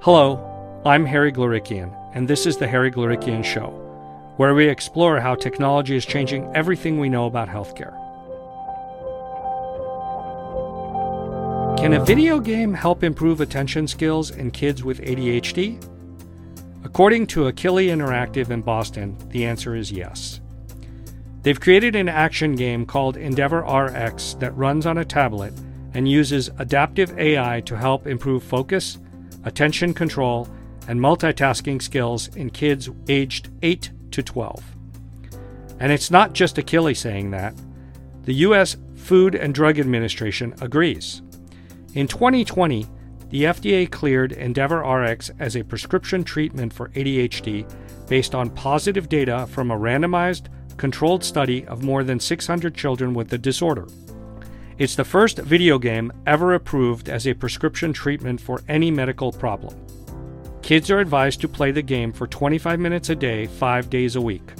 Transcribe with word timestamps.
Hello, 0.00 0.80
I'm 0.86 1.04
Harry 1.04 1.32
Glorikian, 1.32 1.92
and 2.14 2.28
this 2.28 2.46
is 2.46 2.56
the 2.56 2.68
Harry 2.68 2.88
Glorikian 2.88 3.44
Show, 3.44 3.70
where 4.36 4.54
we 4.54 4.68
explore 4.68 5.18
how 5.18 5.34
technology 5.34 5.96
is 5.96 6.06
changing 6.06 6.48
everything 6.54 7.00
we 7.00 7.08
know 7.08 7.26
about 7.26 7.48
healthcare. 7.48 7.96
Can 11.80 11.94
a 11.94 12.04
video 12.04 12.38
game 12.38 12.72
help 12.72 13.02
improve 13.02 13.40
attention 13.40 13.88
skills 13.88 14.30
in 14.30 14.52
kids 14.52 14.84
with 14.84 15.00
ADHD? 15.00 15.84
According 16.84 17.26
to 17.28 17.50
Akili 17.50 17.88
Interactive 17.88 18.50
in 18.50 18.62
Boston, 18.62 19.18
the 19.30 19.44
answer 19.44 19.74
is 19.74 19.90
yes. 19.90 20.40
They've 21.42 21.60
created 21.60 21.96
an 21.96 22.08
action 22.08 22.54
game 22.54 22.86
called 22.86 23.16
EndeavorRx 23.16 24.38
that 24.38 24.56
runs 24.56 24.86
on 24.86 24.98
a 24.98 25.04
tablet 25.04 25.54
and 25.92 26.08
uses 26.08 26.50
adaptive 26.58 27.18
AI 27.18 27.62
to 27.62 27.76
help 27.76 28.06
improve 28.06 28.44
focus 28.44 28.98
attention 29.44 29.94
control, 29.94 30.48
and 30.88 30.98
multitasking 30.98 31.82
skills 31.82 32.34
in 32.34 32.50
kids 32.50 32.88
aged 33.08 33.50
8 33.62 33.90
to 34.10 34.22
12. 34.22 34.62
And 35.80 35.92
it's 35.92 36.10
not 36.10 36.32
just 36.32 36.56
Akili 36.56 36.96
saying 36.96 37.30
that. 37.30 37.54
The 38.24 38.34
U.S. 38.34 38.76
Food 38.96 39.34
and 39.34 39.54
Drug 39.54 39.78
Administration 39.78 40.54
agrees. 40.60 41.22
In 41.94 42.08
2020, 42.08 42.86
the 43.30 43.44
FDA 43.44 43.90
cleared 43.90 44.32
EndeavorRx 44.32 45.30
as 45.38 45.56
a 45.56 45.62
prescription 45.62 46.24
treatment 46.24 46.72
for 46.72 46.88
ADHD 46.90 47.70
based 48.08 48.34
on 48.34 48.50
positive 48.50 49.08
data 49.08 49.46
from 49.48 49.70
a 49.70 49.78
randomized, 49.78 50.46
controlled 50.78 51.22
study 51.22 51.66
of 51.66 51.82
more 51.82 52.02
than 52.04 52.18
600 52.18 52.74
children 52.74 53.12
with 53.12 53.28
the 53.28 53.38
disorder. 53.38 53.86
It's 54.78 54.94
the 54.94 55.04
first 55.04 55.38
video 55.38 55.76
game 55.76 56.12
ever 56.24 56.54
approved 56.54 57.08
as 57.08 57.26
a 57.26 57.34
prescription 57.34 57.92
treatment 57.92 58.40
for 58.40 58.62
any 58.68 58.92
medical 58.92 59.32
problem. 59.32 59.74
Kids 60.62 60.88
are 60.88 61.00
advised 61.00 61.40
to 61.40 61.48
play 61.48 61.72
the 61.72 61.82
game 61.82 62.12
for 62.12 62.28
25 62.28 62.78
minutes 62.78 63.10
a 63.10 63.16
day, 63.16 63.46
five 63.46 63.90
days 63.90 64.14
a 64.14 64.20
week. 64.20 64.52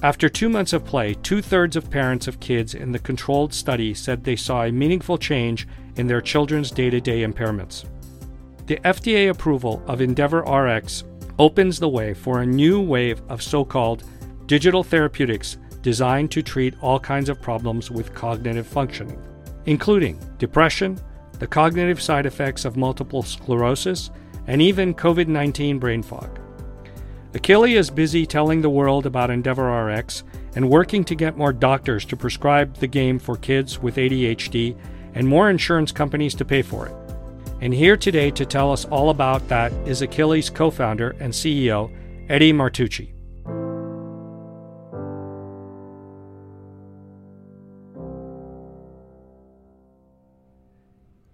After 0.00 0.28
two 0.28 0.48
months 0.48 0.72
of 0.72 0.84
play, 0.84 1.14
two 1.14 1.42
thirds 1.42 1.74
of 1.74 1.90
parents 1.90 2.28
of 2.28 2.38
kids 2.38 2.74
in 2.74 2.92
the 2.92 3.00
controlled 3.00 3.52
study 3.52 3.94
said 3.94 4.22
they 4.22 4.36
saw 4.36 4.62
a 4.62 4.70
meaningful 4.70 5.18
change 5.18 5.66
in 5.96 6.06
their 6.06 6.20
children's 6.20 6.70
day 6.70 6.88
to 6.88 7.00
day 7.00 7.22
impairments. 7.26 7.84
The 8.66 8.76
FDA 8.84 9.28
approval 9.28 9.82
of 9.88 9.98
EndeavorRx 9.98 11.02
opens 11.40 11.80
the 11.80 11.88
way 11.88 12.14
for 12.14 12.42
a 12.42 12.46
new 12.46 12.80
wave 12.80 13.20
of 13.28 13.42
so 13.42 13.64
called 13.64 14.04
digital 14.46 14.84
therapeutics 14.84 15.56
designed 15.82 16.30
to 16.30 16.42
treat 16.42 16.80
all 16.80 17.00
kinds 17.00 17.28
of 17.28 17.42
problems 17.42 17.90
with 17.90 18.14
cognitive 18.14 18.68
functioning 18.68 19.20
including 19.66 20.18
depression, 20.38 20.98
the 21.38 21.46
cognitive 21.46 22.00
side 22.00 22.26
effects 22.26 22.64
of 22.64 22.76
multiple 22.76 23.22
sclerosis, 23.22 24.10
and 24.46 24.60
even 24.60 24.94
COVID 24.94 25.28
19 25.28 25.78
brain 25.78 26.02
fog. 26.02 26.38
Akili 27.32 27.78
is 27.78 27.90
busy 27.90 28.26
telling 28.26 28.60
the 28.60 28.70
world 28.70 29.06
about 29.06 29.30
EndeavorRx 29.30 30.22
and 30.54 30.68
working 30.68 31.02
to 31.04 31.14
get 31.14 31.36
more 31.36 31.52
doctors 31.52 32.04
to 32.04 32.16
prescribe 32.16 32.76
the 32.76 32.86
game 32.86 33.18
for 33.18 33.36
kids 33.36 33.78
with 33.78 33.96
ADHD 33.96 34.76
and 35.14 35.26
more 35.26 35.48
insurance 35.48 35.92
companies 35.92 36.34
to 36.34 36.44
pay 36.44 36.60
for 36.62 36.86
it. 36.86 36.94
And 37.62 37.72
here 37.72 37.96
today 37.96 38.30
to 38.32 38.44
tell 38.44 38.72
us 38.72 38.84
all 38.86 39.10
about 39.10 39.46
that 39.48 39.72
is 39.86 40.02
Akili's 40.02 40.50
co 40.50 40.70
founder 40.70 41.16
and 41.20 41.32
CEO, 41.32 41.90
Eddie 42.28 42.52
Martucci. 42.52 43.11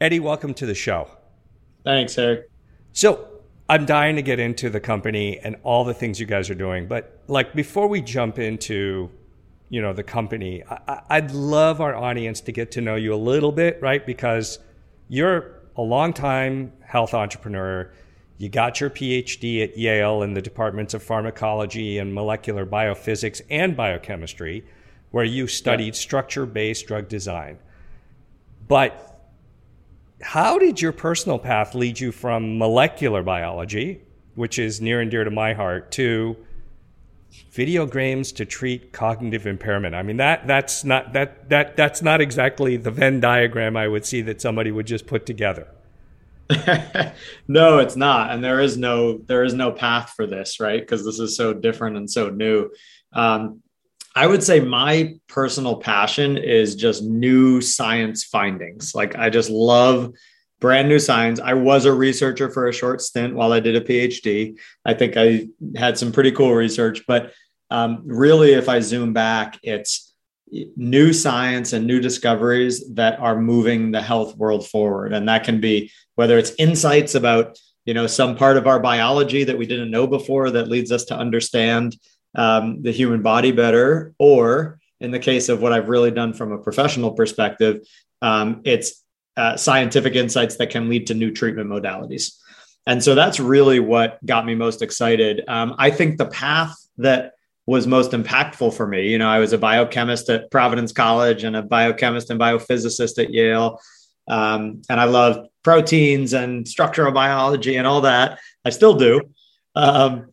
Eddie, 0.00 0.20
welcome 0.20 0.54
to 0.54 0.64
the 0.64 0.76
show. 0.76 1.10
Thanks, 1.82 2.14
Harry. 2.14 2.44
So, 2.92 3.28
I'm 3.68 3.84
dying 3.84 4.14
to 4.14 4.22
get 4.22 4.38
into 4.38 4.70
the 4.70 4.78
company 4.78 5.40
and 5.40 5.56
all 5.64 5.84
the 5.84 5.92
things 5.92 6.20
you 6.20 6.26
guys 6.26 6.48
are 6.48 6.54
doing, 6.54 6.86
but 6.86 7.20
like 7.26 7.52
before 7.52 7.88
we 7.88 8.00
jump 8.00 8.38
into, 8.38 9.10
you 9.68 9.82
know, 9.82 9.92
the 9.92 10.04
company, 10.04 10.62
I, 11.10 11.20
would 11.20 11.32
love 11.32 11.80
our 11.80 11.96
audience 11.96 12.40
to 12.42 12.52
get 12.52 12.70
to 12.72 12.80
know 12.80 12.94
you 12.94 13.12
a 13.12 13.16
little 13.16 13.50
bit, 13.50 13.82
right? 13.82 14.06
Because 14.06 14.60
you're 15.08 15.60
a 15.76 15.82
long-time 15.82 16.72
health 16.80 17.12
entrepreneur. 17.12 17.92
You 18.38 18.48
got 18.48 18.80
your 18.80 18.90
PhD 18.90 19.64
at 19.64 19.76
Yale 19.76 20.22
in 20.22 20.32
the 20.32 20.40
departments 20.40 20.94
of 20.94 21.02
pharmacology 21.02 21.98
and 21.98 22.14
molecular 22.14 22.64
biophysics 22.64 23.42
and 23.50 23.76
biochemistry, 23.76 24.64
where 25.10 25.24
you 25.24 25.48
studied 25.48 25.94
yeah. 25.94 26.00
structure-based 26.00 26.86
drug 26.86 27.08
design. 27.08 27.58
But 28.66 29.17
how 30.20 30.58
did 30.58 30.80
your 30.80 30.92
personal 30.92 31.38
path 31.38 31.74
lead 31.74 32.00
you 32.00 32.12
from 32.12 32.58
molecular 32.58 33.22
biology, 33.22 34.02
which 34.34 34.58
is 34.58 34.80
near 34.80 35.00
and 35.00 35.10
dear 35.10 35.24
to 35.24 35.30
my 35.30 35.54
heart, 35.54 35.90
to 35.92 36.36
video 37.50 37.86
games 37.86 38.32
to 38.32 38.44
treat 38.44 38.92
cognitive 38.92 39.46
impairment? 39.46 39.94
I 39.94 40.02
mean 40.02 40.16
that 40.16 40.46
that's 40.46 40.84
not 40.84 41.12
that 41.12 41.48
that 41.50 41.76
that's 41.76 42.02
not 42.02 42.20
exactly 42.20 42.76
the 42.76 42.90
Venn 42.90 43.20
diagram 43.20 43.76
I 43.76 43.86
would 43.86 44.04
see 44.04 44.22
that 44.22 44.40
somebody 44.40 44.70
would 44.70 44.86
just 44.86 45.06
put 45.06 45.26
together. 45.26 45.68
no, 47.48 47.78
it's 47.78 47.94
not, 47.94 48.30
and 48.30 48.42
there 48.42 48.60
is 48.60 48.76
no 48.76 49.18
there 49.18 49.44
is 49.44 49.54
no 49.54 49.70
path 49.70 50.14
for 50.16 50.26
this, 50.26 50.60
right? 50.60 50.80
Because 50.80 51.04
this 51.04 51.18
is 51.18 51.36
so 51.36 51.52
different 51.52 51.96
and 51.96 52.10
so 52.10 52.30
new. 52.30 52.70
Um, 53.12 53.62
I 54.18 54.26
would 54.26 54.42
say 54.42 54.58
my 54.58 55.14
personal 55.28 55.76
passion 55.76 56.36
is 56.36 56.74
just 56.74 57.04
new 57.04 57.60
science 57.60 58.24
findings. 58.24 58.92
Like 58.92 59.16
I 59.16 59.30
just 59.30 59.48
love 59.48 60.12
brand 60.58 60.88
new 60.88 60.98
science. 60.98 61.38
I 61.38 61.54
was 61.54 61.84
a 61.84 61.92
researcher 61.92 62.50
for 62.50 62.66
a 62.66 62.72
short 62.72 63.00
stint 63.00 63.36
while 63.36 63.52
I 63.52 63.60
did 63.60 63.76
a 63.76 63.80
PhD. 63.80 64.58
I 64.84 64.94
think 64.94 65.16
I 65.16 65.46
had 65.76 65.96
some 65.96 66.10
pretty 66.10 66.32
cool 66.32 66.52
research, 66.52 67.04
but 67.06 67.32
um, 67.70 68.02
really, 68.06 68.54
if 68.54 68.68
I 68.68 68.80
zoom 68.80 69.12
back, 69.12 69.56
it's 69.62 70.12
new 70.50 71.12
science 71.12 71.72
and 71.72 71.86
new 71.86 72.00
discoveries 72.00 72.92
that 72.94 73.20
are 73.20 73.40
moving 73.40 73.92
the 73.92 74.02
health 74.02 74.36
world 74.36 74.66
forward. 74.66 75.12
And 75.12 75.28
that 75.28 75.44
can 75.44 75.60
be 75.60 75.92
whether 76.16 76.38
it's 76.38 76.54
insights 76.58 77.14
about 77.14 77.56
you 77.84 77.94
know 77.94 78.08
some 78.08 78.34
part 78.34 78.56
of 78.56 78.66
our 78.66 78.80
biology 78.80 79.44
that 79.44 79.58
we 79.58 79.66
didn't 79.66 79.92
know 79.92 80.08
before 80.08 80.50
that 80.50 80.66
leads 80.66 80.90
us 80.90 81.04
to 81.04 81.16
understand 81.16 81.96
um, 82.34 82.82
the 82.82 82.92
human 82.92 83.22
body 83.22 83.52
better, 83.52 84.14
or 84.18 84.78
in 85.00 85.10
the 85.10 85.18
case 85.18 85.48
of 85.48 85.62
what 85.62 85.72
I've 85.72 85.88
really 85.88 86.10
done 86.10 86.32
from 86.32 86.52
a 86.52 86.58
professional 86.58 87.12
perspective, 87.12 87.86
um, 88.22 88.62
it's 88.64 89.04
uh, 89.36 89.56
scientific 89.56 90.14
insights 90.14 90.56
that 90.56 90.70
can 90.70 90.88
lead 90.88 91.06
to 91.06 91.14
new 91.14 91.30
treatment 91.30 91.70
modalities. 91.70 92.36
And 92.86 93.02
so 93.02 93.14
that's 93.14 93.38
really 93.38 93.80
what 93.80 94.18
got 94.24 94.46
me 94.46 94.54
most 94.54 94.82
excited. 94.82 95.44
Um, 95.46 95.74
I 95.78 95.90
think 95.90 96.18
the 96.18 96.26
path 96.26 96.74
that 96.96 97.34
was 97.66 97.86
most 97.86 98.12
impactful 98.12 98.74
for 98.74 98.86
me, 98.86 99.10
you 99.10 99.18
know, 99.18 99.28
I 99.28 99.38
was 99.38 99.52
a 99.52 99.58
biochemist 99.58 100.30
at 100.30 100.50
Providence 100.50 100.90
College 100.90 101.44
and 101.44 101.54
a 101.54 101.62
biochemist 101.62 102.30
and 102.30 102.40
biophysicist 102.40 103.22
at 103.22 103.30
Yale. 103.30 103.78
Um, 104.26 104.82
and 104.88 104.98
I 104.98 105.04
love 105.04 105.46
proteins 105.62 106.32
and 106.32 106.66
structural 106.66 107.12
biology 107.12 107.76
and 107.76 107.86
all 107.86 108.00
that. 108.00 108.38
I 108.64 108.70
still 108.70 108.94
do. 108.94 109.20
Um, 109.74 110.32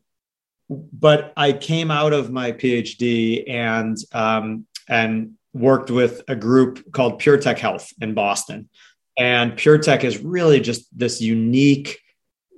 but 0.69 1.33
I 1.37 1.53
came 1.53 1.91
out 1.91 2.13
of 2.13 2.31
my 2.31 2.51
PhD 2.51 3.49
and 3.49 3.97
um, 4.13 4.65
and 4.87 5.33
worked 5.53 5.89
with 5.89 6.21
a 6.27 6.35
group 6.35 6.91
called 6.91 7.21
PureTech 7.21 7.57
Health 7.57 7.91
in 8.01 8.13
Boston. 8.13 8.69
And 9.17 9.53
PureTech 9.53 10.03
is 10.03 10.21
really 10.21 10.59
just 10.59 10.85
this 10.97 11.21
unique 11.21 11.99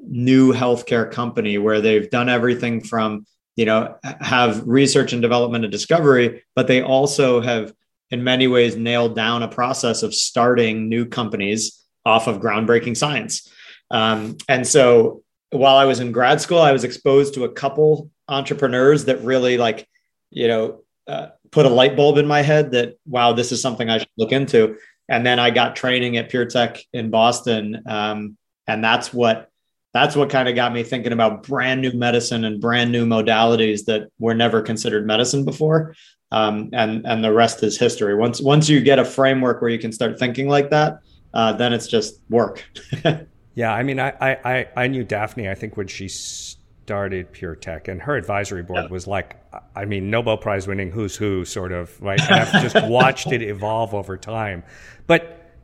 new 0.01 0.53
healthcare 0.53 1.12
company 1.12 1.57
where 1.57 1.81
they've 1.81 2.09
done 2.09 2.29
everything 2.29 2.81
from 2.81 3.25
you 3.56 3.66
know 3.66 3.96
have 4.03 4.66
research 4.67 5.13
and 5.13 5.22
development 5.22 5.66
and 5.66 5.72
discovery, 5.72 6.44
but 6.56 6.67
they 6.67 6.81
also 6.81 7.41
have 7.41 7.73
in 8.09 8.23
many 8.23 8.47
ways 8.47 8.78
nailed 8.78 9.16
down 9.16 9.44
a 9.44 9.47
process 9.47 10.01
of 10.01 10.16
starting 10.16 10.88
new 10.88 11.06
companies 11.06 11.84
off 12.06 12.28
of 12.28 12.40
groundbreaking 12.40 12.96
science. 12.96 13.51
Um, 13.91 14.38
and 14.47 14.66
so 14.66 15.23
while 15.52 15.78
I 15.78 15.85
was 15.85 15.99
in 15.99 16.11
grad 16.11 16.41
school, 16.41 16.59
I 16.59 16.72
was 16.72 16.84
exposed 16.84 17.34
to 17.35 17.46
a 17.46 17.52
couple 17.52 18.11
entrepreneurs 18.28 19.05
that 19.05 19.22
really 19.22 19.58
like, 19.58 19.88
you 20.29 20.47
know, 20.47 20.82
uh, 21.08 21.28
put 21.52 21.66
a 21.66 21.70
light 21.70 21.96
bulb 21.96 22.17
in 22.17 22.28
my 22.28 22.41
head 22.41 22.72
that 22.72 22.97
wow, 23.05 23.34
this 23.34 23.52
is 23.52 23.61
something 23.61 23.90
I 23.90 23.99
should 23.99 24.09
look 24.17 24.32
into. 24.32 24.78
And 25.09 25.26
then 25.26 25.40
I 25.40 25.52
got 25.52 25.76
training 25.76 26.17
at 26.17 26.29
PureTech 26.29 26.82
in 26.91 27.09
Boston, 27.09 27.82
um, 27.85 28.38
and 28.67 28.84
that's 28.84 29.14
what 29.14 29.49
that's 29.94 30.17
what 30.17 30.29
kind 30.29 30.49
of 30.49 30.55
got 30.55 30.73
me 30.73 30.84
thinking 30.84 31.14
about 31.14 31.44
brand 31.44 31.82
new 31.82 31.93
medicine 31.93 32.43
and 32.43 32.59
brand 32.59 32.91
new 32.91 33.05
modalities 33.05 33.85
that 33.85 34.09
were 34.20 34.35
never 34.35 34.61
considered 34.61 35.08
medicine 35.08 35.46
before. 35.46 35.96
Um, 36.29 36.70
and 36.73 37.08
and 37.08 37.23
the 37.23 37.32
rest 37.32 37.64
is 37.64 37.79
history. 37.79 38.16
Once 38.16 38.41
once 38.41 38.67
you 38.67 38.82
get 38.82 39.00
a 39.00 39.05
framework 39.05 39.61
where 39.61 39.72
you 39.72 39.79
can 39.79 39.93
start 39.93 40.20
thinking 40.20 40.50
like 40.50 40.72
that, 40.72 41.00
uh, 41.34 41.53
then 41.53 41.72
it's 41.72 41.88
just 41.88 42.20
work. 42.29 42.70
Yeah, 43.57 43.73
I 43.73 43.81
mean, 43.81 43.99
I, 43.99 44.13
I, 44.21 44.67
I 44.77 44.87
knew 44.87 45.03
Daphne, 45.03 45.49
I 45.49 45.55
think, 45.55 45.77
when 45.77 45.87
she 45.87 46.09
started 46.09 47.33
PureTech, 47.33 47.87
and 47.87 47.99
her 48.03 48.15
advisory 48.15 48.61
board 48.61 48.83
yeah. 48.83 48.89
was 48.91 49.07
like, 49.07 49.35
I 49.75 49.83
mean, 49.85 50.11
Nobel 50.11 50.37
Prize 50.37 50.67
winning 50.67 50.91
who's 50.91 51.15
who, 51.15 51.43
sort 51.43 51.71
of, 51.71 51.99
right? 51.99 52.21
And 52.21 52.35
I've 52.35 52.61
just 52.61 52.75
watched 52.87 53.31
it 53.31 53.41
evolve 53.41 53.95
over 53.95 54.15
time. 54.15 54.61
But, 55.07 55.55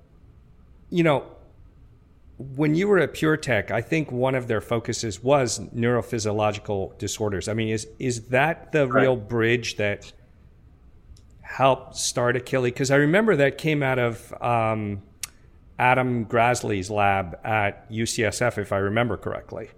you 0.90 1.04
know, 1.04 1.24
when 2.38 2.74
you 2.74 2.88
were 2.88 2.98
at 2.98 3.14
PureTech, 3.14 3.70
I 3.70 3.82
think 3.82 4.12
one 4.12 4.34
of 4.34 4.48
their 4.48 4.60
focuses 4.60 5.22
was 5.22 5.60
neurophysiological 5.60 6.98
disorders. 6.98 7.48
I 7.48 7.54
mean, 7.54 7.70
is 7.70 7.88
is 8.00 8.30
that 8.30 8.72
the 8.72 8.88
right. 8.88 9.04
real 9.04 9.16
bridge 9.16 9.76
that 9.76 10.12
helped 11.42 11.96
start 11.96 12.38
Akili? 12.38 12.66
Because 12.66 12.90
I 12.90 12.96
remember 12.96 13.36
that 13.36 13.60
came 13.60 13.84
out 13.84 14.00
of 14.00 14.34
um, 14.42 15.04
Adam 15.80 16.26
Gazzaley's 16.26 16.90
lab 16.90 17.38
at 17.44 17.90
UCSF, 17.92 18.58
if 18.58 18.72
I 18.72 18.78
remember 18.78 19.18
correctly. 19.18 19.70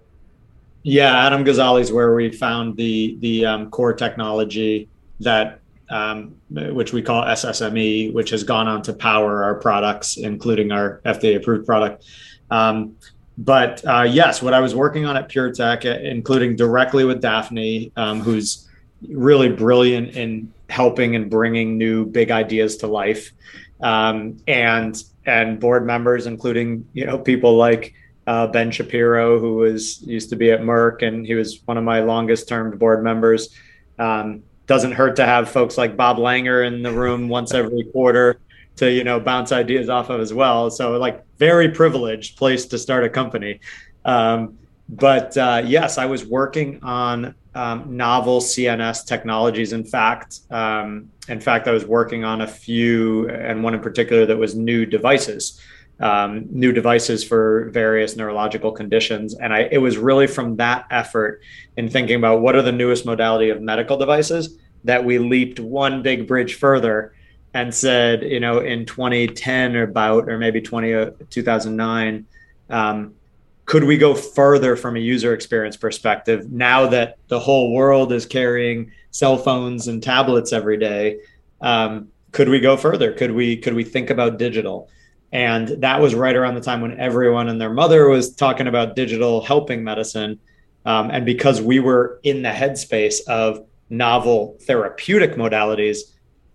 Yeah, 0.82 1.26
Adam 1.26 1.44
Gazzaley's 1.44 1.92
where 1.92 2.14
we 2.14 2.30
found 2.30 2.76
the 2.76 3.16
the 3.20 3.46
um, 3.46 3.70
core 3.70 3.92
technology 3.92 4.88
that 5.20 5.60
um, 5.90 6.36
which 6.50 6.92
we 6.92 7.02
call 7.02 7.24
SSME, 7.24 8.12
which 8.12 8.30
has 8.30 8.44
gone 8.44 8.68
on 8.68 8.82
to 8.82 8.92
power 8.92 9.44
our 9.44 9.54
products, 9.54 10.16
including 10.16 10.72
our 10.72 11.00
FDA 11.04 11.36
approved 11.36 11.66
product. 11.66 12.04
Um, 12.50 12.96
but 13.38 13.84
uh, 13.84 14.02
yes, 14.02 14.42
what 14.42 14.54
I 14.54 14.60
was 14.60 14.74
working 14.74 15.04
on 15.04 15.16
at 15.16 15.28
PureTech, 15.28 15.84
uh, 15.84 16.00
including 16.00 16.56
directly 16.56 17.04
with 17.04 17.20
Daphne, 17.20 17.92
um, 17.96 18.20
who's 18.20 18.68
really 19.08 19.50
brilliant 19.50 20.16
in 20.16 20.52
helping 20.68 21.14
and 21.14 21.30
bringing 21.30 21.76
new 21.76 22.06
big 22.06 22.30
ideas 22.30 22.78
to 22.78 22.86
life, 22.86 23.32
um, 23.80 24.38
and 24.48 25.02
and 25.26 25.60
board 25.60 25.84
members, 25.84 26.26
including 26.26 26.88
you 26.92 27.04
know 27.04 27.18
people 27.18 27.56
like 27.56 27.94
uh, 28.26 28.46
Ben 28.46 28.70
Shapiro, 28.70 29.38
who 29.38 29.56
was 29.56 30.02
used 30.02 30.30
to 30.30 30.36
be 30.36 30.50
at 30.50 30.60
Merck, 30.60 31.02
and 31.02 31.26
he 31.26 31.34
was 31.34 31.60
one 31.64 31.76
of 31.76 31.84
my 31.84 32.00
longest 32.00 32.48
term 32.48 32.76
board 32.78 33.04
members. 33.04 33.54
Um, 33.98 34.42
doesn't 34.66 34.92
hurt 34.92 35.16
to 35.16 35.24
have 35.24 35.48
folks 35.48 35.78
like 35.78 35.96
Bob 35.96 36.16
Langer 36.16 36.66
in 36.66 36.82
the 36.82 36.92
room 36.92 37.28
once 37.28 37.54
every 37.54 37.84
quarter 37.92 38.40
to 38.76 38.90
you 38.90 39.04
know 39.04 39.20
bounce 39.20 39.52
ideas 39.52 39.88
off 39.88 40.10
of 40.10 40.20
as 40.20 40.32
well. 40.32 40.70
So 40.70 40.98
like 40.98 41.24
very 41.38 41.70
privileged 41.70 42.36
place 42.36 42.66
to 42.66 42.78
start 42.78 43.04
a 43.04 43.08
company. 43.08 43.60
Um, 44.04 44.58
but 44.88 45.36
uh, 45.36 45.62
yes, 45.64 45.98
I 45.98 46.06
was 46.06 46.24
working 46.24 46.80
on 46.82 47.34
um, 47.56 47.96
novel 47.96 48.40
CNS 48.40 49.06
technologies. 49.06 49.72
In 49.72 49.82
fact, 49.82 50.40
um, 50.50 51.10
in 51.28 51.40
fact, 51.40 51.66
I 51.66 51.72
was 51.72 51.86
working 51.86 52.22
on 52.22 52.42
a 52.42 52.46
few, 52.46 53.28
and 53.30 53.64
one 53.64 53.72
in 53.72 53.80
particular 53.80 54.26
that 54.26 54.36
was 54.36 54.54
new 54.54 54.84
devices, 54.84 55.58
um, 55.98 56.44
new 56.50 56.70
devices 56.70 57.24
for 57.24 57.70
various 57.70 58.14
neurological 58.14 58.72
conditions. 58.72 59.34
And 59.34 59.54
I, 59.54 59.68
it 59.72 59.78
was 59.78 59.96
really 59.96 60.26
from 60.26 60.56
that 60.56 60.86
effort 60.90 61.40
in 61.78 61.88
thinking 61.88 62.16
about 62.16 62.42
what 62.42 62.54
are 62.56 62.62
the 62.62 62.72
newest 62.72 63.06
modality 63.06 63.48
of 63.48 63.62
medical 63.62 63.96
devices 63.96 64.58
that 64.84 65.02
we 65.02 65.18
leaped 65.18 65.58
one 65.58 66.02
big 66.02 66.28
bridge 66.28 66.56
further 66.56 67.14
and 67.54 67.74
said, 67.74 68.22
you 68.22 68.38
know, 68.38 68.58
in 68.58 68.84
2010 68.84 69.76
or 69.76 69.84
about, 69.84 70.28
or 70.28 70.36
maybe 70.36 70.60
20, 70.60 70.92
uh, 70.92 71.10
2009, 71.30 72.26
um, 72.68 73.14
could 73.66 73.84
we 73.84 73.98
go 73.98 74.14
further 74.14 74.76
from 74.76 74.96
a 74.96 75.00
user 75.00 75.34
experience 75.34 75.76
perspective 75.76 76.50
now 76.50 76.86
that 76.86 77.18
the 77.28 77.38
whole 77.38 77.74
world 77.74 78.12
is 78.12 78.24
carrying 78.24 78.92
cell 79.10 79.36
phones 79.36 79.88
and 79.88 80.02
tablets 80.02 80.52
every 80.52 80.78
day? 80.78 81.18
Um, 81.60 82.08
could 82.30 82.48
we 82.48 82.60
go 82.60 82.76
further? 82.76 83.12
Could 83.12 83.32
we 83.32 83.56
could 83.56 83.74
we 83.74 83.82
think 83.82 84.10
about 84.10 84.38
digital? 84.38 84.88
And 85.32 85.68
that 85.82 86.00
was 86.00 86.14
right 86.14 86.36
around 86.36 86.54
the 86.54 86.60
time 86.60 86.80
when 86.80 86.98
everyone 87.00 87.48
and 87.48 87.60
their 87.60 87.72
mother 87.72 88.08
was 88.08 88.34
talking 88.34 88.68
about 88.68 88.94
digital 88.94 89.44
helping 89.44 89.82
medicine. 89.82 90.38
Um, 90.84 91.10
and 91.10 91.26
because 91.26 91.60
we 91.60 91.80
were 91.80 92.20
in 92.22 92.42
the 92.42 92.50
headspace 92.50 93.20
of 93.26 93.66
novel 93.90 94.56
therapeutic 94.62 95.32
modalities, 95.34 95.98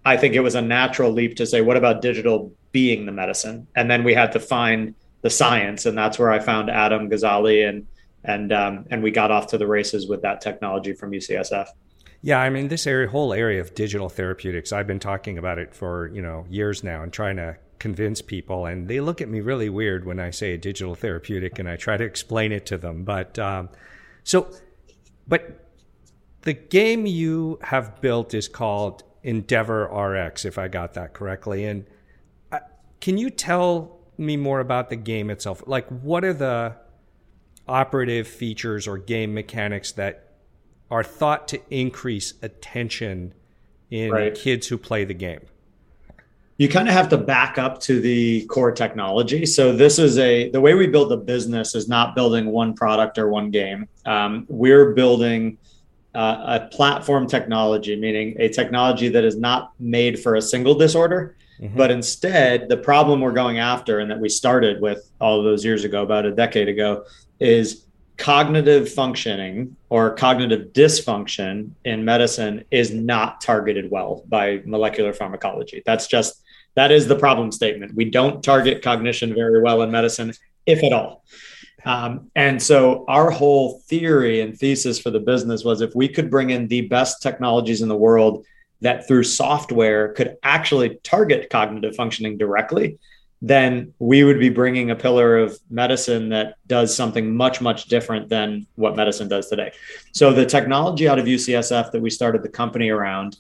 I 0.05 0.15
think 0.15 0.35
it 0.35 0.39
was 0.39 0.55
a 0.55 0.61
natural 0.61 1.11
leap 1.11 1.35
to 1.35 1.45
say, 1.45 1.59
what 1.59 1.75
about 1.75 2.01
digital 2.01 2.53
being 2.71 3.05
the 3.05 3.11
medicine? 3.11 3.67
And 3.75 3.91
then 3.91 4.05
we 4.05 4.13
had 4.13 4.31
to 4.31 4.39
find 4.39 4.95
the 5.21 5.29
science, 5.29 5.85
and 5.85 5.97
that's 5.97 6.17
where 6.19 6.31
I 6.31 6.39
found 6.39 6.69
Adam 6.69 7.09
Gazzaley, 7.09 7.67
and 7.67 7.87
and 8.23 8.51
um, 8.51 8.85
and 8.89 9.01
we 9.01 9.11
got 9.11 9.31
off 9.31 9.47
to 9.47 9.57
the 9.57 9.67
races 9.67 10.07
with 10.07 10.21
that 10.21 10.41
technology 10.41 10.93
from 10.93 11.11
UCSF. 11.11 11.67
Yeah, 12.21 12.39
I 12.39 12.49
mean 12.49 12.67
this 12.67 12.85
area, 12.85 13.09
whole 13.09 13.33
area 13.33 13.61
of 13.61 13.73
digital 13.73 14.09
therapeutics. 14.09 14.71
I've 14.71 14.87
been 14.87 14.99
talking 14.99 15.37
about 15.37 15.57
it 15.57 15.73
for 15.73 16.07
you 16.13 16.21
know 16.21 16.45
years 16.49 16.83
now, 16.83 17.03
and 17.03 17.11
trying 17.11 17.37
to 17.37 17.57
convince 17.79 18.21
people, 18.21 18.65
and 18.65 18.87
they 18.87 18.99
look 18.99 19.21
at 19.21 19.29
me 19.29 19.41
really 19.41 19.69
weird 19.69 20.05
when 20.05 20.19
I 20.19 20.29
say 20.29 20.53
a 20.53 20.57
digital 20.57 20.95
therapeutic, 20.95 21.57
and 21.59 21.67
I 21.67 21.77
try 21.77 21.97
to 21.97 22.03
explain 22.03 22.51
it 22.51 22.65
to 22.67 22.77
them. 22.77 23.03
But 23.03 23.39
um, 23.39 23.69
so, 24.23 24.51
but 25.27 25.67
the 26.41 26.53
game 26.53 27.05
you 27.05 27.59
have 27.63 28.01
built 28.01 28.33
is 28.33 28.47
called 28.47 29.03
EndeavorRx, 29.23 30.45
if 30.45 30.57
I 30.57 30.67
got 30.67 30.93
that 30.95 31.13
correctly. 31.13 31.65
And 31.65 31.85
uh, 32.51 32.59
can 32.99 33.17
you 33.17 33.29
tell 33.29 34.00
me 34.21 34.37
more 34.37 34.59
about 34.59 34.89
the 34.89 34.95
game 34.95 35.29
itself? 35.29 35.63
Like, 35.65 35.87
what 35.87 36.23
are 36.23 36.33
the 36.33 36.75
operative 37.67 38.27
features 38.27 38.87
or 38.87 38.97
game 38.97 39.33
mechanics 39.33 39.91
that 39.93 40.31
are 40.89 41.03
thought 41.03 41.47
to 41.49 41.61
increase 41.69 42.33
attention 42.41 43.33
in 43.89 44.11
right. 44.11 44.35
kids 44.35 44.67
who 44.67 44.77
play 44.77 45.03
the 45.03 45.13
game? 45.13 45.41
You 46.57 46.69
kind 46.69 46.87
of 46.87 46.93
have 46.93 47.09
to 47.09 47.17
back 47.17 47.57
up 47.57 47.79
to 47.81 47.99
the 47.99 48.45
core 48.45 48.71
technology. 48.71 49.47
So 49.47 49.75
this 49.75 49.97
is 49.97 50.19
a 50.19 50.49
the 50.51 50.61
way 50.61 50.75
we 50.75 50.85
build 50.85 51.09
the 51.09 51.17
business 51.17 51.73
is 51.73 51.89
not 51.89 52.13
building 52.13 52.47
one 52.47 52.75
product 52.75 53.17
or 53.17 53.29
one 53.29 53.49
game. 53.49 53.87
Um, 54.05 54.45
we're 54.47 54.93
building 54.93 55.57
uh, 56.13 56.59
a 56.61 56.67
platform 56.67 57.25
technology, 57.27 57.95
meaning 57.95 58.35
a 58.37 58.49
technology 58.49 59.09
that 59.09 59.23
is 59.23 59.37
not 59.37 59.71
made 59.79 60.19
for 60.19 60.35
a 60.35 60.41
single 60.41 60.75
disorder, 60.75 61.35
mm-hmm. 61.61 61.75
but 61.75 61.91
instead 61.91 62.69
the 62.69 62.77
problem 62.77 63.21
we're 63.21 63.31
going 63.31 63.59
after 63.59 63.99
and 63.99 64.09
that 64.09 64.19
we 64.19 64.29
started 64.29 64.81
with 64.81 65.11
all 65.19 65.43
those 65.43 65.63
years 65.63 65.83
ago, 65.83 66.03
about 66.03 66.25
a 66.25 66.31
decade 66.31 66.67
ago, 66.67 67.05
is 67.39 67.85
cognitive 68.17 68.91
functioning 68.91 69.75
or 69.89 70.13
cognitive 70.13 70.73
dysfunction 70.73 71.71
in 71.85 72.05
medicine 72.05 72.63
is 72.69 72.91
not 72.91 73.41
targeted 73.41 73.89
well 73.89 74.23
by 74.27 74.61
molecular 74.65 75.11
pharmacology. 75.11 75.81
That's 75.85 76.07
just 76.07 76.41
that 76.75 76.91
is 76.91 77.07
the 77.07 77.15
problem 77.15 77.51
statement. 77.51 77.95
We 77.95 78.05
don't 78.05 78.43
target 78.43 78.81
cognition 78.81 79.33
very 79.33 79.61
well 79.61 79.81
in 79.81 79.91
medicine, 79.91 80.33
if 80.65 80.83
at 80.83 80.93
all. 80.93 81.23
Um, 81.83 82.29
and 82.35 82.61
so 82.61 83.05
our 83.07 83.31
whole 83.31 83.79
theory 83.87 84.41
and 84.41 84.57
thesis 84.57 84.99
for 84.99 85.09
the 85.09 85.19
business 85.19 85.63
was 85.63 85.81
if 85.81 85.95
we 85.95 86.07
could 86.07 86.29
bring 86.29 86.51
in 86.51 86.67
the 86.67 86.81
best 86.81 87.21
technologies 87.21 87.81
in 87.81 87.89
the 87.89 87.97
world 87.97 88.45
that 88.81 89.07
through 89.07 89.23
software 89.23 90.13
could 90.13 90.37
actually 90.43 90.99
target 91.03 91.49
cognitive 91.49 91.95
functioning 91.95 92.37
directly, 92.37 92.97
then 93.41 93.93
we 93.99 94.23
would 94.23 94.39
be 94.39 94.49
bringing 94.49 94.91
a 94.91 94.95
pillar 94.95 95.37
of 95.37 95.57
medicine 95.69 96.29
that 96.29 96.55
does 96.67 96.95
something 96.95 97.35
much, 97.35 97.61
much 97.61 97.85
different 97.85 98.29
than 98.29 98.67
what 98.75 98.95
medicine 98.95 99.27
does 99.27 99.47
today. 99.47 99.71
So 100.11 100.31
the 100.31 100.45
technology 100.45 101.07
out 101.07 101.17
of 101.17 101.25
UCSF 101.25 101.91
that 101.91 102.01
we 102.01 102.09
started 102.09 102.43
the 102.43 102.49
company 102.49 102.89
around 102.89 103.37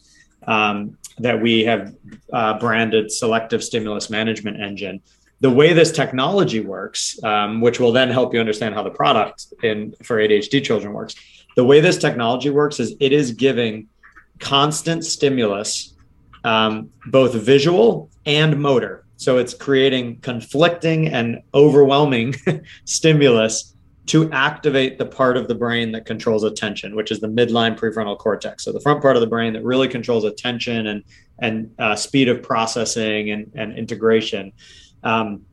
um, 0.47 0.97
that 1.19 1.39
we 1.39 1.63
have 1.65 1.95
uh, 2.33 2.57
branded 2.57 3.11
selective 3.11 3.63
stimulus 3.63 4.09
management 4.09 4.59
engine 4.59 5.01
the 5.41 5.49
way 5.49 5.73
this 5.73 5.91
technology 5.91 6.59
works, 6.59 7.21
um, 7.23 7.61
which 7.61 7.79
will 7.79 7.91
then 7.91 8.09
help 8.09 8.33
you 8.33 8.39
understand 8.39 8.75
how 8.75 8.83
the 8.83 8.91
product 8.91 9.47
in 9.63 9.93
for 10.03 10.17
ADHD 10.17 10.63
children 10.63 10.93
works. 10.93 11.15
The 11.55 11.65
way 11.65 11.81
this 11.81 11.97
technology 11.97 12.51
works 12.51 12.79
is 12.79 12.95
it 12.99 13.11
is 13.11 13.31
giving 13.31 13.87
constant 14.41 15.05
stimulus, 15.05 15.95
um, 16.43 16.89
both 17.07 17.33
visual 17.33 18.09
and 18.25 18.59
motor. 18.59 19.05
So 19.15 19.37
it's 19.37 19.53
creating 19.53 20.19
conflicting 20.21 21.07
and 21.07 21.41
overwhelming 21.53 22.35
stimulus 22.85 23.75
to 24.07 24.29
activate 24.31 24.97
the 24.97 25.05
part 25.05 25.37
of 25.37 25.47
the 25.47 25.53
brain 25.55 25.91
that 25.91 26.05
controls 26.05 26.43
attention, 26.43 26.95
which 26.95 27.11
is 27.11 27.19
the 27.19 27.27
midline 27.27 27.77
prefrontal 27.77 28.17
cortex. 28.17 28.65
So 28.65 28.71
the 28.71 28.81
front 28.81 29.01
part 29.01 29.15
of 29.15 29.21
the 29.21 29.27
brain 29.27 29.53
that 29.53 29.63
really 29.63 29.87
controls 29.87 30.25
attention 30.25 30.87
and 30.87 31.03
and 31.39 31.71
uh, 31.79 31.95
speed 31.95 32.29
of 32.29 32.43
processing 32.43 33.31
and, 33.31 33.51
and 33.55 33.77
integration 33.77 34.51
um, 35.03 35.43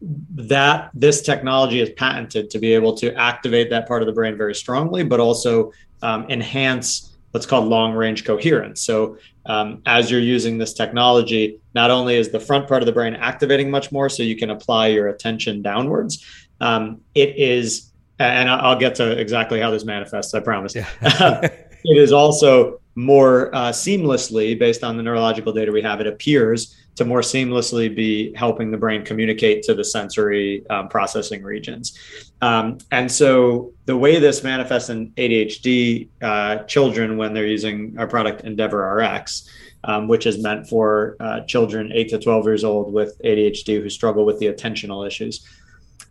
that 0.00 0.90
this 0.94 1.20
technology 1.20 1.80
is 1.80 1.90
patented 1.90 2.48
to 2.50 2.58
be 2.58 2.72
able 2.72 2.96
to 2.96 3.12
activate 3.14 3.70
that 3.70 3.88
part 3.88 4.02
of 4.02 4.06
the 4.06 4.12
brain 4.12 4.36
very 4.36 4.54
strongly, 4.54 5.02
but 5.02 5.20
also 5.20 5.72
um, 6.02 6.26
enhance 6.30 7.09
what's 7.32 7.46
called 7.46 7.66
long 7.66 7.92
range 7.92 8.24
coherence. 8.24 8.82
So, 8.82 9.18
um, 9.46 9.82
as 9.86 10.10
you're 10.10 10.20
using 10.20 10.58
this 10.58 10.74
technology, 10.74 11.60
not 11.74 11.90
only 11.90 12.16
is 12.16 12.30
the 12.30 12.40
front 12.40 12.68
part 12.68 12.82
of 12.82 12.86
the 12.86 12.92
brain 12.92 13.14
activating 13.14 13.70
much 13.70 13.90
more, 13.92 14.08
so 14.08 14.22
you 14.22 14.36
can 14.36 14.50
apply 14.50 14.88
your 14.88 15.08
attention 15.08 15.62
downwards, 15.62 16.24
um, 16.60 17.00
it 17.14 17.36
is, 17.36 17.92
and 18.18 18.50
I'll 18.50 18.78
get 18.78 18.96
to 18.96 19.18
exactly 19.18 19.60
how 19.60 19.70
this 19.70 19.84
manifests, 19.84 20.34
I 20.34 20.40
promise. 20.40 20.74
Yeah. 20.74 20.88
it 21.84 21.96
is 21.96 22.12
also 22.12 22.80
more 22.94 23.54
uh, 23.54 23.70
seamlessly, 23.70 24.58
based 24.58 24.84
on 24.84 24.96
the 24.96 25.02
neurological 25.02 25.52
data 25.52 25.72
we 25.72 25.82
have, 25.82 26.00
it 26.00 26.06
appears 26.06 26.76
to 26.96 27.04
more 27.04 27.20
seamlessly 27.20 27.94
be 27.94 28.32
helping 28.34 28.70
the 28.70 28.76
brain 28.76 29.04
communicate 29.04 29.62
to 29.62 29.74
the 29.74 29.84
sensory 29.84 30.66
um, 30.68 30.88
processing 30.88 31.42
regions. 31.42 31.98
Um, 32.42 32.78
and 32.90 33.10
so 33.10 33.72
the 33.86 33.96
way 33.96 34.18
this 34.18 34.42
manifests 34.42 34.90
in 34.90 35.10
ADHD 35.12 36.08
uh, 36.22 36.58
children 36.64 37.16
when 37.16 37.32
they're 37.32 37.46
using 37.46 37.94
our 37.98 38.06
product 38.06 38.44
EndeavorRx, 38.44 39.48
um, 39.84 40.08
which 40.08 40.26
is 40.26 40.42
meant 40.42 40.68
for 40.68 41.16
uh, 41.20 41.40
children 41.40 41.90
8 41.92 42.08
to 42.10 42.18
12 42.18 42.44
years 42.44 42.64
old 42.64 42.92
with 42.92 43.20
ADHD 43.24 43.82
who 43.82 43.88
struggle 43.88 44.24
with 44.24 44.38
the 44.38 44.46
attentional 44.46 45.06
issues. 45.06 45.46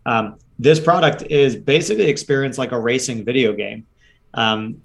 Um, 0.05 0.37
this 0.57 0.79
product 0.79 1.23
is 1.23 1.55
basically 1.55 2.07
experienced 2.07 2.57
like 2.57 2.71
a 2.71 2.79
racing 2.79 3.25
video 3.25 3.53
game. 3.53 3.85
Um, 4.33 4.81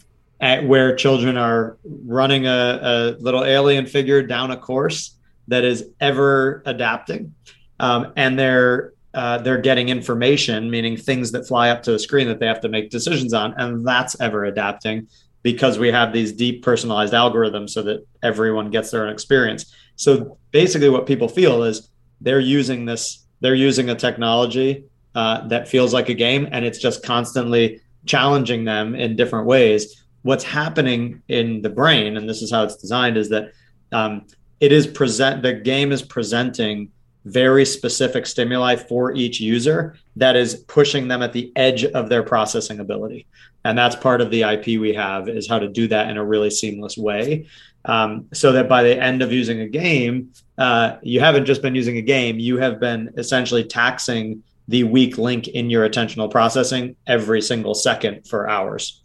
where 0.65 0.95
children 0.95 1.39
are 1.39 1.79
running 1.85 2.47
a, 2.47 2.51
a, 2.51 3.17
little 3.19 3.45
alien 3.45 3.87
figure 3.87 4.23
down 4.23 4.51
a 4.51 4.57
course 4.57 5.17
that 5.49 5.65
is 5.65 5.89
ever 6.01 6.63
adapting, 6.67 7.35
um, 7.81 8.13
and 8.17 8.39
they're 8.39 8.93
uh, 9.15 9.39
they're 9.39 9.61
getting 9.61 9.91
information, 9.91 10.69
meaning 10.71 10.97
things 10.97 11.31
that 11.33 11.47
fly 11.47 11.71
up 11.71 11.83
to 11.85 11.93
the 11.93 11.99
screen 11.99 12.27
that 12.27 12.41
they 12.41 12.47
have 12.47 12.61
to 12.61 12.69
make 12.69 12.91
decisions 12.91 13.33
on, 13.33 13.55
and 13.59 13.87
that's 13.87 14.21
ever 14.21 14.45
adapting 14.45 15.07
because 15.45 15.79
we 15.79 15.93
have 15.93 16.13
these 16.13 16.33
deep 16.33 16.65
personalized 16.65 17.13
algorithms 17.13 17.71
so 17.71 17.83
that 17.83 18.05
everyone 18.23 18.71
gets 18.71 18.91
their 18.91 19.05
own 19.05 19.13
experience. 19.13 19.73
So 19.95 20.39
basically, 20.51 20.89
what 20.89 21.07
people 21.07 21.29
feel 21.29 21.63
is 21.63 21.91
they're 22.21 22.41
using 22.41 22.87
this, 22.87 23.25
they're 23.41 23.55
using 23.55 23.91
a 23.91 23.95
technology 23.95 24.85
uh, 25.15 25.47
that 25.49 25.69
feels 25.69 25.95
like 25.95 26.09
a 26.09 26.15
game, 26.15 26.49
and 26.51 26.65
it's 26.65 26.79
just 26.79 27.05
constantly 27.05 27.81
challenging 28.07 28.65
them 28.65 28.95
in 28.95 29.15
different 29.15 29.47
ways. 29.47 30.03
What's 30.23 30.45
happening 30.45 31.23
in 31.29 31.63
the 31.63 31.71
brain, 31.71 32.17
and 32.17 32.29
this 32.29 32.43
is 32.43 32.51
how 32.51 32.65
it's 32.65 32.77
designed, 32.77 33.17
is 33.17 33.29
that 33.29 33.53
um, 33.93 34.27
it 34.61 34.73
is 34.73 34.87
present. 34.87 35.43
The 35.43 35.53
game 35.53 35.93
is 35.93 36.03
presenting 36.03 36.91
very 37.25 37.65
specific 37.65 38.27
stimuli 38.27 38.77
for 38.77 39.13
each 39.15 39.41
user 39.41 39.97
that 40.17 40.37
is 40.37 40.57
pushing 40.69 41.09
them 41.09 41.23
at 41.23 41.33
the 41.33 41.51
edge 41.57 41.85
of 41.85 42.09
their 42.09 42.23
processing 42.23 42.81
ability 42.81 43.27
and 43.65 43.79
that's 43.79 43.97
part 43.97 44.21
of 44.21 44.31
the 44.31 44.43
ip 44.43 44.67
we 44.67 44.93
have 44.93 45.29
is 45.29 45.49
how 45.49 45.59
to 45.59 45.69
do 45.69 45.89
that 45.89 46.11
in 46.11 46.19
a 46.19 46.25
really 46.25 46.51
seamless 46.51 46.99
way 46.99 47.47
um, 47.87 48.27
so 48.33 48.53
that 48.53 48.69
by 48.69 48.83
the 48.83 49.03
end 49.03 49.23
of 49.23 49.33
using 49.33 49.61
a 49.61 49.69
game 49.69 50.31
uh, 50.59 50.97
you 51.03 51.19
haven't 51.19 51.47
just 51.47 51.63
been 51.63 51.75
using 51.75 51.97
a 51.97 52.03
game 52.03 52.39
you 52.39 52.59
have 52.59 52.79
been 52.79 53.11
essentially 53.17 53.65
taxing 53.65 54.43
the 54.69 54.85
weak 54.85 55.17
link 55.17 55.49
in 55.49 55.71
your 55.71 55.89
attentional 55.89 56.31
processing 56.31 56.95
every 57.07 57.41
single 57.41 57.75
second 57.75 58.27
for 58.29 58.49
hours 58.49 59.03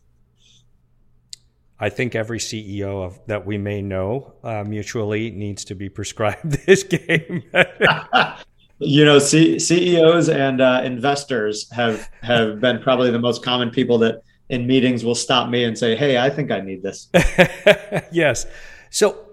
I 1.80 1.90
think 1.90 2.14
every 2.14 2.40
CEO 2.40 3.06
of, 3.06 3.20
that 3.28 3.46
we 3.46 3.58
may 3.58 3.82
know 3.82 4.34
uh, 4.44 4.64
mutually 4.66 5.32
needs 5.32 5.64
to 5.66 5.76
be 5.76 5.88
prescribed 5.88 6.52
this 6.66 6.84
game. 6.84 7.44
you 8.80 9.06
know, 9.06 9.20
C- 9.20 9.60
CEOs 9.60 10.30
and 10.30 10.62
uh, 10.62 10.82
investors 10.84 11.72
have 11.72 12.10
have 12.22 12.60
been 12.60 12.80
probably 12.80 13.12
the 13.12 13.20
most 13.20 13.44
common 13.44 13.70
people 13.70 13.98
that 14.00 14.22
in 14.50 14.68
meetings 14.68 15.06
will 15.06 15.16
stop 15.16 15.50
me 15.50 15.64
and 15.64 15.78
say, 15.78 15.96
"Hey, 15.96 16.18
I 16.18 16.30
think 16.30 16.52
I 16.52 16.60
need 16.60 16.84
this." 16.84 17.08
yes. 18.12 18.46
So, 18.90 19.26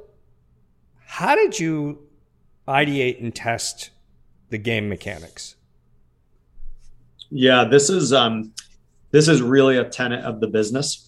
how 1.04 1.34
did 1.34 1.58
you 1.58 2.06
ideate 2.68 3.20
and 3.20 3.34
test 3.34 3.90
the 4.50 4.58
game 4.58 4.88
mechanics? 4.88 5.56
Yeah, 7.30 7.64
this 7.64 7.90
is 7.90 8.12
um, 8.12 8.52
this 9.10 9.26
is 9.26 9.42
really 9.42 9.78
a 9.78 9.84
tenet 9.84 10.24
of 10.24 10.40
the 10.40 10.46
business 10.46 11.05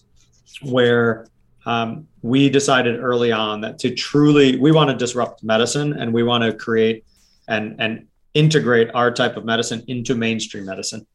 where 0.61 1.27
um, 1.65 2.07
we 2.21 2.49
decided 2.49 2.99
early 2.99 3.31
on 3.31 3.61
that 3.61 3.79
to 3.79 3.93
truly 3.93 4.57
we 4.57 4.71
want 4.71 4.89
to 4.89 4.95
disrupt 4.95 5.43
medicine 5.43 5.93
and 5.93 6.13
we 6.13 6.23
want 6.23 6.43
to 6.43 6.53
create 6.53 7.05
and 7.47 7.75
and 7.79 8.07
integrate 8.33 8.89
our 8.93 9.11
type 9.11 9.37
of 9.37 9.45
medicine 9.45 9.83
into 9.87 10.15
mainstream 10.15 10.65
medicine. 10.65 11.05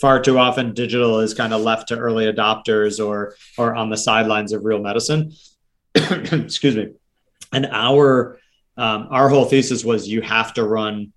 Far 0.00 0.20
too 0.20 0.38
often 0.38 0.72
digital 0.72 1.20
is 1.20 1.34
kind 1.34 1.52
of 1.52 1.60
left 1.60 1.88
to 1.88 1.98
early 1.98 2.26
adopters 2.26 3.04
or 3.04 3.34
or 3.58 3.74
on 3.74 3.90
the 3.90 3.96
sidelines 3.96 4.52
of 4.52 4.64
real 4.64 4.78
medicine. 4.78 5.32
Excuse 5.94 6.76
me. 6.76 6.92
And 7.52 7.66
our 7.66 8.38
um, 8.76 9.08
our 9.10 9.28
whole 9.28 9.44
thesis 9.44 9.84
was 9.84 10.08
you 10.08 10.22
have 10.22 10.54
to 10.54 10.64
run 10.64 11.12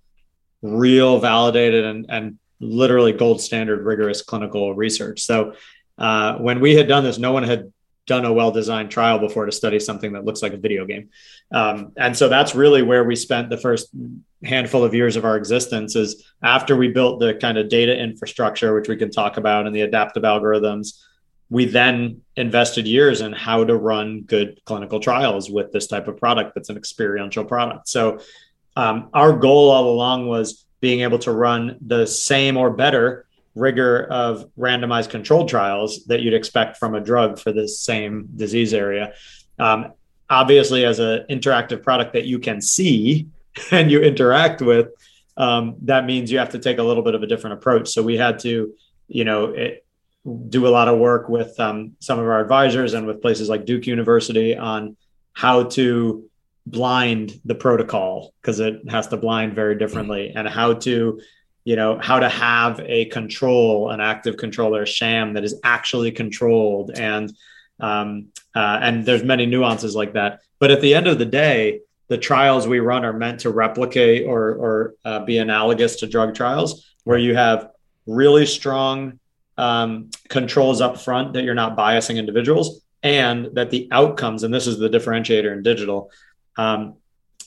real 0.62 1.18
validated 1.18 1.84
and 1.84 2.06
and 2.08 2.38
literally 2.60 3.12
gold 3.12 3.40
standard 3.40 3.84
rigorous 3.84 4.22
clinical 4.22 4.74
research. 4.74 5.20
So 5.22 5.54
uh, 5.98 6.36
when 6.38 6.60
we 6.60 6.74
had 6.74 6.88
done 6.88 7.04
this 7.04 7.18
no 7.18 7.32
one 7.32 7.42
had 7.42 7.72
done 8.06 8.24
a 8.24 8.32
well 8.32 8.50
designed 8.50 8.90
trial 8.90 9.18
before 9.18 9.46
to 9.46 9.52
study 9.52 9.80
something 9.80 10.12
that 10.12 10.24
looks 10.24 10.42
like 10.42 10.52
a 10.52 10.58
video 10.58 10.84
game. 10.84 11.08
Um, 11.50 11.92
and 11.96 12.16
so 12.16 12.28
that's 12.28 12.54
really 12.54 12.82
where 12.82 13.04
we 13.04 13.16
spent 13.16 13.50
the 13.50 13.56
first 13.56 13.88
handful 14.44 14.84
of 14.84 14.94
years 14.94 15.16
of 15.16 15.24
our 15.24 15.36
existence 15.36 15.96
is 15.96 16.24
after 16.42 16.76
we 16.76 16.88
built 16.88 17.20
the 17.20 17.34
kind 17.34 17.56
of 17.56 17.68
data 17.68 17.96
infrastructure, 17.96 18.74
which 18.74 18.88
we 18.88 18.96
can 18.96 19.10
talk 19.10 19.36
about, 19.36 19.66
and 19.66 19.74
the 19.74 19.82
adaptive 19.82 20.22
algorithms. 20.22 21.02
We 21.50 21.66
then 21.66 22.22
invested 22.36 22.86
years 22.86 23.20
in 23.20 23.32
how 23.32 23.64
to 23.64 23.76
run 23.76 24.22
good 24.22 24.60
clinical 24.64 24.98
trials 25.00 25.50
with 25.50 25.72
this 25.72 25.86
type 25.86 26.08
of 26.08 26.18
product 26.18 26.54
that's 26.54 26.70
an 26.70 26.76
experiential 26.76 27.44
product. 27.44 27.88
So, 27.88 28.20
um, 28.76 29.08
our 29.14 29.32
goal 29.32 29.70
all 29.70 29.88
along 29.88 30.26
was 30.26 30.64
being 30.80 31.00
able 31.02 31.20
to 31.20 31.30
run 31.30 31.78
the 31.80 32.06
same 32.06 32.56
or 32.56 32.70
better 32.70 33.26
rigor 33.54 34.04
of 34.04 34.50
randomized 34.58 35.10
controlled 35.10 35.48
trials 35.48 36.04
that 36.06 36.22
you'd 36.22 36.34
expect 36.34 36.76
from 36.76 36.94
a 36.94 37.00
drug 37.00 37.38
for 37.38 37.52
this 37.52 37.80
same 37.80 38.28
disease 38.36 38.74
area. 38.74 39.14
Um, 39.58 39.92
obviously, 40.28 40.84
as 40.84 40.98
an 40.98 41.24
interactive 41.30 41.82
product 41.82 42.14
that 42.14 42.24
you 42.24 42.38
can 42.38 42.60
see 42.60 43.28
and 43.70 43.90
you 43.90 44.00
interact 44.00 44.60
with, 44.60 44.88
um, 45.36 45.76
that 45.82 46.04
means 46.06 46.30
you 46.30 46.38
have 46.38 46.50
to 46.50 46.58
take 46.58 46.78
a 46.78 46.82
little 46.82 47.02
bit 47.02 47.14
of 47.14 47.22
a 47.22 47.26
different 47.26 47.54
approach. 47.54 47.88
So 47.88 48.02
we 48.02 48.16
had 48.16 48.38
to, 48.40 48.74
you 49.08 49.24
know, 49.24 49.46
it, 49.46 49.84
do 50.48 50.66
a 50.66 50.70
lot 50.70 50.88
of 50.88 50.98
work 50.98 51.28
with 51.28 51.58
um, 51.60 51.96
some 52.00 52.18
of 52.18 52.24
our 52.24 52.40
advisors 52.40 52.94
and 52.94 53.06
with 53.06 53.20
places 53.20 53.48
like 53.48 53.66
Duke 53.66 53.86
University 53.86 54.56
on 54.56 54.96
how 55.34 55.64
to 55.64 56.24
blind 56.66 57.38
the 57.44 57.54
protocol 57.54 58.32
because 58.40 58.58
it 58.58 58.88
has 58.88 59.08
to 59.08 59.18
blind 59.18 59.54
very 59.54 59.76
differently 59.76 60.32
and 60.34 60.48
how 60.48 60.72
to 60.72 61.20
you 61.64 61.76
know 61.76 61.98
how 61.98 62.18
to 62.18 62.28
have 62.28 62.80
a 62.80 63.06
control 63.06 63.90
an 63.90 64.00
active 64.00 64.36
controller 64.36 64.86
sham 64.86 65.34
that 65.34 65.44
is 65.44 65.58
actually 65.64 66.12
controlled. 66.12 66.90
And 66.98 67.32
um, 67.80 68.28
uh, 68.54 68.78
and 68.82 69.04
there's 69.04 69.24
many 69.24 69.46
nuances 69.46 69.96
like 69.96 70.12
that. 70.12 70.40
But 70.60 70.70
at 70.70 70.80
the 70.80 70.94
end 70.94 71.06
of 71.06 71.18
the 71.18 71.24
day 71.24 71.80
the 72.08 72.18
trials 72.18 72.66
we 72.66 72.80
run 72.80 73.04
are 73.04 73.12
meant 73.12 73.40
to 73.40 73.50
replicate 73.50 74.26
or 74.26 74.54
or 74.54 74.94
uh, 75.04 75.24
be 75.24 75.38
analogous 75.38 75.96
to 75.96 76.06
drug 76.06 76.34
trials 76.34 76.94
where 77.04 77.18
you 77.18 77.34
have 77.34 77.70
really 78.06 78.46
strong 78.46 79.18
um, 79.56 80.10
controls 80.28 80.80
up 80.80 80.98
front 80.98 81.32
that 81.32 81.44
you're 81.44 81.54
not 81.54 81.76
biasing 81.76 82.16
individuals 82.16 82.82
and 83.02 83.50
that 83.54 83.70
the 83.70 83.88
outcomes 83.92 84.42
and 84.42 84.52
this 84.52 84.66
is 84.66 84.78
the 84.78 84.88
differentiator 84.88 85.52
in 85.52 85.62
digital 85.62 86.10
um, 86.56 86.94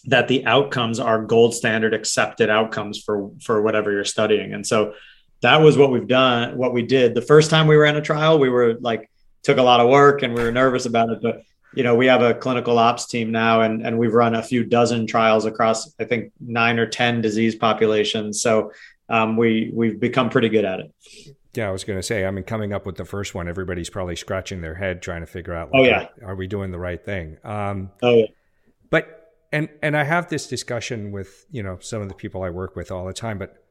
that 0.08 0.28
the 0.28 0.46
outcomes 0.46 1.00
are 1.00 1.24
gold 1.24 1.54
standard 1.54 1.94
accepted 1.94 2.50
outcomes 2.50 3.02
for 3.02 3.32
for 3.42 3.62
whatever 3.62 3.92
you're 3.92 4.06
studying 4.06 4.54
and 4.54 4.66
so 4.66 4.94
that 5.42 5.58
was 5.58 5.78
what 5.78 5.92
we've 5.92 6.08
done 6.08 6.58
what 6.58 6.74
we 6.74 6.82
did 6.82 7.14
the 7.14 7.22
first 7.22 7.50
time 7.50 7.68
we 7.68 7.76
ran 7.76 7.96
a 7.96 8.02
trial 8.02 8.40
we 8.40 8.50
were 8.50 8.76
like 8.80 9.10
took 9.44 9.58
a 9.58 9.64
lot 9.64 9.80
of 9.80 9.90
work 9.90 10.24
and 10.24 10.34
we 10.34 10.42
were 10.42 10.52
nervous 10.52 10.86
about 10.86 11.10
it 11.10 11.20
but 11.22 11.42
you 11.76 11.84
know 11.84 11.96
we 11.96 12.08
have 12.08 12.22
a 12.22 12.34
clinical 12.34 12.80
ops 12.80 13.06
team 13.08 13.32
now 13.32 13.62
and 13.62 13.86
and 13.86 13.98
we've 13.98 14.14
run 14.14 14.36
a 14.36 14.44
few 14.44 14.64
dozen 14.64 15.06
trials 15.06 15.46
across 15.46 15.94
i 16.00 16.04
think 16.04 16.32
nine 16.40 16.80
or 16.80 16.88
ten 16.88 17.22
disease 17.22 17.56
populations 17.56 18.42
so 18.42 18.72
um, 19.10 19.38
we 19.38 19.72
we've 19.74 20.00
become 20.00 20.30
pretty 20.30 20.50
good 20.50 20.66
at 20.66 20.80
it 20.80 20.94
yeah, 21.54 21.70
I 21.70 21.72
was 21.72 21.84
going 21.84 21.98
to 21.98 22.04
say. 22.04 22.24
I 22.24 22.30
mean, 22.30 22.44
coming 22.44 22.72
up 22.72 22.86
with 22.86 22.98
the 22.98 23.06
first 23.06 23.34
one, 23.34 23.48
everybody's 23.48 23.90
probably 23.90 24.16
scratching 24.16 24.62
their 24.62 24.76
head 24.76 25.02
trying 25.02 25.22
to 25.22 25.26
figure 25.26 25.56
out. 25.56 25.72
Like, 25.72 25.80
oh 25.80 25.86
yeah, 25.86 26.08
are, 26.22 26.34
are 26.34 26.36
we 26.36 26.46
doing 26.46 26.70
the 26.70 26.78
right 26.78 27.04
thing? 27.04 27.40
Um, 27.44 27.90
oh 28.04 28.14
yeah. 28.14 28.26
But 28.92 29.17
and 29.52 29.70
and 29.82 29.96
I 29.96 30.04
have 30.04 30.30
this 30.30 30.48
discussion 30.48 31.12
with 31.12 31.46
you 31.52 31.64
know 31.64 31.78
some 31.80 32.02
of 32.02 32.10
the 32.10 32.16
people 32.16 32.44
I 32.44 32.50
work 32.50 32.76
with 32.76 32.92
all 32.92 33.06
the 33.06 33.14
time. 33.14 33.38
But 33.38 33.64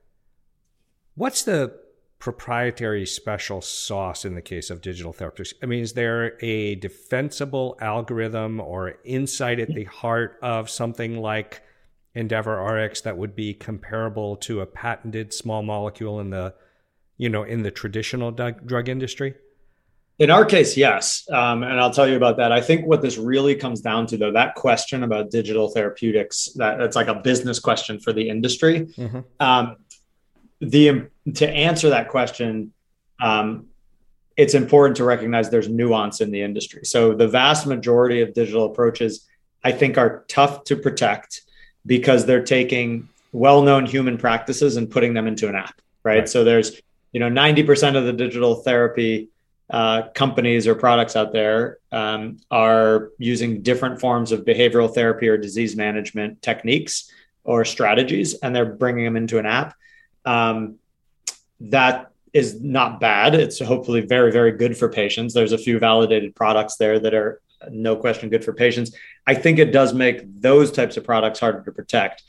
what's 1.14 1.42
the 1.42 1.78
proprietary 2.18 3.04
special 3.04 3.60
sauce 3.60 4.24
in 4.24 4.34
the 4.34 4.42
case 4.42 4.70
of 4.70 4.80
digital 4.80 5.12
therapeutics? 5.12 5.54
I 5.62 5.66
mean, 5.66 5.82
is 5.82 5.92
there 5.92 6.38
a 6.42 6.76
defensible 6.76 7.76
algorithm 7.80 8.60
or 8.60 8.94
insight 9.04 9.60
at 9.60 9.68
the 9.68 9.84
heart 9.84 10.38
of 10.42 10.70
something 10.70 11.18
like 11.18 11.62
EndeavorRx 12.14 13.02
that 13.02 13.18
would 13.18 13.36
be 13.36 13.52
comparable 13.52 14.36
to 14.36 14.60
a 14.60 14.66
patented 14.66 15.34
small 15.34 15.62
molecule 15.62 16.20
in 16.20 16.30
the 16.30 16.54
you 17.18 17.28
know 17.28 17.42
in 17.42 17.62
the 17.62 17.70
traditional 17.70 18.30
drug 18.30 18.88
industry? 18.88 19.34
In 20.18 20.30
our 20.30 20.46
case, 20.46 20.76
yes. 20.76 21.28
Um, 21.30 21.62
and 21.62 21.78
I'll 21.78 21.90
tell 21.90 22.08
you 22.08 22.16
about 22.16 22.38
that. 22.38 22.50
I 22.50 22.62
think 22.62 22.86
what 22.86 23.02
this 23.02 23.18
really 23.18 23.54
comes 23.54 23.82
down 23.82 24.06
to, 24.06 24.16
though, 24.16 24.32
that 24.32 24.54
question 24.54 25.02
about 25.02 25.30
digital 25.30 25.68
therapeutics, 25.68 26.46
that 26.56 26.80
it's 26.80 26.96
like 26.96 27.08
a 27.08 27.14
business 27.14 27.58
question 27.58 28.00
for 28.00 28.14
the 28.14 28.28
industry. 28.30 28.86
Mm-hmm. 28.86 29.20
Um, 29.40 29.76
the 30.60 31.08
to 31.34 31.48
answer 31.48 31.90
that 31.90 32.08
question, 32.08 32.72
um, 33.20 33.66
it's 34.38 34.54
important 34.54 34.96
to 34.96 35.04
recognize 35.04 35.50
there's 35.50 35.68
nuance 35.68 36.22
in 36.22 36.30
the 36.30 36.42
industry. 36.42 36.84
So 36.84 37.14
the 37.14 37.28
vast 37.28 37.66
majority 37.66 38.22
of 38.22 38.32
digital 38.32 38.64
approaches, 38.64 39.26
I 39.64 39.72
think, 39.72 39.98
are 39.98 40.24
tough 40.28 40.64
to 40.64 40.76
protect 40.76 41.42
because 41.84 42.24
they're 42.24 42.44
taking 42.44 43.08
well-known 43.32 43.84
human 43.84 44.16
practices 44.16 44.76
and 44.76 44.90
putting 44.90 45.12
them 45.12 45.26
into 45.26 45.48
an 45.48 45.54
app, 45.54 45.80
right? 46.02 46.20
right. 46.20 46.28
So 46.28 46.42
there's, 46.42 46.80
you 47.12 47.20
know, 47.20 47.28
90% 47.28 47.96
of 47.96 48.04
the 48.04 48.12
digital 48.12 48.56
therapy 48.56 49.28
uh, 49.68 50.02
companies 50.14 50.66
or 50.66 50.74
products 50.74 51.16
out 51.16 51.32
there 51.32 51.78
um, 51.90 52.38
are 52.50 53.10
using 53.18 53.62
different 53.62 54.00
forms 54.00 54.32
of 54.32 54.44
behavioral 54.44 54.92
therapy 54.92 55.28
or 55.28 55.36
disease 55.36 55.76
management 55.76 56.40
techniques 56.40 57.10
or 57.42 57.64
strategies, 57.64 58.34
and 58.34 58.54
they're 58.54 58.64
bringing 58.64 59.04
them 59.04 59.16
into 59.16 59.38
an 59.38 59.46
app. 59.46 59.74
Um, 60.24 60.76
that 61.60 62.12
is 62.32 62.60
not 62.60 63.00
bad. 63.00 63.34
It's 63.34 63.60
hopefully 63.60 64.02
very, 64.02 64.30
very 64.30 64.52
good 64.52 64.76
for 64.76 64.88
patients. 64.88 65.32
There's 65.32 65.52
a 65.52 65.58
few 65.58 65.78
validated 65.78 66.34
products 66.34 66.76
there 66.76 66.98
that 67.00 67.14
are 67.14 67.40
no 67.70 67.96
question 67.96 68.28
good 68.28 68.44
for 68.44 68.52
patients. 68.52 68.94
I 69.26 69.34
think 69.34 69.58
it 69.58 69.72
does 69.72 69.94
make 69.94 70.20
those 70.40 70.70
types 70.70 70.96
of 70.96 71.04
products 71.04 71.40
harder 71.40 71.62
to 71.62 71.72
protect. 71.72 72.22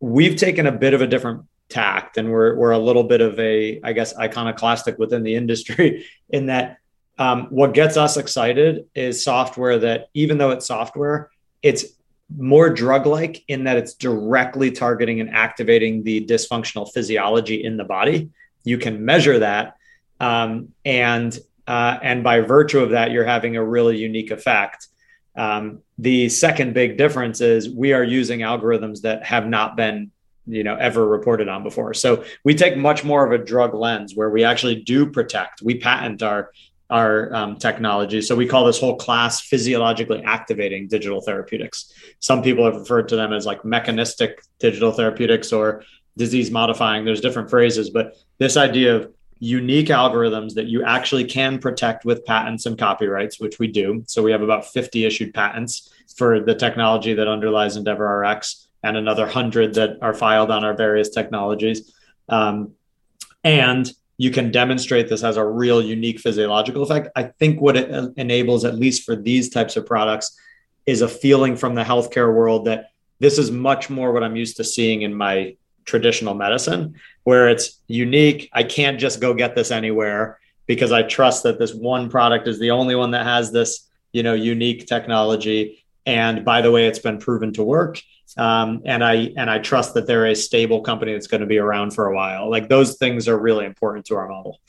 We've 0.00 0.36
taken 0.36 0.66
a 0.66 0.72
bit 0.72 0.94
of 0.94 1.00
a 1.00 1.06
different 1.06 1.46
tact 1.68 2.16
and 2.16 2.30
we're, 2.30 2.54
we're 2.54 2.70
a 2.70 2.78
little 2.78 3.04
bit 3.04 3.20
of 3.20 3.38
a, 3.38 3.80
I 3.82 3.92
guess, 3.92 4.16
iconoclastic 4.16 4.98
within 4.98 5.22
the 5.22 5.34
industry 5.34 6.06
in 6.30 6.46
that 6.46 6.78
um, 7.18 7.46
what 7.50 7.74
gets 7.74 7.96
us 7.96 8.16
excited 8.16 8.86
is 8.94 9.22
software 9.22 9.78
that, 9.80 10.08
even 10.14 10.38
though 10.38 10.50
it's 10.50 10.66
software, 10.66 11.30
it's 11.62 11.84
more 12.36 12.70
drug 12.70 13.06
like 13.06 13.42
in 13.48 13.64
that 13.64 13.76
it's 13.76 13.94
directly 13.94 14.70
targeting 14.70 15.20
and 15.20 15.30
activating 15.30 16.04
the 16.04 16.24
dysfunctional 16.26 16.90
physiology 16.92 17.64
in 17.64 17.76
the 17.76 17.84
body. 17.84 18.30
You 18.64 18.78
can 18.78 19.04
measure 19.04 19.40
that. 19.40 19.76
Um, 20.20 20.72
and 20.84 21.36
uh, 21.66 21.98
and 22.02 22.24
by 22.24 22.40
virtue 22.40 22.80
of 22.80 22.90
that, 22.90 23.10
you're 23.10 23.26
having 23.26 23.56
a 23.56 23.64
really 23.64 23.98
unique 23.98 24.30
effect. 24.30 24.88
Um, 25.36 25.82
the 25.98 26.28
second 26.30 26.72
big 26.72 26.96
difference 26.96 27.40
is 27.40 27.68
we 27.68 27.92
are 27.92 28.02
using 28.02 28.40
algorithms 28.40 29.02
that 29.02 29.24
have 29.24 29.46
not 29.46 29.76
been 29.76 30.10
you 30.48 30.64
know 30.64 30.76
ever 30.76 31.06
reported 31.06 31.48
on 31.48 31.62
before. 31.62 31.94
So 31.94 32.24
we 32.44 32.54
take 32.54 32.76
much 32.76 33.04
more 33.04 33.24
of 33.24 33.38
a 33.38 33.42
drug 33.42 33.74
lens 33.74 34.14
where 34.14 34.30
we 34.30 34.44
actually 34.44 34.76
do 34.76 35.10
protect 35.10 35.62
we 35.62 35.78
patent 35.78 36.22
our 36.22 36.50
our 36.90 37.34
um, 37.34 37.56
technology. 37.56 38.22
So 38.22 38.34
we 38.34 38.46
call 38.46 38.64
this 38.64 38.80
whole 38.80 38.96
class 38.96 39.42
physiologically 39.42 40.22
activating 40.24 40.88
digital 40.88 41.20
therapeutics. 41.20 41.92
Some 42.20 42.42
people 42.42 42.64
have 42.64 42.76
referred 42.76 43.08
to 43.10 43.16
them 43.16 43.34
as 43.34 43.44
like 43.44 43.62
mechanistic 43.62 44.40
digital 44.58 44.90
therapeutics 44.90 45.52
or 45.52 45.84
disease 46.16 46.50
modifying. 46.50 47.04
There's 47.04 47.20
different 47.20 47.50
phrases 47.50 47.90
but 47.90 48.16
this 48.38 48.56
idea 48.56 48.96
of 48.96 49.12
unique 49.40 49.88
algorithms 49.88 50.54
that 50.54 50.66
you 50.66 50.82
actually 50.82 51.24
can 51.24 51.58
protect 51.58 52.04
with 52.04 52.24
patents 52.24 52.66
and 52.66 52.76
copyrights 52.76 53.38
which 53.38 53.58
we 53.58 53.68
do. 53.68 54.02
So 54.06 54.22
we 54.22 54.32
have 54.32 54.42
about 54.42 54.66
50 54.66 55.04
issued 55.04 55.32
patents 55.32 55.92
for 56.16 56.40
the 56.40 56.54
technology 56.54 57.14
that 57.14 57.28
underlies 57.28 57.76
endeavor 57.76 58.04
rx 58.20 58.67
and 58.82 58.96
another 58.96 59.26
hundred 59.26 59.74
that 59.74 59.98
are 60.02 60.14
filed 60.14 60.50
on 60.50 60.64
our 60.64 60.74
various 60.74 61.10
technologies. 61.10 61.92
Um, 62.28 62.72
and 63.44 63.90
you 64.16 64.30
can 64.30 64.50
demonstrate 64.50 65.08
this 65.08 65.22
has 65.22 65.36
a 65.36 65.44
real 65.44 65.80
unique 65.80 66.18
physiological 66.18 66.82
effect. 66.82 67.08
I 67.16 67.24
think 67.24 67.60
what 67.60 67.76
it 67.76 68.12
enables, 68.16 68.64
at 68.64 68.74
least 68.74 69.04
for 69.04 69.14
these 69.14 69.48
types 69.48 69.76
of 69.76 69.86
products, 69.86 70.36
is 70.86 71.02
a 71.02 71.08
feeling 71.08 71.56
from 71.56 71.74
the 71.74 71.84
healthcare 71.84 72.34
world 72.34 72.64
that 72.64 72.90
this 73.20 73.38
is 73.38 73.50
much 73.50 73.90
more 73.90 74.12
what 74.12 74.24
I'm 74.24 74.36
used 74.36 74.56
to 74.56 74.64
seeing 74.64 75.02
in 75.02 75.14
my 75.14 75.56
traditional 75.84 76.34
medicine, 76.34 76.94
where 77.24 77.48
it's 77.48 77.80
unique. 77.86 78.48
I 78.52 78.62
can't 78.62 78.98
just 78.98 79.20
go 79.20 79.34
get 79.34 79.54
this 79.54 79.70
anywhere 79.70 80.38
because 80.66 80.92
I 80.92 81.02
trust 81.02 81.44
that 81.44 81.58
this 81.58 81.74
one 81.74 82.10
product 82.10 82.46
is 82.46 82.58
the 82.58 82.72
only 82.72 82.94
one 82.94 83.12
that 83.12 83.24
has 83.24 83.52
this, 83.52 83.88
you 84.12 84.22
know, 84.22 84.34
unique 84.34 84.86
technology. 84.86 85.84
And 86.06 86.44
by 86.44 86.60
the 86.60 86.70
way, 86.70 86.86
it's 86.86 86.98
been 86.98 87.18
proven 87.18 87.52
to 87.54 87.62
work 87.62 88.00
um, 88.38 88.82
and 88.84 89.04
I 89.04 89.32
and 89.36 89.50
I 89.50 89.58
trust 89.58 89.94
that 89.94 90.06
they're 90.06 90.26
a 90.26 90.34
stable 90.34 90.80
company 90.80 91.12
that's 91.12 91.26
going 91.26 91.40
to 91.40 91.46
be 91.46 91.58
around 91.58 91.90
for 91.90 92.06
a 92.06 92.14
while. 92.14 92.48
Like 92.48 92.68
those 92.68 92.96
things 92.96 93.28
are 93.28 93.38
really 93.38 93.66
important 93.66 94.06
to 94.06 94.16
our 94.16 94.28
model. 94.28 94.60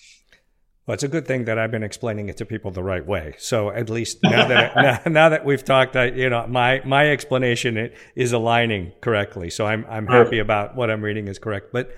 Well, 0.85 0.95
it's 0.95 1.03
a 1.03 1.07
good 1.07 1.27
thing 1.27 1.45
that 1.45 1.59
I've 1.59 1.69
been 1.69 1.83
explaining 1.83 2.29
it 2.29 2.37
to 2.37 2.45
people 2.45 2.71
the 2.71 2.81
right 2.81 3.05
way. 3.05 3.35
So 3.37 3.69
at 3.69 3.91
least 3.91 4.17
now 4.23 4.47
that 4.47 4.75
now, 4.75 5.11
now, 5.11 5.29
that 5.29 5.45
we've 5.45 5.63
talked, 5.63 5.95
I, 5.95 6.05
you 6.05 6.31
know, 6.31 6.47
my 6.47 6.81
my 6.83 7.11
explanation 7.11 7.91
is 8.15 8.33
aligning 8.33 8.93
correctly. 9.01 9.51
So 9.51 9.67
I'm 9.67 9.85
I'm 9.87 10.07
happy 10.07 10.39
about 10.39 10.75
what 10.75 10.89
I'm 10.89 11.03
reading 11.03 11.27
is 11.27 11.37
correct. 11.37 11.71
But 11.71 11.95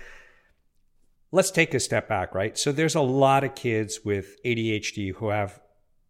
let's 1.30 1.50
take 1.50 1.72
a 1.72 1.80
step 1.80 2.06
back, 2.06 2.34
right? 2.34 2.58
So 2.58 2.70
there's 2.70 2.94
a 2.94 3.00
lot 3.00 3.44
of 3.44 3.54
kids 3.54 4.00
with 4.04 4.36
ADHD 4.44 5.14
who 5.14 5.30
have 5.30 5.58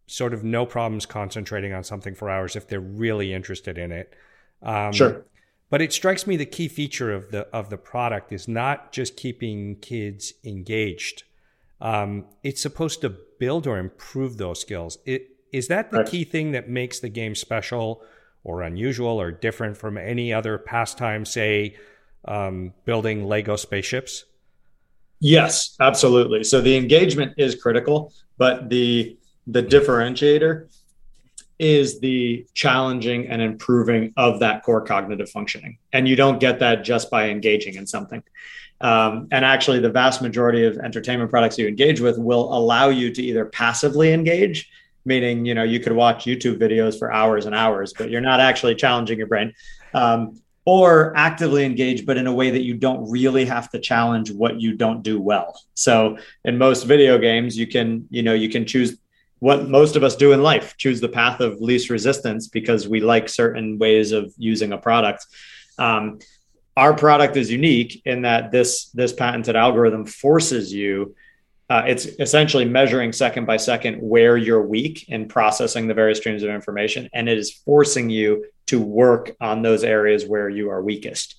sort 0.07 0.33
of 0.33 0.43
no 0.43 0.65
problems 0.65 1.05
concentrating 1.05 1.73
on 1.73 1.85
something 1.85 2.13
for 2.13 2.29
hours 2.29 2.57
if 2.57 2.67
they're 2.67 2.81
really 2.81 3.33
interested 3.33 3.77
in 3.77 3.93
it. 3.93 4.13
Um, 4.61 4.91
sure. 4.91 5.25
But 5.73 5.81
it 5.81 5.91
strikes 5.91 6.27
me 6.27 6.37
the 6.37 6.45
key 6.45 6.67
feature 6.67 7.11
of 7.11 7.31
the 7.31 7.47
of 7.47 7.71
the 7.71 7.79
product 7.79 8.31
is 8.31 8.47
not 8.47 8.91
just 8.91 9.17
keeping 9.17 9.77
kids 9.77 10.33
engaged. 10.43 11.23
Um, 11.81 12.25
it's 12.43 12.61
supposed 12.61 13.01
to 13.01 13.09
build 13.09 13.65
or 13.65 13.79
improve 13.79 14.37
those 14.37 14.61
skills. 14.61 14.99
It, 15.03 15.31
is 15.51 15.69
that 15.69 15.89
the 15.89 15.97
right. 15.97 16.07
key 16.07 16.25
thing 16.25 16.51
that 16.51 16.69
makes 16.69 16.99
the 16.99 17.09
game 17.09 17.33
special 17.33 18.03
or 18.43 18.61
unusual 18.61 19.19
or 19.19 19.31
different 19.31 19.75
from 19.75 19.97
any 19.97 20.31
other 20.31 20.59
pastime, 20.59 21.25
say, 21.25 21.75
um, 22.25 22.75
building 22.85 23.25
Lego 23.25 23.55
spaceships? 23.55 24.25
Yes, 25.21 25.75
absolutely. 25.79 26.43
So 26.43 26.61
the 26.61 26.77
engagement 26.77 27.33
is 27.37 27.55
critical, 27.55 28.13
but 28.37 28.69
the 28.69 29.17
the 29.47 29.63
differentiator 29.63 30.67
is 31.59 31.99
the 31.99 32.45
challenging 32.53 33.27
and 33.27 33.41
improving 33.41 34.13
of 34.17 34.39
that 34.39 34.63
core 34.63 34.81
cognitive 34.81 35.29
functioning. 35.29 35.77
And 35.91 36.07
you 36.07 36.15
don't 36.15 36.39
get 36.39 36.59
that 36.59 36.83
just 36.83 37.09
by 37.11 37.29
engaging 37.29 37.75
in 37.75 37.87
something. 37.87 38.23
Um, 38.81 39.29
and 39.31 39.45
actually, 39.45 39.79
the 39.79 39.89
vast 39.89 40.21
majority 40.21 40.65
of 40.65 40.77
entertainment 40.77 41.29
products 41.29 41.57
you 41.57 41.67
engage 41.67 42.01
with 42.01 42.17
will 42.17 42.53
allow 42.53 42.89
you 42.89 43.13
to 43.13 43.23
either 43.23 43.45
passively 43.45 44.11
engage, 44.11 44.69
meaning 45.05 45.45
you 45.45 45.55
know 45.55 45.63
you 45.63 45.79
could 45.79 45.93
watch 45.93 46.25
YouTube 46.25 46.57
videos 46.57 46.99
for 46.99 47.11
hours 47.11 47.45
and 47.45 47.55
hours, 47.55 47.93
but 47.97 48.09
you're 48.09 48.21
not 48.21 48.41
actually 48.41 48.75
challenging 48.75 49.17
your 49.17 49.27
brain, 49.27 49.53
um, 49.93 50.37
or 50.65 51.15
actively 51.15 51.63
engage, 51.63 52.05
but 52.05 52.17
in 52.17 52.27
a 52.27 52.33
way 52.33 52.49
that 52.49 52.63
you 52.63 52.73
don't 52.73 53.09
really 53.09 53.45
have 53.45 53.69
to 53.69 53.79
challenge 53.79 54.31
what 54.31 54.59
you 54.59 54.75
don't 54.75 55.01
do 55.01 55.21
well. 55.21 55.57
So 55.75 56.17
in 56.43 56.57
most 56.57 56.83
video 56.83 57.17
games, 57.17 57.57
you 57.57 57.67
can 57.67 58.05
you 58.09 58.21
know 58.21 58.33
you 58.33 58.49
can 58.49 58.65
choose 58.65 58.97
what 59.43 59.67
most 59.67 59.97
of 59.97 60.03
us 60.05 60.15
do 60.15 60.31
in 60.31 60.41
life 60.41 60.77
choose 60.77 61.01
the 61.01 61.09
path 61.09 61.41
of 61.41 61.59
least 61.59 61.89
resistance 61.89 62.47
because 62.47 62.87
we 62.87 63.01
like 63.01 63.27
certain 63.27 63.77
ways 63.77 64.13
of 64.13 64.33
using 64.37 64.71
a 64.71 64.77
product. 64.77 65.25
Um, 65.77 66.19
our 66.77 66.93
product 66.93 67.35
is 67.35 67.51
unique 67.51 68.01
in 68.05 68.21
that 68.21 68.51
this 68.51 68.89
this 68.91 69.11
patented 69.11 69.57
algorithm 69.57 70.05
forces 70.05 70.71
you 70.71 71.13
uh, 71.69 71.83
it's 71.87 72.05
essentially 72.19 72.63
measuring 72.63 73.11
second 73.11 73.45
by 73.45 73.57
second 73.57 73.95
where 73.97 74.37
you're 74.37 74.65
weak 74.65 75.09
in 75.09 75.27
processing 75.27 75.87
the 75.87 75.93
various 75.93 76.19
streams 76.19 76.43
of 76.43 76.49
information 76.49 77.09
and 77.13 77.27
it 77.27 77.37
is 77.37 77.51
forcing 77.51 78.09
you 78.09 78.45
to 78.67 78.79
work 78.79 79.35
on 79.41 79.61
those 79.61 79.83
areas 79.83 80.25
where 80.25 80.49
you 80.49 80.69
are 80.69 80.81
weakest. 80.81 81.35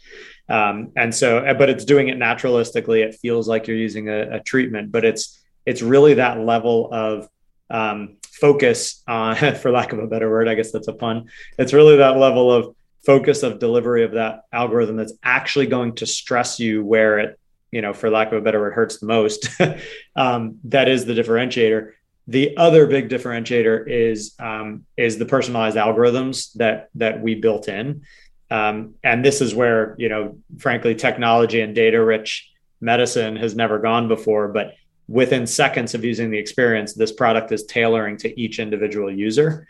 Um, 0.51 0.93
and 0.95 1.15
so 1.15 1.55
but 1.57 1.71
it's 1.71 1.87
doing 1.87 2.09
it 2.09 2.19
naturalistically. 2.19 3.03
It 3.03 3.15
feels 3.15 3.49
like 3.49 3.67
you're 3.67 3.79
using 3.89 4.11
a, 4.11 4.37
a 4.37 4.41
treatment 4.41 4.93
but 4.93 5.07
it's 5.07 5.41
it's 5.65 5.81
really 5.81 6.15
that 6.15 6.39
level 6.39 6.91
of 6.93 7.29
um, 7.71 8.17
focus 8.25 9.03
on, 9.07 9.37
for 9.61 9.71
lack 9.71 9.93
of 9.93 9.99
a 9.99 10.07
better 10.07 10.31
word, 10.31 10.49
I 10.49 10.55
guess 10.55 10.73
that's 10.73 10.89
a 10.89 10.93
pun. 10.93 11.27
It's 11.59 11.73
really 11.73 11.97
that 11.97 12.17
level 12.17 12.53
of 12.53 12.75
focus 13.05 13.43
of 13.43 13.59
delivery 13.59 14.05
of 14.05 14.13
that 14.13 14.45
algorithm 14.53 14.97
that's 14.97 15.13
actually 15.23 15.67
going 15.67 15.95
to 15.97 16.07
stress 16.07 16.59
you 16.59 16.85
where 16.85 17.19
it, 17.19 17.39
you 17.71 17.83
know, 17.83 17.93
for 17.93 18.11
lack 18.11 18.29
of 18.29 18.39
a 18.39 18.41
better 18.41 18.61
word, 18.61 18.75
hurts 18.75 18.99
the 18.99 19.07
most. 19.07 19.49
um, 20.17 20.59
that 20.65 20.89
is 20.89 21.05
the 21.05 21.13
differentiator. 21.13 21.93
The 22.27 22.57
other 22.57 22.87
big 22.87 23.11
differentiator 23.11 23.85
is 23.87 24.35
um, 24.39 24.87
is 24.97 25.19
the 25.19 25.27
personalized 25.27 25.77
algorithms 25.77 26.55
that 26.55 26.89
that 26.95 27.21
we 27.21 27.35
built 27.35 27.69
in, 27.69 28.03
um, 28.51 28.95
and 29.05 29.23
this 29.23 29.43
is 29.43 29.55
where 29.55 29.95
you 29.99 30.09
know, 30.09 30.39
frankly, 30.57 30.95
technology 30.95 31.61
and 31.61 31.75
data 31.75 32.03
rich 32.03 32.51
medicine 32.81 33.37
has 33.37 33.55
never 33.55 33.79
gone 33.79 34.09
before, 34.09 34.49
but 34.49 34.75
within 35.09 35.47
seconds 35.47 35.95
of 35.95 36.05
using 36.05 36.31
the 36.31 36.39
experience, 36.39 36.95
this 36.95 37.13
product 37.13 37.53
is 37.53 37.65
tailoring 37.65 38.17
to 38.19 38.41
each 38.41 38.59
individual 38.59 39.13
user. 39.13 39.67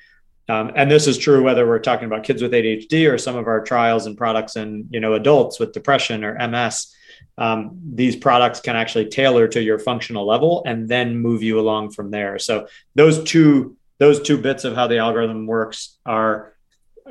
Um, 0.49 0.73
and 0.77 0.90
this 0.90 1.07
is 1.07 1.16
true 1.16 1.42
whether 1.42 1.66
we're 1.66 1.79
talking 1.79 2.07
about 2.07 2.25
kids 2.25 2.42
with 2.42 2.53
ADHD 2.53 3.11
or 3.11 3.16
some 3.16 3.37
of 3.37 3.47
our 3.47 3.62
trials 3.62 4.07
and 4.07 4.16
products 4.16 4.57
in 4.57 4.88
you 4.90 5.01
know 5.01 5.14
adults 5.14 5.59
with 5.59 5.73
depression 5.73 6.23
or 6.23 6.35
MS. 6.49 6.94
Um, 7.38 7.81
these 7.94 8.14
products 8.14 8.61
can 8.61 8.77
actually 8.77 9.09
tailor 9.09 9.49
to 9.49 9.62
your 9.62 9.79
functional 9.79 10.27
level 10.27 10.62
and 10.66 10.88
then 10.88 11.18
move 11.18 11.42
you 11.42 11.59
along 11.59 11.92
from 11.92 12.11
there. 12.11 12.38
So 12.38 12.68
those 12.94 13.25
two 13.25 13.77
those 13.99 14.20
two 14.20 14.37
bits 14.37 14.64
of 14.64 14.75
how 14.75 14.87
the 14.87 14.99
algorithm 14.99 15.47
works 15.47 15.99
are 16.05 16.54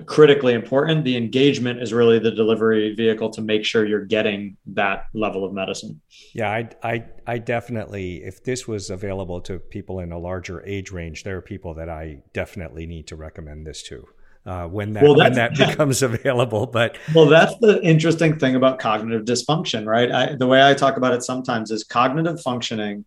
critically 0.05 0.53
important. 0.53 1.03
The 1.03 1.15
engagement 1.15 1.81
is 1.81 1.93
really 1.93 2.19
the 2.19 2.31
delivery 2.31 2.95
vehicle 2.95 3.29
to 3.31 3.41
make 3.41 3.63
sure 3.63 3.85
you're 3.85 4.05
getting 4.05 4.57
that 4.67 5.05
level 5.13 5.45
of 5.45 5.53
medicine. 5.53 6.01
Yeah, 6.33 6.49
I, 6.49 6.69
I, 6.83 7.05
I 7.27 7.37
definitely, 7.37 8.23
if 8.23 8.43
this 8.43 8.67
was 8.67 8.89
available 8.89 9.41
to 9.41 9.59
people 9.59 9.99
in 9.99 10.11
a 10.11 10.17
larger 10.17 10.65
age 10.65 10.91
range, 10.91 11.23
there 11.23 11.37
are 11.37 11.41
people 11.41 11.75
that 11.75 11.89
I 11.89 12.23
definitely 12.33 12.87
need 12.87 13.07
to 13.07 13.15
recommend 13.15 13.67
this 13.67 13.83
to. 13.83 14.07
Uh, 14.45 14.67
when 14.67 14.91
that 14.91 15.03
well, 15.03 15.15
when 15.15 15.33
that 15.33 15.55
becomes 15.57 16.01
available. 16.01 16.65
But 16.65 16.97
well, 17.15 17.27
that's 17.27 17.55
the 17.59 17.81
interesting 17.81 18.37
thing 18.37 18.55
about 18.55 18.77
cognitive 18.77 19.25
dysfunction, 19.25 19.85
right? 19.85 20.11
I, 20.11 20.35
the 20.35 20.47
way 20.47 20.67
I 20.67 20.73
talk 20.73 20.97
about 20.97 21.13
it 21.13 21.23
sometimes 21.23 21.71
is 21.71 21.85
cognitive 21.85 22.41
functioning, 22.41 23.05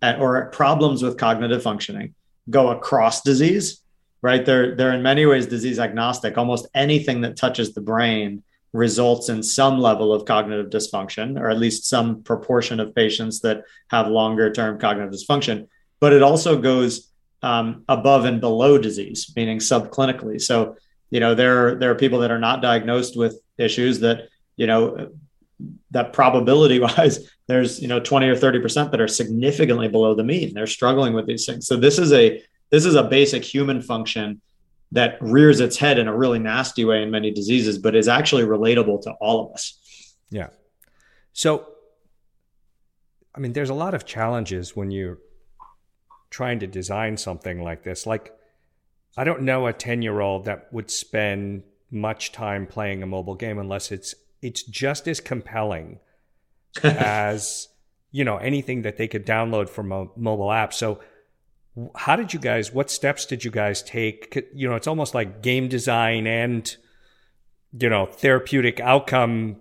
at, 0.00 0.18
or 0.18 0.46
problems 0.50 1.02
with 1.02 1.18
cognitive 1.18 1.62
functioning 1.62 2.14
go 2.48 2.70
across 2.70 3.20
disease 3.20 3.82
right? 4.22 4.44
They're 4.44 4.74
they're 4.74 4.92
in 4.92 5.02
many 5.02 5.26
ways 5.26 5.46
disease 5.46 5.78
agnostic. 5.78 6.36
Almost 6.36 6.66
anything 6.74 7.20
that 7.22 7.36
touches 7.36 7.74
the 7.74 7.80
brain 7.80 8.42
results 8.72 9.28
in 9.28 9.42
some 9.42 9.80
level 9.80 10.12
of 10.12 10.24
cognitive 10.24 10.70
dysfunction, 10.70 11.40
or 11.40 11.50
at 11.50 11.58
least 11.58 11.86
some 11.86 12.22
proportion 12.22 12.80
of 12.80 12.94
patients 12.94 13.40
that 13.40 13.64
have 13.90 14.08
longer 14.08 14.52
term 14.52 14.78
cognitive 14.78 15.12
dysfunction. 15.12 15.68
But 16.00 16.12
it 16.12 16.22
also 16.22 16.60
goes 16.60 17.10
um, 17.42 17.84
above 17.88 18.24
and 18.24 18.40
below 18.40 18.78
disease, 18.78 19.32
meaning 19.36 19.58
subclinically. 19.58 20.40
So, 20.40 20.76
you 21.10 21.20
know, 21.20 21.34
there 21.34 21.76
there 21.76 21.90
are 21.90 21.96
people 21.96 22.20
that 22.20 22.30
are 22.30 22.38
not 22.38 22.62
diagnosed 22.62 23.16
with 23.16 23.40
issues 23.56 24.00
that, 24.00 24.28
you 24.56 24.66
know, 24.66 25.10
that 25.90 26.12
probability 26.12 26.78
wise, 26.88 27.30
there's 27.46 27.80
you 27.80 27.88
know 27.88 28.00
20 28.00 28.28
or 28.28 28.36
30 28.36 28.60
percent 28.60 28.90
that 28.90 29.00
are 29.00 29.08
significantly 29.08 29.88
below 29.88 30.14
the 30.14 30.24
mean. 30.24 30.54
They're 30.54 30.66
struggling 30.66 31.14
with 31.14 31.26
these 31.26 31.46
things. 31.46 31.66
So 31.66 31.76
this 31.76 31.98
is 31.98 32.12
a 32.12 32.42
this 32.70 32.84
is 32.84 32.94
a 32.94 33.02
basic 33.02 33.44
human 33.44 33.82
function 33.82 34.40
that 34.92 35.18
rears 35.20 35.60
its 35.60 35.76
head 35.76 35.98
in 35.98 36.08
a 36.08 36.16
really 36.16 36.38
nasty 36.38 36.84
way 36.84 37.02
in 37.02 37.10
many 37.10 37.30
diseases, 37.30 37.78
but 37.78 37.94
is 37.94 38.08
actually 38.08 38.44
relatable 38.44 39.02
to 39.02 39.12
all 39.20 39.46
of 39.46 39.52
us. 39.52 39.78
Yeah. 40.30 40.48
So, 41.32 41.66
I 43.34 43.40
mean, 43.40 43.52
there's 43.52 43.70
a 43.70 43.74
lot 43.74 43.94
of 43.94 44.06
challenges 44.06 44.74
when 44.74 44.90
you're 44.90 45.18
trying 46.30 46.58
to 46.60 46.66
design 46.66 47.16
something 47.16 47.62
like 47.62 47.82
this. 47.82 48.06
Like, 48.06 48.32
I 49.16 49.24
don't 49.24 49.42
know 49.42 49.66
a 49.66 49.72
10 49.72 50.02
year 50.02 50.20
old 50.20 50.44
that 50.46 50.72
would 50.72 50.90
spend 50.90 51.64
much 51.90 52.32
time 52.32 52.66
playing 52.66 53.02
a 53.02 53.06
mobile 53.06 53.34
game 53.34 53.58
unless 53.58 53.90
it's 53.90 54.14
it's 54.42 54.62
just 54.62 55.08
as 55.08 55.20
compelling 55.20 55.98
as 56.82 57.68
you 58.12 58.24
know 58.24 58.36
anything 58.36 58.82
that 58.82 58.96
they 58.96 59.08
could 59.08 59.26
download 59.26 59.68
from 59.68 59.92
a 59.92 60.06
mobile 60.16 60.52
app. 60.52 60.72
So 60.72 61.00
how 61.94 62.16
did 62.16 62.32
you 62.32 62.40
guys 62.40 62.72
what 62.72 62.90
steps 62.90 63.26
did 63.26 63.44
you 63.44 63.50
guys 63.50 63.82
take? 63.82 64.50
You 64.54 64.68
know 64.68 64.74
it's 64.74 64.86
almost 64.86 65.14
like 65.14 65.42
game 65.42 65.68
design 65.68 66.26
and 66.26 66.76
you 67.78 67.88
know 67.88 68.06
therapeutic 68.06 68.80
outcome 68.80 69.56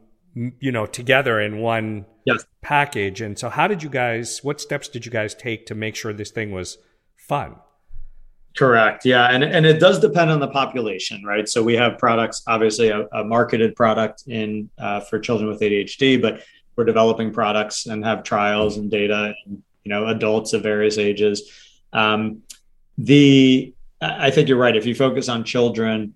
you 0.59 0.71
know 0.71 0.85
together 0.85 1.39
in 1.39 1.59
one 1.59 2.05
yes. 2.25 2.45
package. 2.61 3.21
And 3.21 3.37
so 3.37 3.49
how 3.49 3.67
did 3.67 3.83
you 3.83 3.89
guys 3.89 4.43
what 4.43 4.61
steps 4.61 4.87
did 4.87 5.05
you 5.05 5.11
guys 5.11 5.35
take 5.35 5.65
to 5.67 5.75
make 5.75 5.95
sure 5.95 6.13
this 6.13 6.31
thing 6.31 6.51
was 6.51 6.77
fun? 7.15 7.55
Correct. 8.57 9.05
Yeah. 9.05 9.27
And, 9.27 9.43
and 9.43 9.67
it 9.67 9.79
does 9.79 9.99
depend 9.99 10.31
on 10.31 10.39
the 10.39 10.47
population 10.47 11.23
right? 11.23 11.47
So 11.47 11.63
we 11.63 11.75
have 11.75 11.97
products 11.97 12.43
obviously 12.47 12.89
a, 12.89 13.05
a 13.13 13.23
marketed 13.23 13.75
product 13.75 14.23
in 14.27 14.69
uh, 14.79 15.01
for 15.01 15.19
children 15.19 15.49
with 15.49 15.59
adhd 15.61 16.21
but 16.21 16.43
we're 16.75 16.85
developing 16.85 17.33
products 17.33 17.87
and 17.87 18.05
have 18.05 18.23
trials 18.23 18.77
and 18.77 18.89
data 18.89 19.33
and 19.45 19.61
you 19.83 19.89
know 19.89 20.07
adults 20.07 20.53
of 20.53 20.63
various 20.63 20.97
ages 20.97 21.51
um, 21.93 22.43
the 22.97 23.73
I 24.01 24.29
think 24.29 24.47
you're 24.47 24.57
right. 24.57 24.75
If 24.75 24.85
you 24.85 24.93
focus 24.93 25.27
on 25.29 25.43
children, 25.43 26.13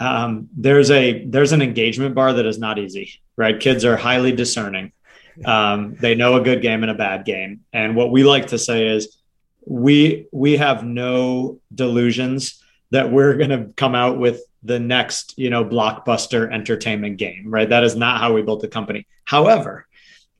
um, 0.00 0.48
there's 0.56 0.90
a 0.90 1.24
there's 1.24 1.52
an 1.52 1.62
engagement 1.62 2.14
bar 2.14 2.32
that 2.34 2.46
is 2.46 2.58
not 2.58 2.78
easy. 2.78 3.20
Right, 3.36 3.58
kids 3.58 3.84
are 3.84 3.96
highly 3.96 4.32
discerning. 4.32 4.92
Um, 5.44 5.96
they 5.98 6.14
know 6.14 6.36
a 6.36 6.40
good 6.40 6.62
game 6.62 6.82
and 6.82 6.90
a 6.90 6.94
bad 6.94 7.24
game, 7.24 7.64
and 7.72 7.96
what 7.96 8.12
we 8.12 8.22
like 8.22 8.48
to 8.48 8.58
say 8.58 8.86
is 8.88 9.16
we 9.66 10.26
we 10.32 10.56
have 10.56 10.84
no 10.84 11.60
delusions 11.74 12.62
that 12.90 13.10
we're 13.10 13.34
going 13.34 13.50
to 13.50 13.72
come 13.76 13.94
out 13.96 14.18
with 14.18 14.42
the 14.62 14.78
next 14.78 15.36
you 15.36 15.50
know 15.50 15.64
blockbuster 15.64 16.52
entertainment 16.52 17.16
game. 17.16 17.50
Right, 17.50 17.68
that 17.68 17.82
is 17.82 17.96
not 17.96 18.20
how 18.20 18.32
we 18.32 18.42
built 18.42 18.60
the 18.60 18.68
company. 18.68 19.06
However, 19.24 19.86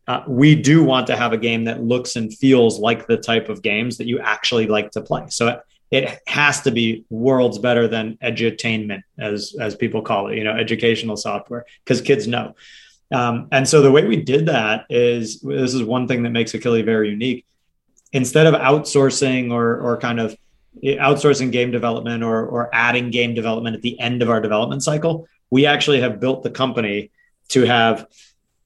uh, 0.07 0.23
we 0.29 0.55
do 0.55 0.85
want 0.85 1.07
to 1.07 1.17
have 1.17 1.33
a 1.33 1.39
game 1.39 1.65
that 1.65 1.83
looks 1.83 2.17
and 2.17 2.33
feels 2.33 2.79
like 2.79 3.07
the 3.07 3.17
type 3.17 3.49
of 3.49 3.63
games 3.63 3.97
that 3.99 4.07
you 4.07 4.19
actually 4.19 4.67
like 4.67 4.91
to 4.91 5.01
play. 5.01 5.25
So 5.29 5.49
it, 5.49 5.61
it 5.91 6.21
has 6.27 6.61
to 6.63 6.71
be 6.71 7.05
worlds 7.09 7.59
better 7.59 7.89
than 7.89 8.19
edutainment, 8.23 9.03
as 9.19 9.55
as 9.59 9.75
people 9.75 10.03
call 10.03 10.29
it, 10.29 10.37
you 10.37 10.45
know, 10.45 10.53
educational 10.53 11.17
software, 11.17 11.65
because 11.85 12.01
kids 12.01 12.27
know. 12.27 12.55
Um, 13.13 13.49
and 13.53 13.69
so 13.69 13.81
the 13.81 13.93
way 13.93 14.05
we 14.05 14.17
did 14.17 14.47
that 14.47 14.87
is 14.91 15.41
this 15.41 15.75
is 15.75 15.83
one 15.83 16.09
thing 16.09 16.23
that 16.25 16.31
makes 16.31 16.53
Akili 16.53 16.85
very 16.85 17.11
unique. 17.11 17.47
Instead 18.13 18.47
of 18.47 18.55
outsourcing 18.55 19.53
or 19.53 19.79
or 19.81 19.97
kind 19.99 20.21
of 20.21 20.37
outsourcing 20.83 21.53
game 21.53 21.71
development 21.71 22.23
or 22.23 22.45
or 22.47 22.71
adding 22.75 23.11
game 23.11 23.33
development 23.33 23.77
at 23.77 23.83
the 23.83 23.99
end 24.01 24.21
of 24.21 24.29
our 24.29 24.41
development 24.41 24.83
cycle, 24.83 25.29
we 25.51 25.65
actually 25.65 26.01
have 26.01 26.21
built 26.21 26.43
the 26.43 26.51
company 26.51 27.11
to 27.49 27.63
have 27.63 28.07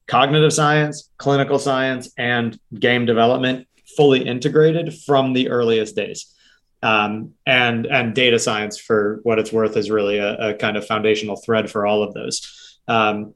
cognitive 0.09 0.51
science, 0.51 1.09
clinical 1.17 1.59
science, 1.59 2.11
and 2.17 2.59
game 2.77 3.05
development 3.05 3.67
fully 3.95 4.25
integrated 4.25 4.93
from 5.05 5.33
the 5.33 5.49
earliest 5.49 5.95
days. 5.95 6.33
Um, 6.81 7.33
and 7.45 7.85
and 7.85 8.15
data 8.15 8.39
science, 8.39 8.77
for 8.77 9.19
what 9.23 9.37
it's 9.37 9.51
worth, 9.51 9.77
is 9.77 9.91
really 9.91 10.17
a, 10.17 10.49
a 10.49 10.53
kind 10.55 10.77
of 10.77 10.85
foundational 10.85 11.35
thread 11.35 11.69
for 11.69 11.85
all 11.85 12.03
of 12.03 12.13
those. 12.13 12.79
Um, 12.87 13.35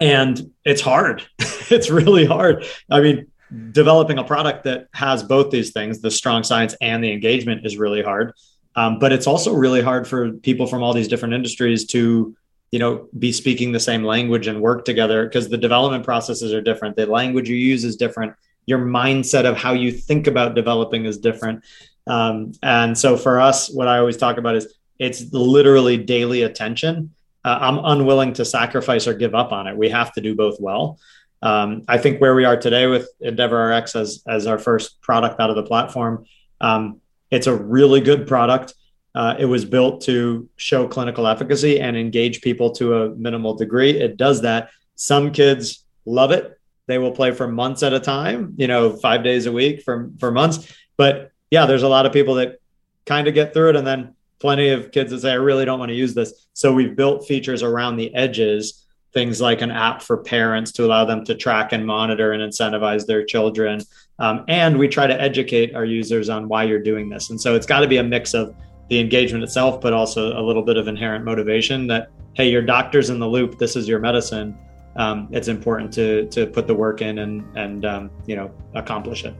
and 0.00 0.52
it's 0.64 0.80
hard. 0.80 1.22
it's 1.38 1.90
really 1.90 2.24
hard. 2.24 2.64
I 2.90 3.00
mean, 3.00 3.26
developing 3.72 4.18
a 4.18 4.24
product 4.24 4.64
that 4.64 4.86
has 4.94 5.22
both 5.22 5.50
these 5.50 5.72
things, 5.72 6.00
the 6.00 6.10
strong 6.10 6.42
science 6.42 6.74
and 6.80 7.04
the 7.04 7.12
engagement, 7.12 7.66
is 7.66 7.76
really 7.76 8.02
hard. 8.02 8.32
Um, 8.76 8.98
but 8.98 9.12
it's 9.12 9.26
also 9.26 9.52
really 9.52 9.82
hard 9.82 10.06
for 10.08 10.32
people 10.32 10.66
from 10.66 10.82
all 10.82 10.94
these 10.94 11.08
different 11.08 11.34
industries 11.34 11.86
to 11.88 12.34
you 12.70 12.78
know 12.78 13.08
be 13.18 13.32
speaking 13.32 13.72
the 13.72 13.80
same 13.80 14.04
language 14.04 14.46
and 14.46 14.60
work 14.60 14.84
together 14.84 15.24
because 15.24 15.48
the 15.48 15.56
development 15.56 16.04
processes 16.04 16.52
are 16.52 16.60
different. 16.60 16.96
The 16.96 17.06
language 17.06 17.48
you 17.48 17.56
use 17.56 17.84
is 17.84 17.96
different. 17.96 18.34
Your 18.66 18.78
mindset 18.78 19.44
of 19.44 19.56
how 19.56 19.72
you 19.72 19.90
think 19.90 20.26
about 20.26 20.54
developing 20.54 21.04
is 21.04 21.18
different. 21.18 21.64
Um, 22.06 22.52
and 22.62 22.96
so 22.96 23.16
for 23.16 23.40
us 23.40 23.70
what 23.70 23.86
i 23.86 23.98
always 23.98 24.16
talk 24.16 24.38
about 24.38 24.56
is 24.56 24.74
it's 24.98 25.32
literally 25.32 25.96
daily 25.96 26.42
attention. 26.42 27.14
Uh, 27.44 27.58
i'm 27.60 27.78
unwilling 27.84 28.32
to 28.34 28.44
sacrifice 28.44 29.06
or 29.06 29.14
give 29.14 29.34
up 29.34 29.52
on 29.52 29.66
it. 29.66 29.76
We 29.76 29.88
have 29.88 30.12
to 30.14 30.20
do 30.20 30.34
both 30.34 30.60
well. 30.60 30.98
Um, 31.42 31.82
i 31.88 31.98
think 31.98 32.20
where 32.20 32.34
we 32.34 32.44
are 32.44 32.56
today 32.56 32.86
with 32.86 33.08
endeavor 33.20 33.58
rx 33.70 33.96
as, 33.96 34.22
as 34.28 34.46
our 34.46 34.58
first 34.58 35.00
product 35.00 35.40
out 35.40 35.50
of 35.50 35.56
the 35.56 35.62
platform 35.62 36.26
um, 36.60 37.00
it's 37.30 37.46
a 37.46 37.54
really 37.54 38.00
good 38.00 38.26
product 38.26 38.74
uh, 39.14 39.34
it 39.38 39.44
was 39.44 39.64
built 39.64 40.02
to 40.02 40.48
show 40.56 40.86
clinical 40.86 41.26
efficacy 41.26 41.80
and 41.80 41.96
engage 41.96 42.40
people 42.40 42.70
to 42.70 43.02
a 43.02 43.10
minimal 43.10 43.54
degree. 43.54 43.90
It 43.90 44.16
does 44.16 44.42
that. 44.42 44.70
Some 44.94 45.32
kids 45.32 45.84
love 46.04 46.30
it. 46.30 46.58
They 46.86 46.98
will 46.98 47.12
play 47.12 47.32
for 47.32 47.48
months 47.48 47.82
at 47.82 47.92
a 47.92 48.00
time, 48.00 48.54
you 48.56 48.66
know, 48.66 48.90
five 48.96 49.22
days 49.22 49.46
a 49.46 49.52
week 49.52 49.82
for, 49.82 50.10
for 50.18 50.30
months. 50.30 50.72
But 50.96 51.32
yeah, 51.50 51.66
there's 51.66 51.82
a 51.82 51.88
lot 51.88 52.06
of 52.06 52.12
people 52.12 52.34
that 52.36 52.60
kind 53.06 53.26
of 53.26 53.34
get 53.34 53.52
through 53.52 53.70
it. 53.70 53.76
And 53.76 53.86
then 53.86 54.14
plenty 54.38 54.70
of 54.70 54.90
kids 54.90 55.10
that 55.10 55.20
say, 55.20 55.32
I 55.32 55.34
really 55.34 55.64
don't 55.64 55.78
want 55.78 55.90
to 55.90 55.94
use 55.94 56.14
this. 56.14 56.46
So 56.52 56.72
we've 56.72 56.96
built 56.96 57.26
features 57.26 57.62
around 57.62 57.96
the 57.96 58.14
edges, 58.14 58.86
things 59.12 59.40
like 59.40 59.60
an 59.60 59.70
app 59.70 60.02
for 60.02 60.18
parents 60.18 60.72
to 60.72 60.84
allow 60.84 61.04
them 61.04 61.24
to 61.24 61.34
track 61.34 61.72
and 61.72 61.84
monitor 61.86 62.32
and 62.32 62.42
incentivize 62.42 63.06
their 63.06 63.24
children. 63.24 63.82
Um, 64.18 64.44
and 64.48 64.78
we 64.78 64.88
try 64.88 65.06
to 65.06 65.20
educate 65.20 65.74
our 65.74 65.84
users 65.84 66.28
on 66.28 66.48
why 66.48 66.64
you're 66.64 66.82
doing 66.82 67.08
this. 67.08 67.30
And 67.30 67.40
so 67.40 67.54
it's 67.54 67.66
got 67.66 67.80
to 67.80 67.88
be 67.88 67.98
a 67.98 68.04
mix 68.04 68.34
of 68.34 68.54
the 68.90 68.98
engagement 68.98 69.42
itself, 69.42 69.80
but 69.80 69.92
also 69.94 70.38
a 70.38 70.42
little 70.42 70.62
bit 70.62 70.76
of 70.76 70.88
inherent 70.88 71.24
motivation 71.24 71.86
that, 71.86 72.10
hey, 72.34 72.50
your 72.50 72.60
doctor's 72.60 73.08
in 73.08 73.18
the 73.18 73.26
loop. 73.26 73.56
This 73.56 73.76
is 73.76 73.88
your 73.88 74.00
medicine. 74.00 74.58
Um, 74.96 75.28
it's 75.30 75.46
important 75.48 75.92
to 75.94 76.26
to 76.30 76.46
put 76.46 76.66
the 76.66 76.74
work 76.74 77.00
in 77.00 77.20
and 77.20 77.44
and 77.56 77.84
um, 77.84 78.10
you 78.26 78.34
know 78.34 78.50
accomplish 78.74 79.24
it. 79.24 79.34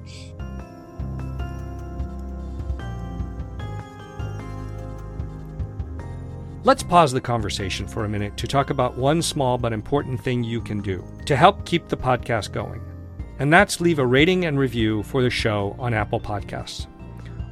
Let's 6.63 6.83
pause 6.83 7.11
the 7.11 7.21
conversation 7.21 7.89
for 7.89 8.05
a 8.05 8.09
minute 8.09 8.37
to 8.37 8.47
talk 8.47 8.71
about 8.71 8.97
one 8.97 9.23
small 9.23 9.59
but 9.59 9.73
important 9.73 10.23
thing 10.23 10.45
you 10.45 10.61
can 10.61 10.81
do 10.81 11.05
to 11.27 11.35
help 11.35 11.65
keep 11.65 11.89
the 11.89 11.97
podcast 11.97 12.53
going. 12.53 12.83
And 13.39 13.51
that's 13.51 13.81
leave 13.81 13.99
a 13.99 14.07
rating 14.07 14.45
and 14.45 14.59
review 14.59 15.03
for 15.03 15.23
the 15.23 15.31
show 15.31 15.75
on 15.79 15.95
Apple 15.95 16.21
Podcasts. 16.21 16.87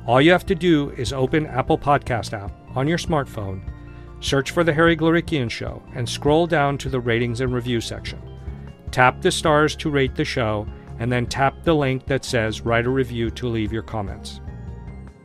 All 0.08 0.22
you 0.22 0.30
have 0.30 0.46
to 0.46 0.54
do 0.54 0.88
is 0.92 1.12
open 1.12 1.44
Apple 1.44 1.76
Podcast 1.76 2.32
app 2.32 2.50
on 2.74 2.88
your 2.88 2.96
smartphone, 2.96 3.60
search 4.20 4.52
for 4.52 4.64
The 4.64 4.72
Harry 4.72 4.96
Glorikian 4.96 5.50
Show, 5.50 5.82
and 5.94 6.08
scroll 6.08 6.46
down 6.46 6.78
to 6.78 6.88
the 6.88 6.98
ratings 6.98 7.42
and 7.42 7.52
review 7.52 7.78
section. 7.82 8.18
Tap 8.90 9.20
the 9.20 9.30
stars 9.30 9.76
to 9.76 9.90
rate 9.90 10.14
the 10.14 10.24
show, 10.24 10.66
and 10.98 11.12
then 11.12 11.26
tap 11.26 11.62
the 11.62 11.74
link 11.74 12.06
that 12.06 12.24
says 12.24 12.62
write 12.62 12.86
a 12.86 12.88
review 12.90 13.30
to 13.32 13.48
leave 13.48 13.70
your 13.70 13.82
comments. 13.82 14.40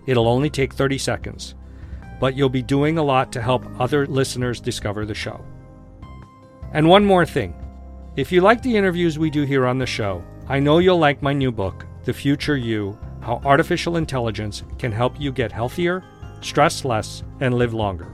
It'll 0.05 0.27
only 0.27 0.49
take 0.49 0.73
30 0.73 0.97
seconds, 0.97 1.55
but 2.19 2.35
you'll 2.35 2.49
be 2.49 2.61
doing 2.61 2.97
a 2.97 3.03
lot 3.03 3.31
to 3.31 3.41
help 3.41 3.65
other 3.79 4.05
listeners 4.05 4.59
discover 4.59 5.05
the 5.05 5.15
show. 5.15 5.45
And 6.73 6.89
one 6.89 7.05
more 7.05 7.25
thing 7.25 7.55
if 8.17 8.33
you 8.33 8.41
like 8.41 8.61
the 8.61 8.75
interviews 8.75 9.17
we 9.17 9.29
do 9.29 9.43
here 9.43 9.65
on 9.65 9.77
the 9.77 9.85
show, 9.85 10.21
I 10.49 10.59
know 10.59 10.79
you'll 10.79 10.99
like 10.99 11.21
my 11.21 11.31
new 11.31 11.53
book, 11.53 11.85
The 12.03 12.11
Future 12.11 12.57
You 12.57 12.99
how 13.23 13.41
artificial 13.45 13.97
intelligence 13.97 14.63
can 14.77 14.91
help 14.91 15.19
you 15.19 15.31
get 15.31 15.51
healthier, 15.51 16.03
stress 16.41 16.85
less, 16.85 17.23
and 17.39 17.55
live 17.55 17.73
longer. 17.73 18.07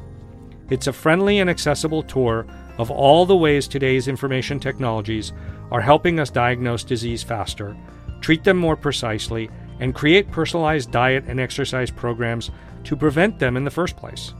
It's 0.69 0.87
a 0.87 0.93
friendly 0.93 1.39
and 1.39 1.49
accessible 1.49 2.03
tour 2.03 2.45
of 2.77 2.91
all 2.91 3.25
the 3.25 3.35
ways 3.35 3.67
today's 3.67 4.07
information 4.07 4.59
technologies 4.59 5.33
are 5.71 5.81
helping 5.81 6.19
us 6.19 6.29
diagnose 6.29 6.83
disease 6.83 7.23
faster, 7.23 7.75
treat 8.21 8.43
them 8.43 8.57
more 8.57 8.75
precisely, 8.75 9.49
and 9.79 9.95
create 9.95 10.31
personalized 10.31 10.91
diet 10.91 11.23
and 11.27 11.39
exercise 11.39 11.89
programs 11.89 12.51
to 12.83 12.95
prevent 12.95 13.39
them 13.39 13.57
in 13.57 13.63
the 13.63 13.71
first 13.71 13.97
place. 13.97 14.33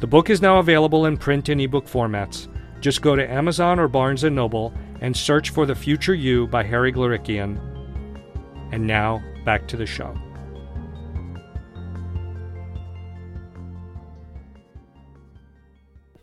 The 0.00 0.06
book 0.06 0.28
is 0.28 0.42
now 0.42 0.58
available 0.58 1.06
in 1.06 1.16
print 1.16 1.48
and 1.48 1.60
ebook 1.60 1.86
formats, 1.86 2.48
Just 2.80 3.02
go 3.02 3.16
to 3.16 3.30
Amazon 3.30 3.78
or 3.78 3.88
Barnes 3.88 4.24
& 4.24 4.30
Noble 4.30 4.72
and 5.00 5.16
search 5.16 5.50
for 5.50 5.66
The 5.66 5.74
Future 5.74 6.14
You 6.14 6.46
by 6.46 6.62
Harry 6.62 6.92
Glorikian. 6.92 7.58
And 8.72 8.86
now, 8.86 9.22
back 9.46 9.68
to 9.68 9.76
the 9.76 9.86
show. 9.86 10.12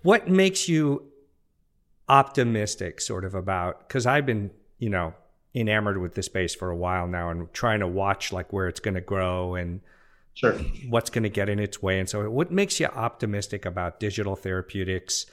What 0.03 0.27
makes 0.27 0.67
you 0.67 1.09
optimistic 2.09 2.99
sort 2.99 3.23
of 3.23 3.33
about 3.33 3.88
cuz 3.88 4.05
I've 4.05 4.25
been, 4.25 4.51
you 4.77 4.89
know, 4.89 5.13
enamored 5.55 5.99
with 5.99 6.15
this 6.15 6.25
space 6.25 6.53
for 6.53 6.69
a 6.69 6.75
while 6.75 7.07
now 7.07 7.29
and 7.29 7.51
trying 7.53 7.79
to 7.79 7.88
watch 7.88 8.33
like 8.33 8.51
where 8.51 8.67
it's 8.67 8.81
going 8.81 8.95
to 8.95 9.01
grow 9.01 9.55
and 9.55 9.79
sure. 10.33 10.53
what's 10.89 11.09
going 11.09 11.23
to 11.23 11.29
get 11.29 11.47
in 11.47 11.59
its 11.59 11.81
way 11.81 11.99
and 11.99 12.09
so 12.09 12.29
what 12.29 12.51
makes 12.51 12.79
you 12.79 12.88
optimistic 12.88 13.65
about 13.65 13.99
digital 13.99 14.36
therapeutics? 14.36 15.25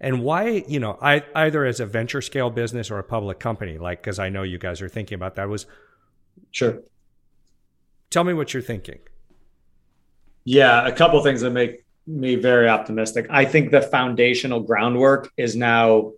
And 0.00 0.22
why 0.22 0.64
you 0.68 0.78
know 0.78 0.98
I, 1.02 1.24
either 1.34 1.64
as 1.64 1.80
a 1.80 1.86
venture 1.86 2.22
scale 2.22 2.50
business 2.50 2.90
or 2.92 2.98
a 2.98 3.04
public 3.04 3.40
company 3.40 3.78
like 3.78 4.02
because 4.02 4.18
i 4.20 4.28
know 4.28 4.42
you 4.42 4.58
guys 4.58 4.80
are 4.82 4.88
thinking 4.88 5.16
about 5.16 5.34
that 5.36 5.48
was 5.48 5.66
sure 6.52 6.82
tell 8.14 8.24
me 8.24 8.32
what 8.32 8.54
you're 8.54 8.62
thinking 8.62 8.98
yeah 10.44 10.86
a 10.86 10.92
couple 10.92 11.22
things 11.22 11.40
that 11.42 11.50
make 11.50 11.84
me 12.06 12.36
very 12.36 12.68
optimistic 12.68 13.26
i 13.30 13.44
think 13.44 13.70
the 13.70 13.82
foundational 13.82 14.60
groundwork 14.60 15.30
is 15.36 15.54
now 15.54 16.12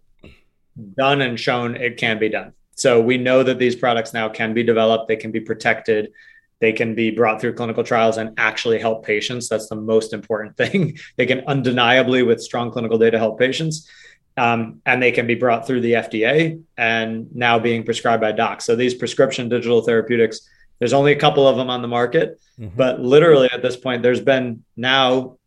done 0.96 1.20
and 1.22 1.40
shown 1.40 1.74
it 1.76 1.96
can 1.96 2.18
be 2.18 2.28
done 2.28 2.52
so 2.76 3.00
we 3.00 3.16
know 3.16 3.42
that 3.42 3.58
these 3.58 3.74
products 3.74 4.12
now 4.12 4.28
can 4.28 4.52
be 4.52 4.62
developed, 4.62 5.08
they 5.08 5.16
can 5.16 5.32
be 5.32 5.40
protected, 5.40 6.12
they 6.60 6.72
can 6.72 6.94
be 6.94 7.10
brought 7.10 7.40
through 7.40 7.54
clinical 7.54 7.82
trials 7.82 8.18
and 8.18 8.38
actually 8.38 8.78
help 8.78 9.04
patients. 9.04 9.48
That's 9.48 9.68
the 9.68 9.76
most 9.76 10.12
important 10.12 10.56
thing. 10.58 10.98
they 11.16 11.26
can 11.26 11.40
undeniably, 11.46 12.22
with 12.22 12.40
strong 12.40 12.70
clinical 12.70 12.98
data, 12.98 13.18
help 13.18 13.38
patients. 13.38 13.90
Um, 14.38 14.82
and 14.84 15.02
they 15.02 15.12
can 15.12 15.26
be 15.26 15.34
brought 15.34 15.66
through 15.66 15.80
the 15.80 15.92
FDA 15.92 16.62
and 16.76 17.34
now 17.34 17.58
being 17.58 17.84
prescribed 17.84 18.20
by 18.20 18.32
docs. 18.32 18.66
So 18.66 18.76
these 18.76 18.92
prescription 18.92 19.48
digital 19.48 19.80
therapeutics, 19.80 20.46
there's 20.78 20.92
only 20.92 21.12
a 21.12 21.16
couple 21.16 21.46
of 21.46 21.56
them 21.56 21.70
on 21.70 21.82
the 21.82 21.88
market, 21.88 22.40
mm-hmm. 22.58 22.76
but 22.76 23.00
literally 23.00 23.48
at 23.52 23.62
this 23.62 23.76
point, 23.76 24.02
there's 24.02 24.20
been 24.20 24.64
now 24.76 25.38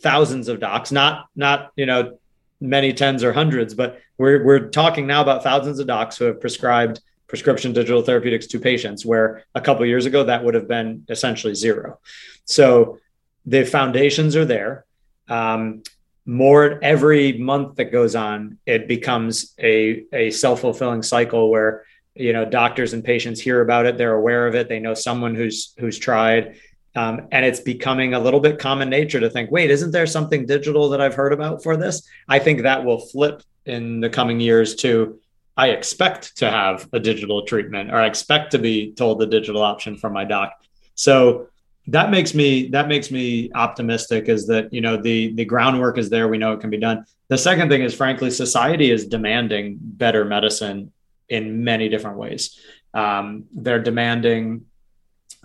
thousands 0.00 0.48
of 0.48 0.60
docs, 0.60 0.92
not 0.92 1.28
not 1.34 1.72
you 1.76 1.86
know 1.86 2.18
many 2.60 2.92
tens 2.92 3.22
or 3.22 3.32
hundreds, 3.32 3.74
but 3.74 4.00
we're, 4.16 4.44
we're 4.44 4.68
talking 4.68 5.06
now 5.06 5.22
about 5.22 5.44
thousands 5.44 5.78
of 5.78 5.86
docs 5.86 6.16
who 6.16 6.24
have 6.24 6.40
prescribed 6.40 7.00
prescription 7.28 7.72
digital 7.72 8.02
therapeutics 8.02 8.46
to 8.48 8.58
patients, 8.58 9.04
where 9.04 9.44
a 9.54 9.60
couple 9.60 9.84
years 9.86 10.06
ago 10.06 10.24
that 10.24 10.42
would 10.44 10.54
have 10.54 10.66
been 10.66 11.04
essentially 11.08 11.54
zero. 11.54 12.00
So 12.44 12.98
the 13.46 13.64
foundations 13.64 14.34
are 14.34 14.44
there. 14.44 14.84
Um, 15.28 15.82
more 16.24 16.78
every 16.82 17.38
month 17.38 17.76
that 17.76 17.86
goes 17.86 18.14
on, 18.14 18.58
it 18.66 18.86
becomes 18.88 19.54
a, 19.58 20.04
a 20.12 20.30
self 20.30 20.60
fulfilling 20.60 21.02
cycle 21.02 21.50
where 21.50 21.84
you 22.18 22.32
know 22.32 22.44
doctors 22.44 22.92
and 22.92 23.04
patients 23.04 23.40
hear 23.40 23.60
about 23.60 23.86
it, 23.86 23.96
they're 23.96 24.14
aware 24.14 24.46
of 24.46 24.54
it, 24.54 24.68
they 24.68 24.78
know 24.78 24.94
someone 24.94 25.34
who's 25.34 25.74
who's 25.78 25.98
tried, 25.98 26.56
um, 26.94 27.28
and 27.32 27.44
it's 27.44 27.60
becoming 27.60 28.14
a 28.14 28.20
little 28.20 28.40
bit 28.40 28.58
common 28.58 28.88
nature 28.88 29.20
to 29.20 29.30
think, 29.30 29.50
wait, 29.50 29.70
isn't 29.70 29.90
there 29.90 30.06
something 30.06 30.46
digital 30.46 30.88
that 30.90 31.00
I've 31.00 31.14
heard 31.14 31.32
about 31.32 31.62
for 31.62 31.76
this? 31.76 32.08
I 32.28 32.38
think 32.38 32.62
that 32.62 32.84
will 32.84 33.00
flip 33.00 33.42
in 33.66 34.00
the 34.00 34.10
coming 34.10 34.40
years 34.40 34.74
to 34.76 35.20
I 35.56 35.70
expect 35.70 36.36
to 36.38 36.50
have 36.50 36.88
a 36.92 37.00
digital 37.00 37.42
treatment 37.42 37.90
or 37.90 37.96
I 37.96 38.06
expect 38.06 38.52
to 38.52 38.58
be 38.58 38.92
told 38.92 39.18
the 39.18 39.26
digital 39.26 39.62
option 39.62 39.96
from 39.96 40.12
my 40.12 40.24
doc. 40.24 40.52
So 40.94 41.48
that 41.88 42.10
makes 42.10 42.34
me 42.34 42.68
that 42.68 42.86
makes 42.86 43.10
me 43.10 43.50
optimistic 43.54 44.28
is 44.28 44.46
that 44.46 44.72
you 44.72 44.80
know 44.80 44.96
the 44.96 45.32
the 45.34 45.44
groundwork 45.44 45.98
is 45.98 46.10
there 46.10 46.28
we 46.28 46.38
know 46.38 46.52
it 46.52 46.60
can 46.60 46.70
be 46.70 46.78
done 46.78 47.04
the 47.28 47.38
second 47.38 47.70
thing 47.70 47.82
is 47.82 47.94
frankly 47.94 48.30
society 48.30 48.90
is 48.90 49.06
demanding 49.06 49.78
better 49.80 50.24
medicine 50.24 50.92
in 51.28 51.64
many 51.64 51.88
different 51.88 52.18
ways. 52.18 52.58
Um, 52.94 53.44
they're 53.54 53.82
demanding 53.82 54.66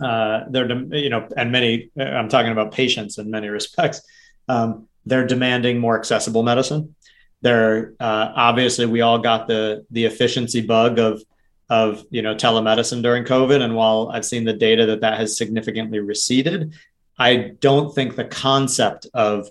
uh, 0.00 0.44
they're 0.50 0.70
you 0.94 1.08
know 1.08 1.28
and 1.36 1.52
many 1.52 1.90
i'm 1.96 2.28
talking 2.28 2.50
about 2.50 2.72
patients 2.72 3.18
in 3.18 3.30
many 3.30 3.48
respects. 3.48 4.00
Um, 4.48 4.88
they're 5.06 5.26
demanding 5.26 5.78
more 5.78 5.98
accessible 5.98 6.42
medicine. 6.42 6.94
They're 7.42 7.94
uh, 8.00 8.32
obviously 8.34 8.86
we 8.86 9.02
all 9.02 9.18
got 9.18 9.46
the 9.46 9.84
the 9.90 10.04
efficiency 10.06 10.62
bug 10.62 10.98
of 10.98 11.22
of 11.68 12.04
you 12.10 12.22
know 12.22 12.34
telemedicine 12.34 13.02
during 13.02 13.24
covid. 13.24 13.60
And 13.62 13.74
while 13.74 14.10
i've 14.12 14.24
seen 14.24 14.44
the 14.44 14.52
data 14.52 14.86
that 14.86 15.00
that 15.00 15.18
has 15.18 15.36
significantly 15.36 15.98
receded 16.00 16.74
i 17.18 17.52
don't 17.60 17.94
think 17.94 18.16
the 18.16 18.24
concept 18.24 19.06
of 19.14 19.48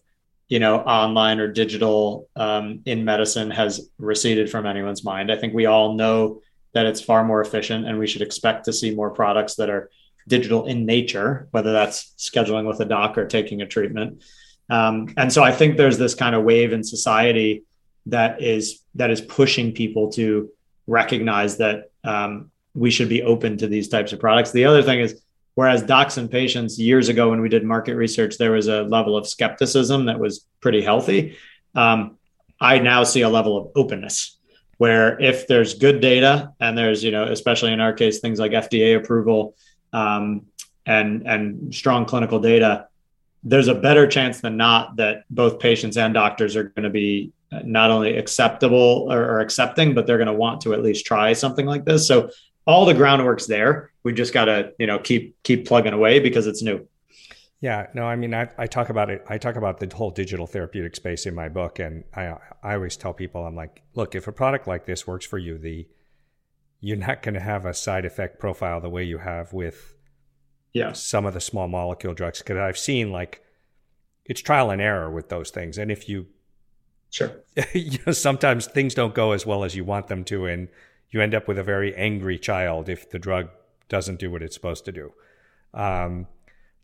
you 0.47 0.60
know 0.60 0.79
online 0.79 1.39
or 1.39 1.47
digital 1.47 2.29
um, 2.36 2.82
in 2.86 3.06
medicine 3.06 3.49
has 3.49 3.89
receded 3.97 4.49
from 4.49 4.65
anyone's 4.65 5.03
mind 5.03 5.32
i 5.32 5.36
think 5.36 5.53
we 5.53 5.65
all 5.65 5.95
know 5.95 6.41
that 6.73 6.86
it's 6.86 7.01
far 7.01 7.23
more 7.23 7.41
efficient 7.41 7.86
and 7.86 7.97
we 7.97 8.08
should 8.08 8.21
expect 8.21 8.65
to 8.65 8.73
see 8.73 8.93
more 8.93 9.12
products 9.12 9.56
that 9.56 9.69
are 9.69 9.89
digital 10.27 10.65
in 10.65 10.86
nature, 10.86 11.47
whether 11.51 11.71
that's 11.71 12.13
scheduling 12.17 12.67
with 12.67 12.79
a 12.79 12.86
doc 12.86 13.17
or 13.17 13.25
taking 13.25 13.62
a 13.62 13.67
treatment. 13.67 14.23
Um, 14.69 15.13
and 15.17 15.32
so 15.32 15.43
I 15.43 15.51
think 15.51 15.77
there's 15.77 15.97
this 15.97 16.15
kind 16.15 16.36
of 16.36 16.43
wave 16.43 16.73
in 16.73 16.84
society 16.84 17.63
that 18.08 18.41
is 18.41 18.82
that 18.95 19.12
is 19.12 19.21
pushing 19.21 19.71
people 19.71 20.12
to 20.12 20.49
recognize 20.88 21.58
that 21.58 21.91
um, 22.03 22.51
we 22.73 22.91
should 22.91 23.10
be 23.10 23.23
open 23.23 23.58
to 23.58 23.67
these 23.67 23.88
types 23.88 24.13
of 24.13 24.19
products. 24.19 24.51
The 24.51 24.65
other 24.65 24.84
thing 24.84 24.99
is, 24.99 25.21
whereas 25.55 25.83
docs 25.83 26.17
and 26.17 26.29
patients 26.29 26.79
years 26.79 27.09
ago 27.09 27.29
when 27.29 27.41
we 27.41 27.49
did 27.49 27.63
market 27.63 27.95
research, 27.95 28.37
there 28.37 28.51
was 28.51 28.67
a 28.67 28.83
level 28.83 29.15
of 29.15 29.27
skepticism 29.27 30.05
that 30.05 30.19
was 30.19 30.45
pretty 30.61 30.81
healthy. 30.81 31.37
Um, 31.75 32.17
I 32.59 32.79
now 32.79 33.03
see 33.03 33.21
a 33.21 33.29
level 33.29 33.57
of 33.57 33.71
openness 33.75 34.37
where 34.77 35.19
if 35.21 35.47
there's 35.47 35.75
good 35.75 36.01
data 36.01 36.51
and 36.59 36.77
there's 36.77 37.03
you 37.03 37.11
know 37.11 37.23
especially 37.25 37.71
in 37.71 37.79
our 37.79 37.93
case 37.93 38.19
things 38.19 38.39
like 38.39 38.51
FDA 38.51 38.97
approval 38.97 39.55
um, 39.91 40.47
and 40.85 41.27
and 41.27 41.73
strong 41.73 42.05
clinical 42.05 42.39
data, 42.39 42.87
there's 43.43 43.67
a 43.67 43.75
better 43.75 44.07
chance 44.07 44.41
than 44.41 44.57
not 44.57 44.95
that 44.97 45.23
both 45.29 45.59
patients 45.59 45.97
and 45.97 46.13
doctors 46.13 46.55
are 46.55 46.63
going 46.63 46.83
to 46.83 46.89
be 46.89 47.31
not 47.63 47.91
only 47.91 48.17
acceptable 48.17 49.07
or, 49.11 49.21
or 49.21 49.39
accepting, 49.39 49.93
but 49.93 50.07
they're 50.07 50.17
going 50.17 50.27
to 50.27 50.33
want 50.33 50.61
to 50.61 50.73
at 50.73 50.81
least 50.81 51.05
try 51.05 51.33
something 51.33 51.65
like 51.65 51.85
this. 51.85 52.07
So 52.07 52.29
all 52.65 52.85
the 52.85 52.93
groundwork's 52.93 53.45
there. 53.45 53.91
We 54.03 54.13
just 54.13 54.33
got 54.33 54.45
to 54.45 54.73
you 54.79 54.87
know 54.87 54.99
keep 54.99 55.41
keep 55.43 55.67
plugging 55.67 55.93
away 55.93 56.19
because 56.19 56.47
it's 56.47 56.61
new. 56.61 56.87
Yeah, 57.63 57.87
no, 57.93 58.03
I 58.03 58.17
mean, 58.17 58.33
I, 58.33 58.49
I 58.57 58.67
talk 58.67 58.89
about 58.89 59.09
it. 59.09 59.23
I 59.29 59.37
talk 59.37 59.55
about 59.55 59.79
the 59.79 59.87
whole 59.95 60.11
digital 60.11 60.45
therapeutic 60.45 60.97
space 60.97 61.25
in 61.25 61.33
my 61.33 61.47
book, 61.47 61.79
and 61.79 62.03
I 62.13 62.35
I 62.61 62.73
always 62.73 62.97
tell 62.97 63.13
people, 63.13 63.45
I'm 63.45 63.55
like, 63.55 63.81
look, 63.95 64.15
if 64.15 64.27
a 64.27 64.33
product 64.33 64.67
like 64.67 64.85
this 64.85 65.07
works 65.07 65.25
for 65.25 65.37
you, 65.37 65.57
the 65.57 65.87
you're 66.81 66.97
not 66.97 67.21
going 67.21 67.35
to 67.35 67.39
have 67.39 67.65
a 67.65 67.73
side 67.73 68.03
effect 68.03 68.37
profile 68.37 68.81
the 68.81 68.89
way 68.89 69.05
you 69.05 69.19
have 69.19 69.53
with 69.53 69.95
yeah. 70.73 70.91
some 70.91 71.25
of 71.25 71.33
the 71.33 71.39
small 71.39 71.69
molecule 71.69 72.13
drugs. 72.13 72.39
Because 72.39 72.57
I've 72.57 72.77
seen 72.77 73.13
like 73.13 73.41
it's 74.25 74.41
trial 74.41 74.69
and 74.69 74.81
error 74.81 75.09
with 75.09 75.29
those 75.29 75.49
things, 75.49 75.77
and 75.77 75.89
if 75.89 76.09
you 76.09 76.25
sure, 77.11 77.31
you 77.73 77.97
know, 78.05 78.11
sometimes 78.11 78.67
things 78.67 78.93
don't 78.93 79.15
go 79.15 79.31
as 79.31 79.45
well 79.45 79.63
as 79.63 79.73
you 79.73 79.85
want 79.85 80.09
them 80.09 80.25
to, 80.25 80.47
and 80.47 80.67
you 81.11 81.21
end 81.21 81.33
up 81.33 81.47
with 81.47 81.57
a 81.57 81.63
very 81.63 81.95
angry 81.95 82.37
child 82.37 82.89
if 82.89 83.09
the 83.09 83.19
drug 83.19 83.47
doesn't 83.89 84.19
do 84.19 84.31
what 84.31 84.41
it's 84.41 84.55
supposed 84.55 84.85
to 84.85 84.91
do. 84.91 85.13
Um, 85.73 86.27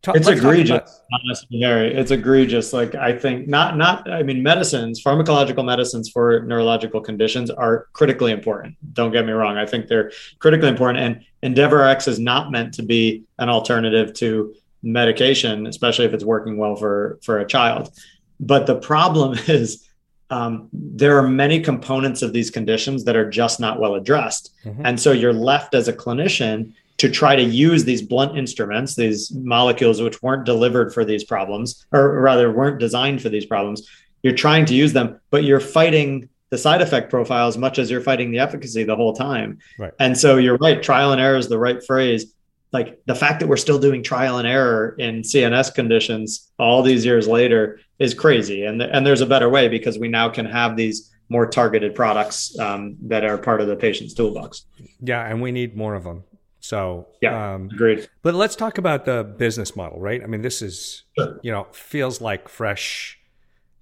Talk, 0.02 0.16
it's 0.16 0.30
egregious, 0.30 0.70
about- 0.70 0.90
honestly, 1.26 1.60
Harry. 1.60 1.94
It's 1.94 2.12
egregious. 2.12 2.72
Like 2.72 2.96
I 2.96 3.18
think 3.18 3.50
not 3.50 3.76
not. 3.76 4.10
I 4.10 4.24
mean, 4.24 4.42
medicines, 4.42 5.04
pharmacological 5.04 5.66
medicines 5.66 6.10
for 6.10 6.40
neurological 6.44 7.02
conditions 7.02 7.50
are 7.50 7.88
critically 7.92 8.32
important. 8.32 8.76
Don't 8.94 9.12
get 9.12 9.26
me 9.26 9.34
wrong. 9.34 9.58
I 9.58 9.66
think 9.66 9.88
they're 9.88 10.12
critically 10.40 10.70
important. 10.70 11.26
And 11.44 11.54
EndeavorRx 11.56 12.08
is 12.08 12.18
not 12.18 12.50
meant 12.50 12.74
to 12.76 12.84
be 12.84 13.26
an 13.40 13.50
alternative 13.50 14.14
to 14.16 14.54
medication, 14.84 15.68
especially 15.68 16.06
if 16.06 16.14
it's 16.14 16.24
working 16.24 16.56
well 16.56 16.78
for 16.78 17.20
for 17.22 17.40
a 17.40 17.46
child. 17.46 17.92
But 18.40 18.68
the 18.68 18.76
problem 18.76 19.38
is. 19.48 19.86
Um, 20.32 20.70
there 20.72 21.18
are 21.18 21.28
many 21.28 21.60
components 21.60 22.22
of 22.22 22.34
these 22.34 22.52
conditions 22.52 23.04
that 23.06 23.16
are 23.16 23.28
just 23.28 23.60
not 23.60 23.80
well 23.80 23.96
addressed. 23.96 24.54
Mm-hmm. 24.64 24.86
And 24.86 25.00
so 25.00 25.12
you're 25.12 25.34
left 25.34 25.74
as 25.74 25.88
a 25.88 25.94
clinician 25.94 26.74
to 27.00 27.10
try 27.10 27.36
to 27.36 27.42
use 27.42 27.86
these 27.86 28.02
blunt 28.02 28.38
instruments, 28.38 28.94
these 28.96 29.32
molecules 29.32 30.02
which 30.02 30.22
weren't 30.22 30.46
delivered 30.46 30.94
for 30.94 31.06
these 31.06 31.24
problems, 31.24 31.86
or 31.92 32.22
rather 32.22 32.52
weren't 32.52 32.80
designed 32.80 33.22
for 33.22 33.30
these 33.30 33.46
problems. 33.46 33.90
You're 34.22 34.36
trying 34.36 34.66
to 34.66 34.76
use 34.76 34.92
them, 34.92 35.20
but 35.32 35.46
you're 35.46 35.62
fighting 35.62 36.28
the 36.50 36.58
side 36.58 36.82
effect 36.82 37.10
profile 37.10 37.48
as 37.48 37.58
much 37.58 37.80
as 37.80 37.90
you're 37.90 38.02
fighting 38.02 38.32
the 38.32 38.40
efficacy 38.40 38.84
the 38.84 38.98
whole 38.98 39.14
time. 39.14 39.60
Right. 39.78 39.94
And 40.00 40.18
so 40.18 40.38
you're 40.38 40.58
right, 40.58 40.84
trial 40.84 41.14
and 41.14 41.22
error 41.22 41.38
is 41.38 41.48
the 41.48 41.58
right 41.58 41.82
phrase. 41.82 42.34
Like 42.74 43.00
the 43.06 43.16
fact 43.16 43.40
that 43.40 43.48
we're 43.48 43.58
still 43.58 43.80
doing 43.80 44.04
trial 44.04 44.38
and 44.38 44.48
error 44.48 44.96
in 45.00 45.22
CNS 45.22 45.74
conditions 45.74 46.52
all 46.60 46.84
these 46.84 47.06
years 47.06 47.28
later 47.28 47.80
is 47.98 48.14
crazy. 48.14 48.66
And, 48.66 48.82
and 48.82 49.06
there's 49.06 49.22
a 49.22 49.26
better 49.26 49.50
way 49.50 49.70
because 49.70 49.98
we 49.98 50.10
now 50.10 50.28
can 50.28 50.46
have 50.46 50.76
these 50.76 51.12
more 51.30 51.48
targeted 51.48 51.96
products 51.96 52.58
um, 52.60 52.98
that 53.04 53.24
are 53.24 53.38
part 53.38 53.62
of 53.62 53.68
the 53.68 53.76
patient's 53.76 54.14
toolbox. 54.14 54.66
Yeah, 55.02 55.26
and 55.26 55.42
we 55.42 55.52
need 55.52 55.78
more 55.78 55.96
of 55.96 56.04
them. 56.04 56.24
So 56.60 57.08
yeah, 57.22 57.54
um, 57.56 57.70
agreed. 57.74 58.10
But 58.22 58.36
let's 58.36 58.56
talk 58.56 58.78
about 58.78 59.06
the 59.06 59.24
business 59.24 59.76
model, 59.76 60.00
right? 60.00 60.22
I 60.22 60.28
mean, 60.28 60.42
this 60.42 60.62
is 60.62 61.04
sure. 61.18 61.40
you 61.42 61.52
know 61.52 61.68
feels 61.72 62.22
like 62.22 62.50
fresh 62.50 63.18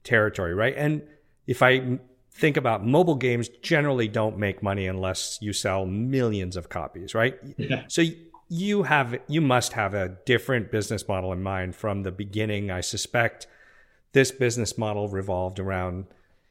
territory, 0.03 0.53
right? 0.53 0.75
And 0.77 1.01
if 1.47 1.61
I 1.61 1.99
think 2.31 2.55
about 2.55 2.85
mobile 2.85 3.15
games 3.15 3.49
generally 3.49 4.07
don't 4.07 4.37
make 4.37 4.61
money 4.61 4.85
unless 4.85 5.39
you 5.41 5.53
sell 5.53 5.85
millions 5.85 6.55
of 6.55 6.69
copies, 6.69 7.15
right? 7.15 7.37
Yeah. 7.57 7.85
So 7.87 8.03
you 8.49 8.83
have 8.83 9.19
you 9.27 9.41
must 9.41 9.73
have 9.73 9.93
a 9.93 10.17
different 10.25 10.71
business 10.71 11.07
model 11.07 11.33
in 11.33 11.41
mind 11.41 11.75
from 11.75 12.03
the 12.03 12.11
beginning. 12.11 12.71
I 12.71 12.81
suspect 12.81 13.47
this 14.13 14.31
business 14.31 14.77
model 14.77 15.09
revolved 15.09 15.59
around 15.59 16.05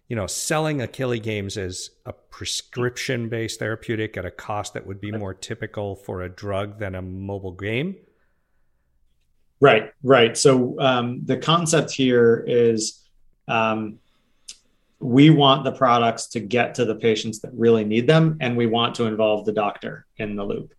you 0.09 0.17
know 0.17 0.27
selling 0.27 0.79
Akili 0.79 1.23
games 1.23 1.57
as 1.57 1.91
a 2.05 2.13
prescription 2.13 3.29
based 3.29 3.59
therapeutic 3.59 4.17
at 4.17 4.25
a 4.25 4.31
cost 4.31 4.75
that 4.75 4.87
would 4.87 5.01
be 5.01 5.11
more 5.11 5.35
typical 5.35 5.97
for 5.97 6.23
a 6.23 6.29
drug 6.29 6.79
than 6.79 6.95
a 6.95 7.03
mobile 7.03 7.53
game. 7.53 7.97
Right, 9.61 9.93
right. 10.03 10.37
So 10.37 10.79
um, 10.81 11.23
the 11.25 11.39
concept 11.39 11.91
here 11.91 12.45
is 12.47 13.03
um, 13.49 13.99
we 15.01 15.31
want 15.31 15.65
the 15.65 15.73
products 15.73 16.27
to 16.29 16.41
get 16.41 16.75
to 16.77 16.85
the 16.85 16.95
patients 16.95 17.41
that 17.41 17.53
really 17.55 17.85
need 17.85 18.07
them, 18.07 18.37
and 18.41 18.57
we 18.57 18.67
want 18.67 18.95
to 18.97 19.05
involve 19.05 19.45
the 19.45 19.53
doctor 19.53 20.07
in 20.19 20.37
the 20.37 20.45
loop. 20.45 20.73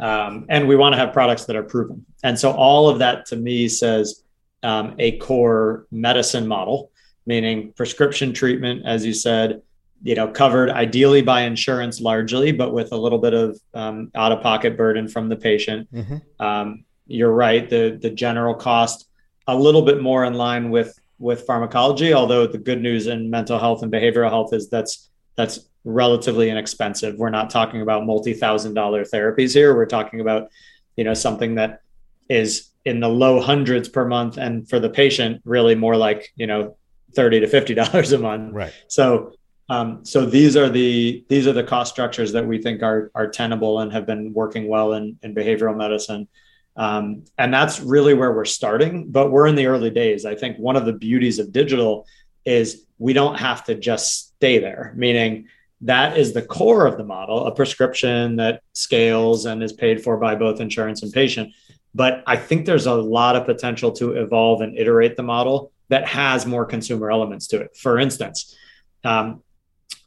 Um, 0.00 0.46
and 0.48 0.68
we 0.68 0.76
want 0.76 0.92
to 0.92 0.98
have 0.98 1.12
products 1.12 1.46
that 1.46 1.56
are 1.56 1.62
proven. 1.62 2.04
And 2.22 2.38
so 2.38 2.52
all 2.52 2.88
of 2.88 3.00
that 3.00 3.26
to 3.26 3.36
me 3.36 3.68
says 3.68 4.22
um, 4.62 4.94
a 4.98 5.18
core 5.18 5.86
medicine 5.90 6.46
model, 6.46 6.92
meaning 7.28 7.72
prescription 7.76 8.32
treatment, 8.32 8.86
as 8.86 9.04
you 9.04 9.12
said, 9.12 9.62
you 10.02 10.14
know, 10.14 10.28
covered 10.28 10.70
ideally 10.70 11.22
by 11.22 11.42
insurance 11.42 12.00
largely, 12.00 12.52
but 12.52 12.72
with 12.72 12.90
a 12.92 12.96
little 12.96 13.18
bit 13.18 13.34
of 13.34 13.60
um, 13.74 14.10
out-of-pocket 14.14 14.76
burden 14.76 15.06
from 15.08 15.28
the 15.28 15.36
patient. 15.36 15.92
Mm-hmm. 15.92 16.16
Um, 16.44 16.84
you're 17.06 17.32
right; 17.32 17.68
the 17.68 17.98
the 18.00 18.10
general 18.10 18.54
cost 18.54 19.08
a 19.46 19.54
little 19.54 19.82
bit 19.82 20.00
more 20.00 20.24
in 20.24 20.34
line 20.34 20.70
with 20.70 20.98
with 21.18 21.46
pharmacology. 21.46 22.14
Although 22.14 22.46
the 22.46 22.58
good 22.58 22.80
news 22.80 23.06
in 23.06 23.30
mental 23.30 23.58
health 23.58 23.82
and 23.82 23.92
behavioral 23.92 24.30
health 24.30 24.52
is 24.52 24.68
that's 24.70 25.10
that's 25.36 25.68
relatively 25.84 26.48
inexpensive. 26.50 27.16
We're 27.16 27.30
not 27.30 27.50
talking 27.50 27.82
about 27.82 28.06
multi-thousand 28.06 28.74
dollar 28.74 29.04
therapies 29.04 29.52
here. 29.52 29.74
We're 29.74 29.86
talking 29.86 30.20
about, 30.20 30.48
you 30.96 31.04
know, 31.04 31.14
something 31.14 31.56
that 31.56 31.82
is 32.28 32.70
in 32.84 33.00
the 33.00 33.08
low 33.08 33.40
hundreds 33.40 33.88
per 33.88 34.04
month, 34.06 34.38
and 34.38 34.68
for 34.68 34.78
the 34.80 34.90
patient, 34.90 35.42
really 35.44 35.74
more 35.74 35.96
like 35.96 36.32
you 36.36 36.46
know, 36.46 36.76
thirty 37.14 37.40
to 37.40 37.46
fifty 37.46 37.74
dollars 37.74 38.12
a 38.12 38.18
month. 38.18 38.54
Right. 38.54 38.72
So, 38.88 39.32
um, 39.68 40.04
so 40.04 40.26
these 40.26 40.56
are 40.56 40.68
the 40.68 41.24
these 41.28 41.46
are 41.46 41.52
the 41.52 41.64
cost 41.64 41.92
structures 41.92 42.32
that 42.32 42.46
we 42.46 42.60
think 42.60 42.82
are 42.82 43.10
are 43.14 43.28
tenable 43.28 43.80
and 43.80 43.92
have 43.92 44.06
been 44.06 44.32
working 44.32 44.68
well 44.68 44.94
in 44.94 45.18
in 45.22 45.34
behavioral 45.34 45.76
medicine. 45.76 46.28
Um, 46.76 47.24
and 47.36 47.52
that's 47.52 47.80
really 47.80 48.14
where 48.14 48.32
we're 48.32 48.44
starting, 48.44 49.10
but 49.10 49.32
we're 49.32 49.48
in 49.48 49.56
the 49.56 49.66
early 49.66 49.90
days. 49.90 50.24
I 50.24 50.36
think 50.36 50.58
one 50.58 50.76
of 50.76 50.84
the 50.86 50.92
beauties 50.92 51.40
of 51.40 51.50
digital 51.50 52.06
is 52.44 52.86
we 52.98 53.12
don't 53.12 53.34
have 53.34 53.64
to 53.64 53.74
just 53.74 54.28
stay 54.36 54.60
there, 54.60 54.92
meaning 54.96 55.48
that 55.80 56.16
is 56.16 56.32
the 56.32 56.42
core 56.42 56.86
of 56.86 56.96
the 56.96 57.04
model, 57.04 57.46
a 57.46 57.54
prescription 57.54 58.36
that 58.36 58.62
scales 58.74 59.44
and 59.46 59.62
is 59.62 59.72
paid 59.72 60.02
for 60.02 60.16
by 60.18 60.36
both 60.36 60.60
insurance 60.60 61.02
and 61.02 61.12
patient. 61.12 61.52
But 61.94 62.22
I 62.26 62.36
think 62.36 62.64
there's 62.64 62.86
a 62.86 62.94
lot 62.94 63.34
of 63.34 63.44
potential 63.44 63.90
to 63.92 64.12
evolve 64.12 64.60
and 64.60 64.76
iterate 64.78 65.16
the 65.16 65.22
model 65.22 65.72
that 65.88 66.06
has 66.06 66.46
more 66.46 66.64
consumer 66.64 67.10
elements 67.10 67.46
to 67.48 67.60
it. 67.60 67.76
For 67.76 67.98
instance, 67.98 68.56
um, 69.04 69.42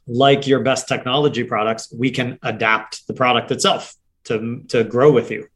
like 0.06 0.46
your 0.46 0.60
best 0.60 0.88
technology 0.88 1.44
products, 1.44 1.92
we 1.92 2.10
can 2.10 2.38
adapt 2.42 3.06
the 3.06 3.14
product 3.14 3.50
itself 3.50 3.94
to, 4.24 4.62
to 4.68 4.84
grow 4.84 5.12
with 5.12 5.30
you 5.30 5.48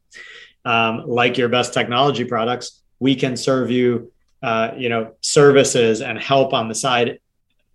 um, 0.67 1.03
like 1.07 1.37
your 1.37 1.47
best 1.47 1.73
technology 1.73 2.25
products, 2.25 2.81
we 2.99 3.15
can 3.15 3.37
serve 3.37 3.71
you, 3.71 4.11
uh, 4.43 4.71
you 4.75 4.89
know, 4.89 5.13
services 5.21 6.01
and 6.01 6.19
help 6.19 6.53
on 6.53 6.67
the 6.67 6.75
side 6.75 7.19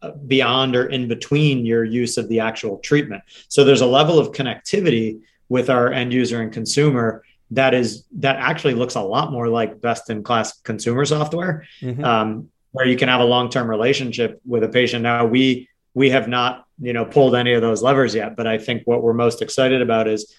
uh, 0.02 0.10
beyond 0.10 0.76
or 0.76 0.86
in 0.86 1.08
between 1.08 1.64
your 1.64 1.84
use 1.84 2.18
of 2.18 2.28
the 2.28 2.40
actual 2.40 2.76
treatment. 2.78 3.22
So 3.48 3.64
there's 3.64 3.80
a 3.80 3.86
level 3.86 4.18
of 4.18 4.32
connectivity 4.32 5.20
with 5.48 5.70
our 5.70 5.90
end 5.90 6.12
user 6.12 6.42
and 6.42 6.52
consumer 6.52 7.24
that 7.52 7.74
is 7.74 8.04
that 8.18 8.36
actually 8.36 8.74
looks 8.74 8.94
a 8.94 9.00
lot 9.00 9.30
more 9.30 9.48
like 9.48 9.80
best 9.80 10.10
in 10.10 10.22
class 10.22 10.60
consumer 10.60 11.04
software, 11.04 11.66
mm-hmm. 11.80 12.04
um, 12.04 12.48
where 12.72 12.86
you 12.86 12.96
can 12.96 13.08
have 13.08 13.20
a 13.20 13.24
long 13.24 13.50
term 13.50 13.68
relationship 13.68 14.40
with 14.44 14.64
a 14.64 14.68
patient. 14.68 15.02
Now 15.02 15.26
we 15.26 15.68
we 15.94 16.10
have 16.10 16.28
not 16.28 16.66
you 16.80 16.92
know 16.92 17.04
pulled 17.04 17.34
any 17.34 17.52
of 17.52 17.62
those 17.62 17.82
levers 17.82 18.14
yet, 18.14 18.36
but 18.36 18.46
I 18.46 18.58
think 18.58 18.82
what 18.86 19.02
we're 19.02 19.12
most 19.12 19.42
excited 19.42 19.82
about 19.82 20.08
is 20.08 20.34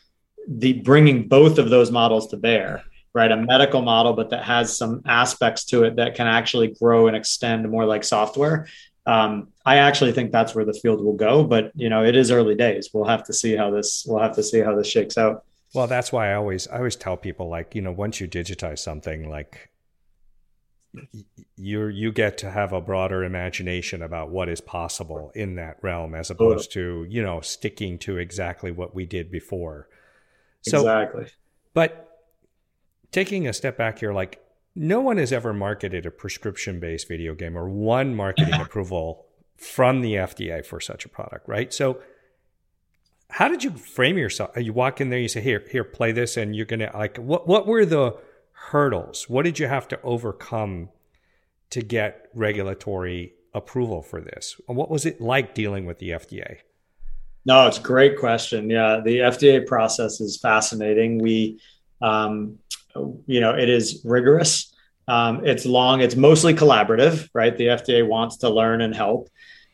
the 0.47 0.73
bringing 0.73 1.27
both 1.27 1.57
of 1.57 1.69
those 1.69 1.91
models 1.91 2.27
to 2.27 2.37
bear 2.37 2.83
right 3.13 3.31
a 3.31 3.37
medical 3.37 3.81
model 3.81 4.13
but 4.13 4.29
that 4.31 4.43
has 4.43 4.77
some 4.77 5.01
aspects 5.05 5.65
to 5.65 5.83
it 5.83 5.95
that 5.95 6.15
can 6.15 6.27
actually 6.27 6.67
grow 6.79 7.07
and 7.07 7.15
extend 7.15 7.69
more 7.69 7.85
like 7.85 8.03
software 8.03 8.67
um, 9.05 9.47
i 9.65 9.77
actually 9.77 10.11
think 10.11 10.31
that's 10.31 10.53
where 10.53 10.65
the 10.65 10.73
field 10.73 11.03
will 11.03 11.15
go 11.15 11.43
but 11.43 11.71
you 11.75 11.89
know 11.89 12.03
it 12.03 12.15
is 12.15 12.29
early 12.29 12.55
days 12.55 12.89
we'll 12.93 13.05
have 13.05 13.23
to 13.23 13.33
see 13.33 13.55
how 13.55 13.71
this 13.71 14.05
we'll 14.07 14.21
have 14.21 14.35
to 14.35 14.43
see 14.43 14.59
how 14.59 14.75
this 14.75 14.87
shakes 14.87 15.17
out 15.17 15.45
well 15.73 15.87
that's 15.87 16.11
why 16.11 16.31
i 16.31 16.33
always 16.35 16.67
i 16.67 16.77
always 16.77 16.95
tell 16.95 17.17
people 17.17 17.49
like 17.49 17.75
you 17.75 17.81
know 17.81 17.91
once 17.91 18.19
you 18.19 18.27
digitize 18.27 18.79
something 18.79 19.29
like 19.29 19.69
you 21.55 21.87
you 21.87 22.11
get 22.11 22.37
to 22.37 22.51
have 22.51 22.71
a 22.71 22.79
broader 22.79 23.23
imagination 23.23 24.01
about 24.03 24.29
what 24.29 24.47
is 24.47 24.61
possible 24.61 25.31
in 25.33 25.55
that 25.55 25.77
realm 25.81 26.13
as 26.13 26.29
opposed 26.29 26.71
to 26.71 27.05
you 27.09 27.21
know 27.21 27.41
sticking 27.41 27.97
to 27.97 28.17
exactly 28.17 28.71
what 28.71 28.93
we 28.93 29.05
did 29.05 29.31
before 29.31 29.87
so, 30.63 30.79
exactly. 30.79 31.27
But 31.73 32.19
taking 33.11 33.47
a 33.47 33.53
step 33.53 33.77
back 33.77 33.99
here, 33.99 34.13
like 34.13 34.41
no 34.75 35.01
one 35.01 35.17
has 35.17 35.31
ever 35.31 35.53
marketed 35.53 36.05
a 36.05 36.11
prescription 36.11 36.79
based 36.79 37.07
video 37.07 37.35
game 37.35 37.57
or 37.57 37.69
won 37.69 38.15
marketing 38.15 38.53
approval 38.61 39.25
from 39.57 40.01
the 40.01 40.15
FDA 40.15 40.65
for 40.65 40.79
such 40.79 41.05
a 41.05 41.09
product, 41.09 41.47
right? 41.47 41.73
So, 41.73 41.99
how 43.29 43.47
did 43.47 43.63
you 43.63 43.71
frame 43.71 44.17
yourself? 44.17 44.51
You 44.57 44.73
walk 44.73 45.01
in 45.01 45.09
there, 45.09 45.19
you 45.19 45.27
say, 45.27 45.41
"Here, 45.41 45.63
here, 45.69 45.83
play 45.83 46.11
this," 46.11 46.37
and 46.37 46.55
you're 46.55 46.65
gonna 46.65 46.91
like. 46.93 47.17
What 47.17 47.47
what 47.47 47.67
were 47.67 47.85
the 47.85 48.17
hurdles? 48.51 49.29
What 49.29 49.43
did 49.43 49.59
you 49.59 49.67
have 49.67 49.87
to 49.89 50.01
overcome 50.01 50.89
to 51.71 51.81
get 51.81 52.27
regulatory 52.33 53.33
approval 53.53 54.01
for 54.01 54.21
this? 54.21 54.59
And 54.67 54.77
what 54.77 54.89
was 54.89 55.05
it 55.05 55.19
like 55.19 55.53
dealing 55.53 55.85
with 55.85 55.99
the 55.99 56.11
FDA? 56.11 56.57
No, 57.45 57.67
it's 57.67 57.77
a 57.77 57.81
great 57.81 58.17
question. 58.17 58.69
Yeah, 58.69 59.01
the 59.03 59.17
FDA 59.17 59.65
process 59.65 60.21
is 60.21 60.37
fascinating. 60.37 61.19
We, 61.19 61.59
um, 62.01 62.59
you 63.25 63.41
know, 63.41 63.51
it 63.51 63.69
is 63.69 64.01
rigorous. 64.05 64.73
Um, 65.07 65.45
it's 65.45 65.65
long. 65.65 65.99
It's 65.99 66.15
mostly 66.15 66.53
collaborative, 66.53 67.29
right? 67.33 67.55
The 67.55 67.67
FDA 67.67 68.07
wants 68.07 68.37
to 68.37 68.49
learn 68.49 68.81
and 68.81 68.95
help. 68.95 69.29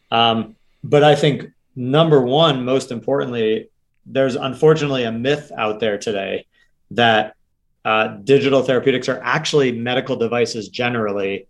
Um, 0.09 0.55
but 0.83 1.03
I 1.03 1.15
think 1.15 1.51
number 1.75 2.21
one, 2.21 2.65
most 2.65 2.91
importantly, 2.91 3.69
there's 4.05 4.35
unfortunately 4.35 5.03
a 5.03 5.11
myth 5.11 5.51
out 5.57 5.79
there 5.79 5.97
today 5.97 6.45
that 6.91 7.35
uh, 7.85 8.07
digital 8.23 8.63
therapeutics 8.63 9.07
are 9.07 9.21
actually 9.23 9.71
medical 9.71 10.15
devices 10.15 10.69
generally 10.69 11.47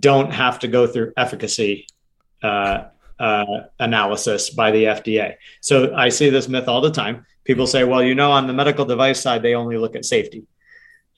don't 0.00 0.32
have 0.32 0.58
to 0.60 0.68
go 0.68 0.86
through 0.86 1.12
efficacy 1.16 1.86
uh, 2.42 2.84
uh, 3.18 3.44
analysis 3.78 4.50
by 4.50 4.70
the 4.70 4.84
FDA. 4.84 5.34
So 5.60 5.94
I 5.94 6.08
see 6.08 6.30
this 6.30 6.48
myth 6.48 6.68
all 6.68 6.80
the 6.80 6.90
time. 6.90 7.26
People 7.44 7.66
say, 7.66 7.84
well, 7.84 8.02
you 8.02 8.14
know, 8.14 8.32
on 8.32 8.46
the 8.46 8.52
medical 8.52 8.84
device 8.84 9.20
side, 9.20 9.42
they 9.42 9.54
only 9.54 9.76
look 9.76 9.96
at 9.96 10.04
safety. 10.04 10.44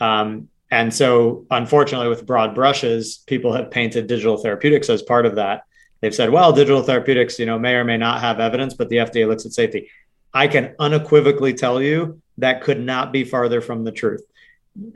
Um, 0.01 0.49
and 0.71 0.93
so, 0.93 1.47
unfortunately, 1.51 2.09
with 2.09 2.27
broad 2.27 2.55
brushes, 2.55 3.19
people 3.27 3.53
have 3.53 3.71
painted 3.71 4.09
digital 4.09 4.37
therapeutics 4.37 4.91
as 4.91 5.01
part 5.01 5.27
of 5.27 5.37
that. 5.37 5.63
They've 6.01 6.15
said, 6.15 6.31
well, 6.31 6.53
digital 6.53 6.83
therapeutics, 6.83 7.39
you 7.39 7.47
know, 7.47 7.59
may 7.59 7.75
or 7.75 7.85
may 7.85 7.97
not 7.97 8.21
have 8.21 8.41
evidence, 8.41 8.75
but 8.75 8.89
the 8.89 8.97
FDA 8.97 9.27
looks 9.27 9.47
at 9.47 9.53
safety. 9.53 9.91
I 10.33 10.49
can 10.49 10.75
unequivocally 10.79 11.55
tell 11.55 11.81
you 11.81 12.21
that 12.39 12.63
could 12.63 12.81
not 12.81 13.13
be 13.13 13.25
farther 13.25 13.61
from 13.61 13.85
the 13.85 13.93
truth. 13.93 14.23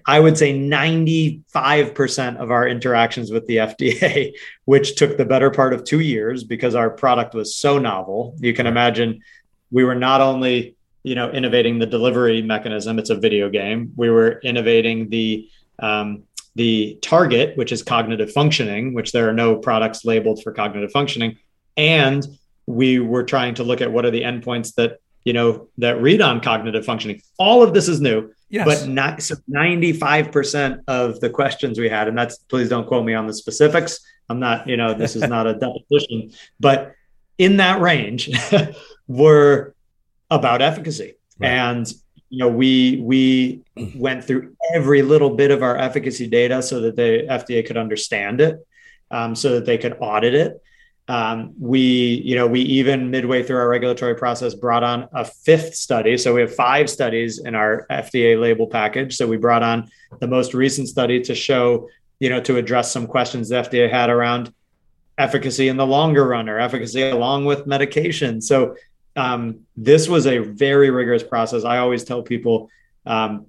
I 0.06 0.20
would 0.20 0.36
say 0.36 0.52
95% 0.52 2.36
of 2.36 2.50
our 2.50 2.68
interactions 2.68 3.30
with 3.30 3.46
the 3.46 3.56
FDA, 3.56 4.32
which 4.66 4.96
took 4.96 5.16
the 5.16 5.24
better 5.24 5.50
part 5.50 5.72
of 5.72 5.84
two 5.84 6.00
years 6.00 6.44
because 6.44 6.74
our 6.74 6.90
product 6.90 7.34
was 7.34 7.56
so 7.56 7.78
novel. 7.78 8.36
You 8.40 8.52
can 8.52 8.66
imagine 8.66 9.22
we 9.70 9.84
were 9.84 9.94
not 9.94 10.20
only 10.20 10.76
you 11.02 11.14
know 11.14 11.30
innovating 11.30 11.78
the 11.78 11.86
delivery 11.86 12.42
mechanism 12.42 12.98
it's 12.98 13.10
a 13.10 13.14
video 13.14 13.48
game 13.48 13.92
we 13.96 14.10
were 14.10 14.38
innovating 14.40 15.08
the 15.08 15.48
um, 15.78 16.24
the 16.56 16.98
target 17.02 17.56
which 17.56 17.72
is 17.72 17.82
cognitive 17.82 18.32
functioning 18.32 18.92
which 18.92 19.12
there 19.12 19.28
are 19.28 19.32
no 19.32 19.56
products 19.56 20.04
labeled 20.04 20.42
for 20.42 20.52
cognitive 20.52 20.90
functioning 20.90 21.36
and 21.76 22.26
we 22.66 22.98
were 22.98 23.24
trying 23.24 23.54
to 23.54 23.64
look 23.64 23.80
at 23.80 23.92
what 23.92 24.04
are 24.04 24.10
the 24.10 24.22
endpoints 24.22 24.74
that 24.74 24.98
you 25.24 25.32
know 25.32 25.68
that 25.78 26.00
read 26.00 26.20
on 26.20 26.40
cognitive 26.40 26.84
functioning 26.84 27.20
all 27.38 27.62
of 27.62 27.72
this 27.74 27.88
is 27.88 28.00
new 28.00 28.30
Yes. 28.50 28.66
But 28.66 28.88
not 28.88 29.22
so 29.22 29.36
95% 29.48 30.80
of 30.88 31.20
the 31.20 31.30
questions 31.30 31.78
we 31.78 31.88
had, 31.88 32.08
and 32.08 32.18
that's 32.18 32.36
please 32.36 32.68
don't 32.68 32.86
quote 32.86 33.04
me 33.04 33.14
on 33.14 33.28
the 33.28 33.32
specifics. 33.32 34.00
I'm 34.28 34.40
not, 34.40 34.68
you 34.68 34.76
know, 34.76 34.92
this 34.92 35.14
is 35.14 35.22
not 35.22 35.46
a 35.46 35.54
deposition, 35.54 36.32
but 36.60 36.92
in 37.38 37.58
that 37.58 37.80
range 37.80 38.30
were 39.06 39.74
about 40.30 40.62
efficacy. 40.62 41.14
Right. 41.38 41.48
And 41.48 41.92
you 42.30 42.38
know, 42.38 42.48
we 42.48 43.00
we 43.02 43.62
went 43.94 44.24
through 44.24 44.56
every 44.72 45.02
little 45.02 45.30
bit 45.30 45.50
of 45.50 45.62
our 45.62 45.76
efficacy 45.76 46.26
data 46.26 46.62
so 46.62 46.80
that 46.80 46.96
the 46.96 47.26
FDA 47.28 47.66
could 47.66 47.76
understand 47.76 48.40
it, 48.40 48.66
um, 49.10 49.34
so 49.34 49.54
that 49.54 49.66
they 49.66 49.76
could 49.76 49.96
audit 50.00 50.34
it. 50.34 50.62
Um, 51.08 51.54
we, 51.58 52.22
you 52.24 52.36
know, 52.36 52.46
we 52.46 52.60
even 52.60 53.10
midway 53.10 53.42
through 53.42 53.56
our 53.56 53.68
regulatory 53.68 54.14
process 54.14 54.54
brought 54.54 54.84
on 54.84 55.08
a 55.12 55.24
fifth 55.24 55.74
study. 55.74 56.16
So 56.16 56.32
we 56.32 56.40
have 56.40 56.54
five 56.54 56.88
studies 56.88 57.40
in 57.40 57.56
our 57.56 57.84
FDA 57.90 58.40
label 58.40 58.68
package. 58.68 59.16
So 59.16 59.26
we 59.26 59.36
brought 59.36 59.64
on 59.64 59.90
the 60.20 60.28
most 60.28 60.54
recent 60.54 60.86
study 60.86 61.20
to 61.22 61.34
show, 61.34 61.88
you 62.20 62.30
know, 62.30 62.40
to 62.42 62.58
address 62.58 62.92
some 62.92 63.08
questions 63.08 63.48
the 63.48 63.56
FDA 63.56 63.90
had 63.90 64.08
around 64.08 64.54
efficacy 65.18 65.66
in 65.66 65.76
the 65.76 65.86
longer 65.86 66.28
run 66.28 66.48
or 66.48 66.60
efficacy 66.60 67.02
along 67.02 67.44
with 67.44 67.66
medication. 67.66 68.40
So 68.40 68.76
um, 69.16 69.60
this 69.76 70.08
was 70.08 70.26
a 70.26 70.38
very 70.38 70.90
rigorous 70.90 71.22
process. 71.22 71.64
I 71.64 71.78
always 71.78 72.04
tell 72.04 72.22
people 72.22 72.70
um, 73.06 73.46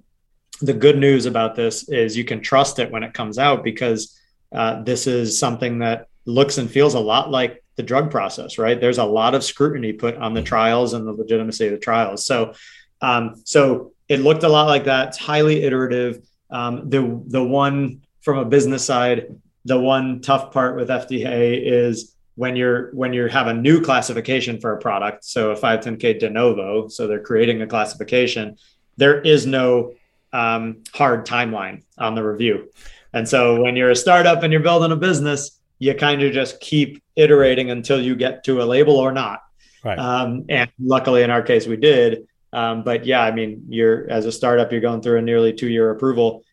the 0.60 0.72
good 0.72 0.98
news 0.98 1.26
about 1.26 1.54
this 1.54 1.88
is 1.88 2.16
you 2.16 2.24
can 2.24 2.40
trust 2.40 2.78
it 2.78 2.90
when 2.90 3.02
it 3.02 3.14
comes 3.14 3.38
out 3.38 3.64
because 3.64 4.18
uh, 4.52 4.82
this 4.82 5.06
is 5.06 5.38
something 5.38 5.78
that 5.78 6.08
looks 6.24 6.58
and 6.58 6.70
feels 6.70 6.94
a 6.94 7.00
lot 7.00 7.30
like 7.30 7.62
the 7.76 7.82
drug 7.82 8.10
process, 8.10 8.58
right? 8.58 8.80
There's 8.80 8.98
a 8.98 9.04
lot 9.04 9.34
of 9.34 9.42
scrutiny 9.42 9.92
put 9.92 10.16
on 10.16 10.34
the 10.34 10.40
mm-hmm. 10.40 10.46
trials 10.46 10.92
and 10.92 11.06
the 11.06 11.12
legitimacy 11.12 11.66
of 11.66 11.72
the 11.72 11.78
trials. 11.78 12.26
So, 12.26 12.54
um, 13.00 13.42
so 13.44 13.92
it 14.08 14.20
looked 14.20 14.42
a 14.42 14.48
lot 14.48 14.66
like 14.66 14.84
that. 14.84 15.08
It's 15.08 15.18
highly 15.18 15.62
iterative. 15.62 16.24
Um, 16.50 16.90
the 16.90 17.22
the 17.26 17.42
one 17.42 18.02
from 18.20 18.38
a 18.38 18.44
business 18.44 18.84
side, 18.84 19.34
the 19.64 19.80
one 19.80 20.20
tough 20.20 20.52
part 20.52 20.76
with 20.76 20.88
FDA 20.88 21.60
is 21.64 22.14
when 22.34 22.56
you're 22.56 22.90
when 22.92 23.12
you 23.12 23.26
have 23.26 23.46
a 23.46 23.54
new 23.54 23.80
classification 23.80 24.60
for 24.60 24.72
a 24.72 24.78
product, 24.78 25.24
so 25.24 25.50
a 25.50 25.56
510k 25.56 26.18
de 26.18 26.30
novo, 26.30 26.88
so 26.88 27.06
they're 27.06 27.20
creating 27.20 27.62
a 27.62 27.66
classification. 27.66 28.56
There 28.96 29.20
is 29.20 29.46
no 29.46 29.94
um, 30.32 30.82
hard 30.94 31.26
timeline 31.26 31.82
on 31.98 32.14
the 32.14 32.22
review, 32.22 32.70
and 33.12 33.28
so 33.28 33.60
when 33.60 33.76
you're 33.76 33.90
a 33.90 33.96
startup 33.96 34.42
and 34.42 34.52
you're 34.52 34.62
building 34.62 34.92
a 34.92 34.96
business, 34.96 35.58
you 35.78 35.94
kind 35.94 36.22
of 36.22 36.32
just 36.32 36.60
keep 36.60 37.02
iterating 37.16 37.70
until 37.70 38.00
you 38.00 38.16
get 38.16 38.44
to 38.44 38.62
a 38.62 38.64
label 38.64 38.96
or 38.96 39.12
not. 39.12 39.42
Right. 39.84 39.98
Um, 39.98 40.44
and 40.48 40.70
luckily, 40.80 41.22
in 41.22 41.30
our 41.30 41.42
case, 41.42 41.66
we 41.66 41.76
did. 41.76 42.26
Um, 42.52 42.84
but 42.84 43.04
yeah, 43.06 43.22
I 43.22 43.30
mean, 43.30 43.66
you're 43.68 44.08
as 44.10 44.26
a 44.26 44.32
startup, 44.32 44.70
you're 44.70 44.80
going 44.80 45.00
through 45.00 45.18
a 45.18 45.22
nearly 45.22 45.52
two 45.52 45.68
year 45.68 45.90
approval. 45.90 46.44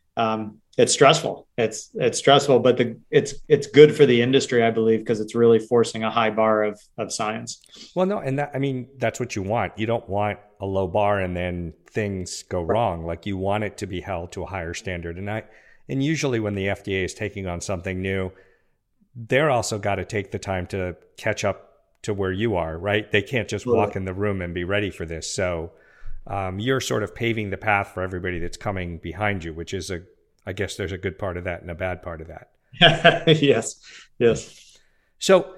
It's 0.79 0.93
stressful. 0.93 1.45
It's 1.57 1.89
it's 1.95 2.17
stressful, 2.17 2.59
but 2.59 2.77
the 2.77 2.97
it's 3.11 3.33
it's 3.49 3.67
good 3.67 3.93
for 3.93 4.05
the 4.05 4.21
industry, 4.21 4.63
I 4.63 4.71
believe, 4.71 4.99
because 4.99 5.19
it's 5.19 5.35
really 5.35 5.59
forcing 5.59 6.05
a 6.05 6.09
high 6.09 6.29
bar 6.29 6.63
of 6.63 6.79
of 6.97 7.11
science. 7.11 7.61
Well, 7.95 8.05
no, 8.05 8.19
and 8.19 8.39
that 8.39 8.51
I 8.53 8.59
mean 8.59 8.87
that's 8.97 9.19
what 9.19 9.35
you 9.35 9.43
want. 9.43 9.73
You 9.77 9.87
don't 9.87 10.07
want 10.07 10.39
a 10.61 10.65
low 10.65 10.87
bar 10.87 11.19
and 11.19 11.35
then 11.35 11.73
things 11.91 12.43
go 12.43 12.61
wrong. 12.61 13.05
Like 13.05 13.25
you 13.25 13.35
want 13.35 13.65
it 13.65 13.77
to 13.79 13.87
be 13.87 13.99
held 13.99 14.31
to 14.31 14.43
a 14.43 14.45
higher 14.45 14.73
standard. 14.73 15.17
And 15.17 15.29
I 15.29 15.43
and 15.89 16.01
usually 16.01 16.39
when 16.39 16.55
the 16.55 16.67
FDA 16.67 17.03
is 17.03 17.13
taking 17.13 17.45
on 17.45 17.59
something 17.59 18.01
new, 18.01 18.31
they're 19.13 19.49
also 19.49 19.79
got 19.79 19.95
to 19.95 20.05
take 20.05 20.31
the 20.31 20.39
time 20.39 20.65
to 20.67 20.95
catch 21.17 21.43
up 21.43 21.73
to 22.03 22.13
where 22.13 22.31
you 22.31 22.55
are, 22.55 22.77
right? 22.77 23.11
They 23.11 23.21
can't 23.21 23.49
just 23.49 23.65
walk 23.65 23.97
in 23.97 24.05
the 24.05 24.13
room 24.13 24.41
and 24.41 24.53
be 24.53 24.63
ready 24.63 24.91
for 24.91 25.05
this. 25.05 25.29
So 25.29 25.73
um, 26.25 26.57
you're 26.57 26.79
sort 26.79 27.03
of 27.03 27.13
paving 27.13 27.49
the 27.49 27.57
path 27.57 27.89
for 27.93 28.01
everybody 28.01 28.39
that's 28.39 28.55
coming 28.55 28.97
behind 28.99 29.43
you, 29.43 29.53
which 29.53 29.73
is 29.73 29.91
a, 29.91 30.03
I 30.49 30.53
guess 30.53 30.75
there's 30.75 30.91
a 30.91 30.97
good 30.97 31.19
part 31.19 31.37
of 31.37 31.43
that 31.43 31.61
and 31.61 31.69
a 31.69 31.75
bad 31.75 32.01
part 32.01 32.21
of 32.21 32.27
that. 32.27 32.49
yes, 33.39 33.79
yes. 34.17 34.77
So 35.19 35.53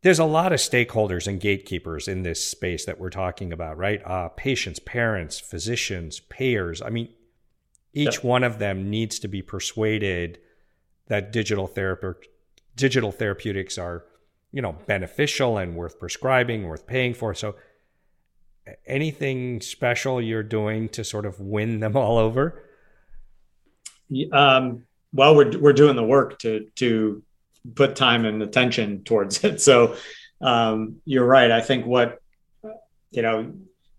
there's 0.00 0.18
a 0.18 0.24
lot 0.24 0.54
of 0.54 0.58
stakeholders 0.58 1.26
and 1.26 1.38
gatekeepers 1.38 2.08
in 2.08 2.22
this 2.22 2.42
space 2.42 2.86
that 2.86 2.98
we're 2.98 3.10
talking 3.10 3.52
about, 3.52 3.76
right? 3.76 4.00
Uh, 4.06 4.30
patients, 4.30 4.78
parents, 4.78 5.38
physicians, 5.38 6.20
payers. 6.20 6.80
I 6.80 6.88
mean, 6.88 7.10
each 7.92 8.16
yep. 8.16 8.24
one 8.24 8.42
of 8.42 8.58
them 8.58 8.88
needs 8.88 9.18
to 9.18 9.28
be 9.28 9.42
persuaded 9.42 10.38
that 11.08 11.30
digital 11.30 11.66
therapy 11.66 12.28
digital 12.74 13.12
therapeutics 13.12 13.76
are, 13.76 14.04
you 14.50 14.62
know, 14.62 14.74
beneficial 14.86 15.58
and 15.58 15.76
worth 15.76 15.98
prescribing, 15.98 16.66
worth 16.66 16.86
paying 16.86 17.12
for. 17.12 17.34
So 17.34 17.54
anything 18.86 19.60
special 19.60 20.22
you're 20.22 20.42
doing 20.42 20.88
to 20.90 21.04
sort 21.04 21.26
of 21.26 21.38
win 21.38 21.80
them 21.80 21.96
all 21.98 22.16
over? 22.16 22.64
Um, 24.32 24.84
well, 25.12 25.36
we're, 25.36 25.58
we're 25.58 25.72
doing 25.72 25.96
the 25.96 26.04
work 26.04 26.38
to, 26.40 26.68
to 26.76 27.22
put 27.74 27.96
time 27.96 28.24
and 28.24 28.42
attention 28.42 29.04
towards 29.04 29.44
it. 29.44 29.60
So 29.60 29.96
um, 30.40 30.96
you're 31.04 31.26
right. 31.26 31.50
I 31.50 31.60
think 31.60 31.86
what, 31.86 32.20
you 33.10 33.22
know, 33.22 33.52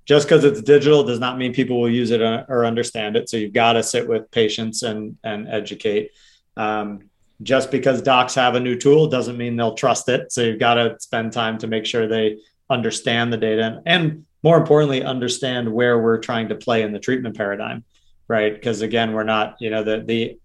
just 0.05 0.27
because 0.27 0.43
it's 0.43 0.61
digital 0.61 1.03
does 1.03 1.19
not 1.19 1.37
mean 1.37 1.53
people 1.53 1.79
will 1.79 1.89
use 1.89 2.11
it 2.11 2.21
or 2.21 2.65
understand 2.65 3.15
it. 3.15 3.29
So 3.29 3.37
you've 3.37 3.53
got 3.53 3.73
to 3.73 3.83
sit 3.83 4.07
with 4.07 4.29
patients 4.31 4.83
and, 4.83 5.17
and 5.23 5.47
educate. 5.47 6.11
Um, 6.57 7.09
just 7.41 7.71
because 7.71 8.01
docs 8.01 8.35
have 8.35 8.55
a 8.55 8.59
new 8.59 8.77
tool 8.77 9.07
doesn't 9.07 9.37
mean 9.37 9.55
they'll 9.55 9.75
trust 9.75 10.09
it. 10.09 10.31
So 10.31 10.41
you've 10.41 10.59
got 10.59 10.75
to 10.75 10.97
spend 10.99 11.31
time 11.31 11.57
to 11.59 11.67
make 11.67 11.85
sure 11.85 12.07
they 12.07 12.39
understand 12.69 13.31
the 13.31 13.37
data 13.37 13.81
and 13.85 14.25
more 14.43 14.57
importantly, 14.57 15.03
understand 15.03 15.71
where 15.71 15.99
we're 15.99 16.19
trying 16.19 16.49
to 16.49 16.55
play 16.55 16.83
in 16.83 16.91
the 16.91 16.99
treatment 16.99 17.37
paradigm, 17.37 17.85
right? 18.27 18.53
Because 18.53 18.81
again, 18.81 19.13
we're 19.13 19.23
not, 19.23 19.55
you 19.59 19.69
know, 19.69 19.83
the 19.83 20.03
the 20.05 20.39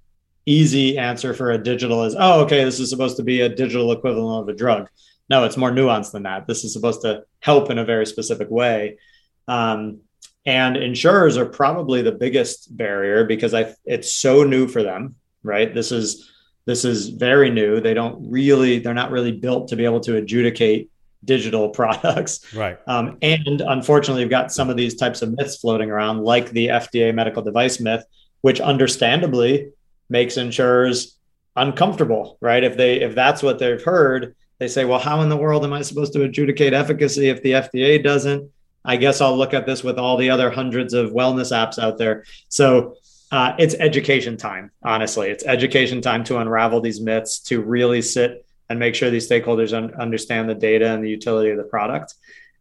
easy 0.46 0.96
answer 0.96 1.34
for 1.34 1.50
a 1.50 1.58
digital 1.58 2.04
is, 2.04 2.16
oh, 2.18 2.42
okay, 2.42 2.64
this 2.64 2.80
is 2.80 2.88
supposed 2.88 3.18
to 3.18 3.22
be 3.22 3.42
a 3.42 3.48
digital 3.48 3.92
equivalent 3.92 4.48
of 4.48 4.54
a 4.54 4.56
drug. 4.56 4.88
No, 5.28 5.44
it's 5.44 5.58
more 5.58 5.70
nuanced 5.70 6.12
than 6.12 6.22
that. 6.22 6.46
This 6.46 6.64
is 6.64 6.72
supposed 6.72 7.02
to 7.02 7.24
help 7.40 7.70
in 7.70 7.78
a 7.78 7.84
very 7.84 8.06
specific 8.06 8.48
way. 8.50 8.98
Um, 9.46 10.00
and 10.46 10.78
insurers 10.78 11.36
are 11.36 11.44
probably 11.44 12.00
the 12.00 12.12
biggest 12.12 12.74
barrier 12.74 13.24
because 13.24 13.52
I, 13.52 13.74
it's 13.84 14.14
so 14.14 14.42
new 14.44 14.66
for 14.66 14.82
them, 14.82 15.16
right? 15.42 15.74
This 15.74 15.92
is 15.92 16.30
this 16.64 16.84
is 16.84 17.08
very 17.08 17.50
new. 17.50 17.80
They 17.80 17.94
don't 17.94 18.30
really, 18.30 18.78
they're 18.78 18.92
not 18.92 19.10
really 19.10 19.32
built 19.32 19.68
to 19.68 19.76
be 19.76 19.86
able 19.86 20.00
to 20.00 20.16
adjudicate 20.16 20.90
digital 21.24 21.68
products. 21.78 22.54
Right. 22.54 22.78
Um, 22.86 23.18
and 23.22 23.60
unfortunately, 23.60 24.22
you've 24.22 24.30
got 24.30 24.52
some 24.52 24.70
of 24.70 24.76
these 24.76 24.96
types 24.96 25.22
of 25.22 25.36
myths 25.36 25.56
floating 25.56 25.90
around, 25.90 26.24
like 26.24 26.50
the 26.50 26.68
FDA 26.68 27.14
medical 27.14 27.42
device 27.42 27.80
myth, 27.80 28.04
which 28.40 28.60
understandably 28.60 29.70
makes 30.08 30.36
insurers 30.36 31.18
uncomfortable, 31.56 32.38
right? 32.40 32.62
If 32.62 32.76
they 32.76 33.00
if 33.00 33.14
that's 33.14 33.42
what 33.42 33.58
they've 33.58 33.82
heard, 33.82 34.36
they 34.58 34.68
say, 34.68 34.84
well, 34.84 34.98
how 34.98 35.20
in 35.22 35.28
the 35.28 35.36
world 35.36 35.64
am 35.64 35.72
I 35.72 35.82
supposed 35.82 36.12
to 36.14 36.22
adjudicate 36.22 36.72
efficacy 36.72 37.28
if 37.28 37.42
the 37.42 37.52
FDA 37.52 38.02
doesn't? 38.02 38.50
I 38.84 38.96
guess 38.96 39.20
I'll 39.20 39.36
look 39.36 39.54
at 39.54 39.66
this 39.66 39.84
with 39.84 39.98
all 39.98 40.16
the 40.16 40.30
other 40.30 40.50
hundreds 40.50 40.94
of 40.94 41.10
wellness 41.10 41.52
apps 41.52 41.78
out 41.78 41.98
there. 41.98 42.24
So 42.48 42.96
uh, 43.30 43.54
it's 43.58 43.74
education 43.74 44.36
time. 44.36 44.70
Honestly, 44.82 45.28
it's 45.28 45.44
education 45.44 46.00
time 46.00 46.24
to 46.24 46.38
unravel 46.38 46.80
these 46.80 47.00
myths, 47.00 47.40
to 47.40 47.60
really 47.60 48.02
sit 48.02 48.46
and 48.68 48.78
make 48.78 48.94
sure 48.94 49.10
these 49.10 49.28
stakeholders 49.28 49.76
un- 49.76 49.94
understand 49.94 50.48
the 50.48 50.54
data 50.54 50.88
and 50.88 51.02
the 51.04 51.10
utility 51.10 51.50
of 51.50 51.56
the 51.56 51.64
product. 51.64 52.14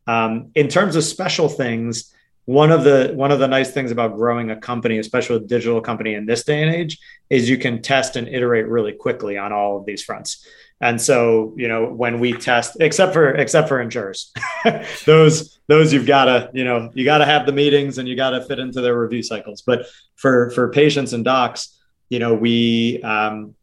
Um, 0.07 0.51
in 0.55 0.67
terms 0.67 0.95
of 0.95 1.03
special 1.03 1.49
things, 1.49 2.13
one 2.45 2.71
of 2.71 2.85
the 2.85 3.11
one 3.13 3.33
of 3.33 3.39
the 3.39 3.47
nice 3.47 3.71
things 3.71 3.91
about 3.91 4.15
growing 4.15 4.51
a 4.51 4.55
company, 4.55 4.99
especially 4.99 5.35
a 5.35 5.39
digital 5.39 5.81
company 5.81 6.13
in 6.13 6.25
this 6.25 6.45
day 6.45 6.63
and 6.63 6.73
age, 6.73 6.97
is 7.29 7.49
you 7.49 7.57
can 7.57 7.81
test 7.81 8.15
and 8.15 8.25
iterate 8.29 8.67
really 8.67 8.93
quickly 8.93 9.37
on 9.37 9.51
all 9.51 9.77
of 9.77 9.85
these 9.85 10.01
fronts. 10.01 10.47
And 10.79 11.01
so, 11.01 11.53
you 11.57 11.67
know, 11.67 11.87
when 11.87 12.21
we 12.21 12.31
test, 12.33 12.77
except 12.79 13.11
for 13.11 13.31
except 13.31 13.67
for 13.67 13.81
insurers, 13.81 14.31
those 15.05 15.59
those 15.67 15.91
you've 15.91 16.05
got 16.05 16.25
to, 16.25 16.49
you 16.53 16.63
know, 16.63 16.89
you 16.93 17.03
got 17.03 17.17
to 17.17 17.25
have 17.25 17.45
the 17.45 17.51
meetings 17.51 17.97
and 17.97 18.07
you 18.07 18.15
got 18.15 18.29
to 18.29 18.41
fit 18.41 18.59
into 18.59 18.79
their 18.79 18.97
review 18.97 19.23
cycles. 19.23 19.61
But 19.61 19.85
for 20.15 20.49
for 20.51 20.69
patients 20.69 21.11
and 21.11 21.25
docs, 21.25 21.77
you 22.09 22.19
know, 22.19 22.33
we 22.33 23.01
um, 23.01 23.55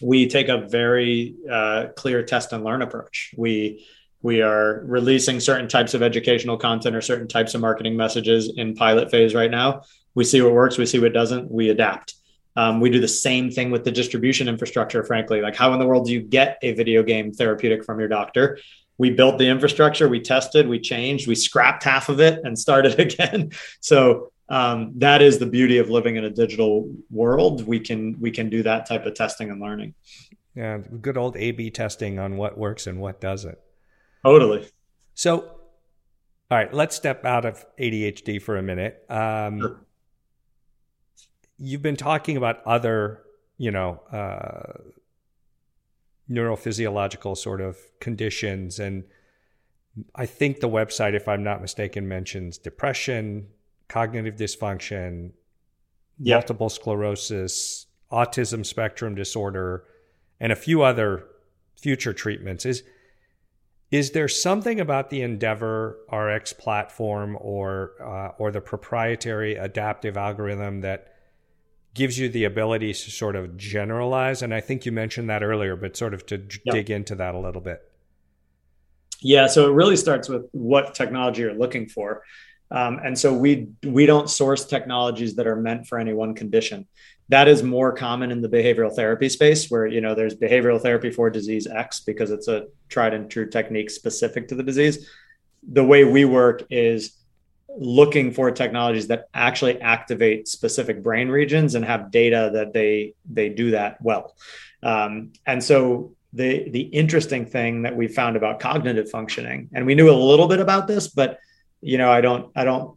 we 0.00 0.28
take 0.28 0.48
a 0.48 0.66
very 0.68 1.34
uh, 1.50 1.88
clear 1.96 2.22
test 2.22 2.52
and 2.52 2.64
learn 2.64 2.82
approach. 2.82 3.34
We 3.36 3.86
we 4.22 4.42
are 4.42 4.82
releasing 4.84 5.40
certain 5.40 5.66
types 5.66 5.94
of 5.94 6.02
educational 6.02 6.58
content 6.58 6.94
or 6.94 7.00
certain 7.00 7.26
types 7.26 7.54
of 7.54 7.62
marketing 7.62 7.96
messages 7.96 8.52
in 8.54 8.74
pilot 8.74 9.10
phase 9.10 9.34
right 9.34 9.50
now. 9.50 9.82
We 10.14 10.24
see 10.24 10.42
what 10.42 10.52
works, 10.52 10.76
we 10.76 10.84
see 10.84 10.98
what 10.98 11.14
doesn't, 11.14 11.50
we 11.50 11.70
adapt. 11.70 12.14
Um, 12.56 12.80
we 12.80 12.90
do 12.90 13.00
the 13.00 13.08
same 13.08 13.50
thing 13.50 13.70
with 13.70 13.84
the 13.84 13.92
distribution 13.92 14.48
infrastructure, 14.48 15.02
frankly. 15.04 15.40
Like, 15.40 15.56
how 15.56 15.72
in 15.72 15.78
the 15.78 15.86
world 15.86 16.06
do 16.06 16.12
you 16.12 16.20
get 16.20 16.58
a 16.62 16.74
video 16.74 17.02
game 17.02 17.32
therapeutic 17.32 17.84
from 17.84 17.98
your 17.98 18.08
doctor? 18.08 18.58
We 18.98 19.10
built 19.10 19.38
the 19.38 19.48
infrastructure, 19.48 20.08
we 20.08 20.20
tested, 20.20 20.68
we 20.68 20.80
changed, 20.80 21.26
we 21.26 21.34
scrapped 21.34 21.84
half 21.84 22.10
of 22.10 22.20
it 22.20 22.40
and 22.44 22.58
started 22.58 23.00
again. 23.06 23.52
So 23.80 24.32
um, 24.50 24.92
that 24.96 25.22
is 25.22 25.38
the 25.38 25.46
beauty 25.46 25.78
of 25.78 25.88
living 25.88 26.16
in 26.16 26.24
a 26.24 26.30
digital 26.30 26.92
world. 27.10 27.66
We 27.66 27.80
can 27.80 28.20
we 28.20 28.30
can 28.30 28.50
do 28.50 28.62
that 28.64 28.86
type 28.86 29.06
of 29.06 29.14
testing 29.14 29.50
and 29.50 29.60
learning. 29.60 29.94
Yeah, 30.54 30.78
good 31.00 31.16
old 31.16 31.36
A/B 31.36 31.70
testing 31.70 32.18
on 32.18 32.36
what 32.36 32.58
works 32.58 32.86
and 32.86 33.00
what 33.00 33.20
doesn't. 33.20 33.58
Totally. 34.24 34.68
So, 35.14 35.40
all 35.40 36.58
right, 36.58 36.72
let's 36.74 36.96
step 36.96 37.24
out 37.24 37.44
of 37.44 37.64
ADHD 37.78 38.42
for 38.42 38.56
a 38.56 38.62
minute. 38.62 39.04
Um, 39.08 39.60
sure 39.60 39.80
you've 41.60 41.82
been 41.82 41.96
talking 41.96 42.36
about 42.36 42.64
other, 42.66 43.22
you 43.58 43.70
know, 43.70 44.00
uh, 44.10 44.72
neurophysiological 46.30 47.36
sort 47.36 47.60
of 47.60 47.76
conditions. 48.00 48.78
And 48.78 49.04
I 50.14 50.26
think 50.26 50.60
the 50.60 50.68
website, 50.68 51.14
if 51.14 51.28
I'm 51.28 51.44
not 51.44 51.60
mistaken, 51.60 52.08
mentions 52.08 52.56
depression, 52.56 53.48
cognitive 53.90 54.36
dysfunction, 54.36 55.32
yep. 56.18 56.36
multiple 56.36 56.70
sclerosis, 56.70 57.86
autism 58.10 58.64
spectrum 58.64 59.14
disorder, 59.14 59.84
and 60.38 60.52
a 60.52 60.56
few 60.56 60.82
other 60.82 61.26
future 61.76 62.12
treatments. 62.12 62.64
Is 62.64 62.82
is 63.90 64.12
there 64.12 64.28
something 64.28 64.78
about 64.78 65.10
the 65.10 65.20
Endeavor 65.22 65.98
RX 66.12 66.52
platform 66.52 67.36
or 67.40 67.92
uh, 68.00 68.32
or 68.38 68.52
the 68.52 68.60
proprietary 68.60 69.56
adaptive 69.56 70.16
algorithm 70.16 70.80
that 70.82 71.08
gives 71.92 72.16
you 72.16 72.28
the 72.28 72.44
ability 72.44 72.92
to 72.92 73.10
sort 73.10 73.34
of 73.34 73.56
generalize? 73.56 74.42
And 74.42 74.54
I 74.54 74.60
think 74.60 74.86
you 74.86 74.92
mentioned 74.92 75.28
that 75.28 75.42
earlier, 75.42 75.74
but 75.74 75.96
sort 75.96 76.14
of 76.14 76.24
to 76.26 76.36
yep. 76.36 76.72
dig 76.72 76.90
into 76.90 77.16
that 77.16 77.34
a 77.34 77.38
little 77.38 77.60
bit. 77.60 77.82
Yeah, 79.22 79.48
so 79.48 79.68
it 79.68 79.74
really 79.74 79.96
starts 79.96 80.28
with 80.28 80.46
what 80.52 80.94
technology 80.94 81.42
you're 81.42 81.52
looking 81.52 81.88
for. 81.88 82.22
Um, 82.70 83.00
and 83.04 83.18
so 83.18 83.34
we 83.34 83.68
we 83.84 84.06
don't 84.06 84.30
source 84.30 84.64
technologies 84.64 85.36
that 85.36 85.46
are 85.46 85.56
meant 85.56 85.86
for 85.86 85.98
any 85.98 86.12
one 86.12 86.34
condition. 86.34 86.86
That 87.28 87.48
is 87.48 87.62
more 87.62 87.92
common 87.92 88.30
in 88.30 88.42
the 88.42 88.48
behavioral 88.48 88.94
therapy 88.94 89.28
space, 89.28 89.70
where 89.70 89.86
you 89.86 90.00
know 90.00 90.14
there's 90.14 90.34
behavioral 90.34 90.80
therapy 90.80 91.10
for 91.10 91.30
disease 91.30 91.66
X 91.66 92.00
because 92.00 92.30
it's 92.30 92.48
a 92.48 92.66
tried 92.88 93.14
and 93.14 93.30
true 93.30 93.48
technique 93.48 93.90
specific 93.90 94.48
to 94.48 94.54
the 94.54 94.62
disease. 94.62 95.08
The 95.72 95.84
way 95.84 96.04
we 96.04 96.24
work 96.24 96.64
is 96.70 97.16
looking 97.76 98.32
for 98.32 98.50
technologies 98.50 99.08
that 99.08 99.28
actually 99.32 99.80
activate 99.80 100.48
specific 100.48 101.02
brain 101.02 101.28
regions 101.28 101.74
and 101.74 101.84
have 101.84 102.10
data 102.10 102.50
that 102.54 102.72
they 102.72 103.14
they 103.30 103.48
do 103.48 103.72
that 103.72 104.00
well. 104.00 104.36
Um, 104.82 105.32
and 105.46 105.62
so 105.62 106.14
the 106.32 106.68
the 106.70 106.82
interesting 106.82 107.46
thing 107.46 107.82
that 107.82 107.96
we 107.96 108.06
found 108.06 108.36
about 108.36 108.60
cognitive 108.60 109.10
functioning, 109.10 109.68
and 109.72 109.86
we 109.86 109.94
knew 109.94 110.10
a 110.10 110.12
little 110.12 110.46
bit 110.46 110.60
about 110.60 110.86
this, 110.86 111.08
but 111.08 111.38
you 111.80 111.98
know, 111.98 112.10
I 112.10 112.20
don't 112.20 112.50
I 112.54 112.64
don't 112.64 112.96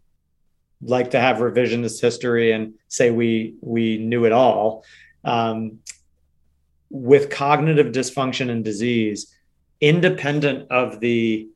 like 0.82 1.12
to 1.12 1.20
have 1.20 1.38
revisionist 1.38 2.02
history 2.02 2.52
and 2.52 2.74
say 2.88 3.12
we 3.12 3.56
we 3.62 3.98
knew 3.98 4.26
it 4.26 4.32
all. 4.32 4.86
Um, 5.24 5.80
with 6.90 7.30
cognitive 7.30 7.88
dysfunction 7.88 8.50
and 8.50 8.64
disease, 8.64 9.34
independent 9.82 10.70
of 10.72 11.00
the 11.00 11.48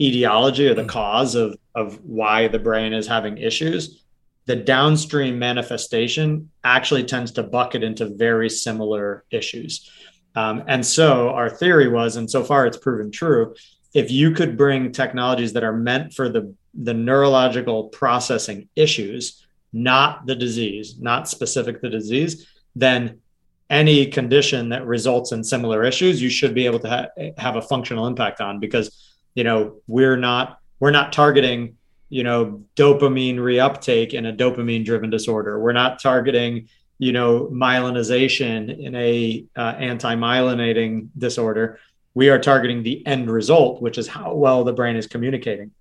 etiology 0.00 0.68
or 0.68 0.74
the 0.74 0.82
mm. 0.82 0.88
cause 0.88 1.34
of 1.34 1.56
of 1.74 2.00
why 2.04 2.48
the 2.48 2.58
brain 2.58 2.92
is 2.92 3.06
having 3.06 3.38
issues, 3.38 4.04
the 4.46 4.56
downstream 4.56 5.38
manifestation 5.38 6.50
actually 6.64 7.04
tends 7.04 7.32
to 7.32 7.42
bucket 7.42 7.82
into 7.82 8.06
very 8.06 8.48
similar 8.48 9.24
issues. 9.30 9.90
Um, 10.34 10.64
and 10.68 10.84
so 10.84 11.30
our 11.30 11.50
theory 11.50 11.88
was, 11.88 12.16
and 12.16 12.30
so 12.30 12.44
far 12.44 12.66
it's 12.66 12.76
proven 12.76 13.10
true, 13.10 13.54
if 13.94 14.10
you 14.10 14.30
could 14.32 14.56
bring 14.56 14.92
technologies 14.92 15.54
that 15.54 15.64
are 15.64 15.72
meant 15.72 16.12
for 16.12 16.28
the 16.28 16.54
the 16.82 16.94
neurological 16.94 17.84
processing 17.84 18.68
issues, 18.76 19.46
not 19.72 20.26
the 20.26 20.34
disease, 20.34 20.98
not 20.98 21.28
specific 21.28 21.80
to 21.80 21.88
the 21.88 21.90
disease, 21.90 22.46
then 22.74 23.20
any 23.68 24.06
condition 24.06 24.68
that 24.68 24.86
results 24.86 25.32
in 25.32 25.42
similar 25.42 25.84
issues, 25.84 26.22
you 26.22 26.30
should 26.30 26.54
be 26.54 26.66
able 26.66 26.78
to 26.78 26.88
ha- 26.88 27.32
have 27.38 27.56
a 27.56 27.62
functional 27.62 28.06
impact 28.06 28.40
on 28.40 28.60
because, 28.60 29.14
you 29.34 29.44
know, 29.44 29.80
we're 29.86 30.16
not 30.16 30.60
we're 30.78 30.90
not 30.90 31.12
targeting, 31.12 31.76
you 32.10 32.22
know, 32.22 32.62
dopamine 32.76 33.36
reuptake 33.36 34.12
in 34.12 34.26
a 34.26 34.32
dopamine 34.32 34.84
driven 34.84 35.10
disorder. 35.10 35.58
We're 35.58 35.72
not 35.72 36.00
targeting, 36.00 36.68
you 36.98 37.12
know, 37.12 37.46
myelinization 37.52 38.78
in 38.78 38.94
a 38.94 39.46
uh, 39.56 39.74
anti-myelinating 39.78 41.08
disorder. 41.16 41.80
We 42.14 42.28
are 42.28 42.38
targeting 42.38 42.82
the 42.82 43.04
end 43.06 43.30
result, 43.30 43.80
which 43.80 43.98
is 43.98 44.06
how 44.06 44.34
well 44.34 44.64
the 44.64 44.72
brain 44.74 44.96
is 44.96 45.06
communicating. 45.06 45.72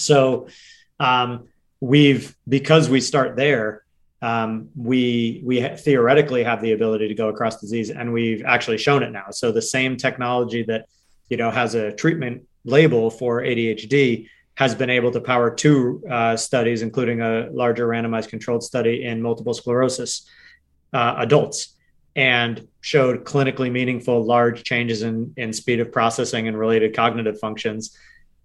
So 0.00 0.48
um, 1.00 1.48
we've 1.80 2.36
because 2.48 2.88
we 2.88 3.00
start 3.00 3.36
there, 3.36 3.84
um, 4.20 4.70
we 4.76 5.42
we 5.44 5.60
theoretically 5.60 6.42
have 6.42 6.60
the 6.60 6.72
ability 6.72 7.08
to 7.08 7.14
go 7.14 7.28
across 7.28 7.60
disease, 7.60 7.90
and 7.90 8.12
we've 8.12 8.42
actually 8.44 8.78
shown 8.78 9.02
it 9.02 9.10
now. 9.10 9.30
So 9.30 9.52
the 9.52 9.62
same 9.62 9.96
technology 9.96 10.62
that 10.64 10.86
you 11.28 11.36
know 11.36 11.50
has 11.50 11.74
a 11.74 11.92
treatment 11.92 12.46
label 12.64 13.10
for 13.10 13.42
ADHD 13.42 14.28
has 14.56 14.74
been 14.74 14.90
able 14.90 15.12
to 15.12 15.20
power 15.20 15.54
two 15.54 16.02
uh, 16.10 16.36
studies, 16.36 16.82
including 16.82 17.20
a 17.20 17.48
larger 17.52 17.86
randomized 17.86 18.28
controlled 18.28 18.64
study 18.64 19.04
in 19.04 19.22
multiple 19.22 19.54
sclerosis 19.54 20.28
uh, 20.92 21.14
adults, 21.18 21.76
and 22.16 22.66
showed 22.80 23.24
clinically 23.24 23.70
meaningful 23.70 24.24
large 24.24 24.64
changes 24.64 25.02
in, 25.02 25.32
in 25.36 25.52
speed 25.52 25.78
of 25.78 25.92
processing 25.92 26.48
and 26.48 26.58
related 26.58 26.92
cognitive 26.92 27.38
functions 27.38 27.96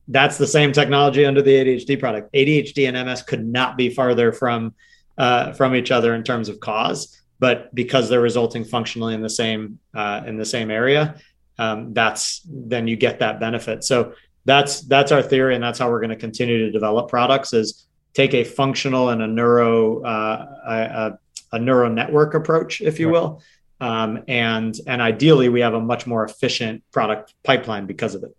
that's 0.07 0.37
the 0.37 0.47
same 0.47 0.71
technology 0.71 1.25
under 1.25 1.41
the 1.41 1.51
ADHD 1.51 1.99
product. 1.99 2.33
ADHD 2.33 2.87
and 2.87 3.07
MS 3.07 3.21
could 3.21 3.45
not 3.45 3.77
be 3.77 3.89
farther 3.89 4.31
from 4.31 4.73
uh, 5.17 5.53
from 5.53 5.75
each 5.75 5.91
other 5.91 6.15
in 6.15 6.23
terms 6.23 6.49
of 6.49 6.59
cause, 6.59 7.21
but 7.39 7.73
because 7.75 8.09
they're 8.09 8.21
resulting 8.21 8.63
functionally 8.63 9.13
in 9.13 9.21
the 9.21 9.29
same 9.29 9.79
uh, 9.93 10.23
in 10.25 10.37
the 10.37 10.45
same 10.45 10.71
area, 10.71 11.15
um, 11.57 11.93
that's 11.93 12.41
then 12.47 12.87
you 12.87 12.95
get 12.95 13.19
that 13.19 13.39
benefit. 13.39 13.83
So 13.83 14.13
that's 14.45 14.81
that's 14.81 15.11
our 15.11 15.21
theory, 15.21 15.55
and 15.55 15.63
that's 15.63 15.79
how 15.79 15.89
we're 15.89 15.99
going 15.99 16.09
to 16.09 16.15
continue 16.15 16.65
to 16.65 16.71
develop 16.71 17.09
products. 17.09 17.53
Is 17.53 17.85
take 18.13 18.33
a 18.33 18.43
functional 18.43 19.09
and 19.09 19.21
a 19.21 19.27
neuro 19.27 20.03
uh, 20.03 20.45
a, 20.67 21.17
a, 21.55 21.59
neuro 21.59 21.89
network 21.89 22.33
approach, 22.33 22.81
if 22.81 22.99
you 22.99 23.07
right. 23.07 23.13
will, 23.13 23.41
um, 23.79 24.23
and 24.27 24.77
and 24.87 25.01
ideally 25.01 25.49
we 25.49 25.61
have 25.61 25.73
a 25.73 25.79
much 25.79 26.05
more 26.05 26.25
efficient 26.25 26.83
product 26.91 27.33
pipeline 27.43 27.85
because 27.85 28.15
of 28.15 28.23
it. 28.23 28.35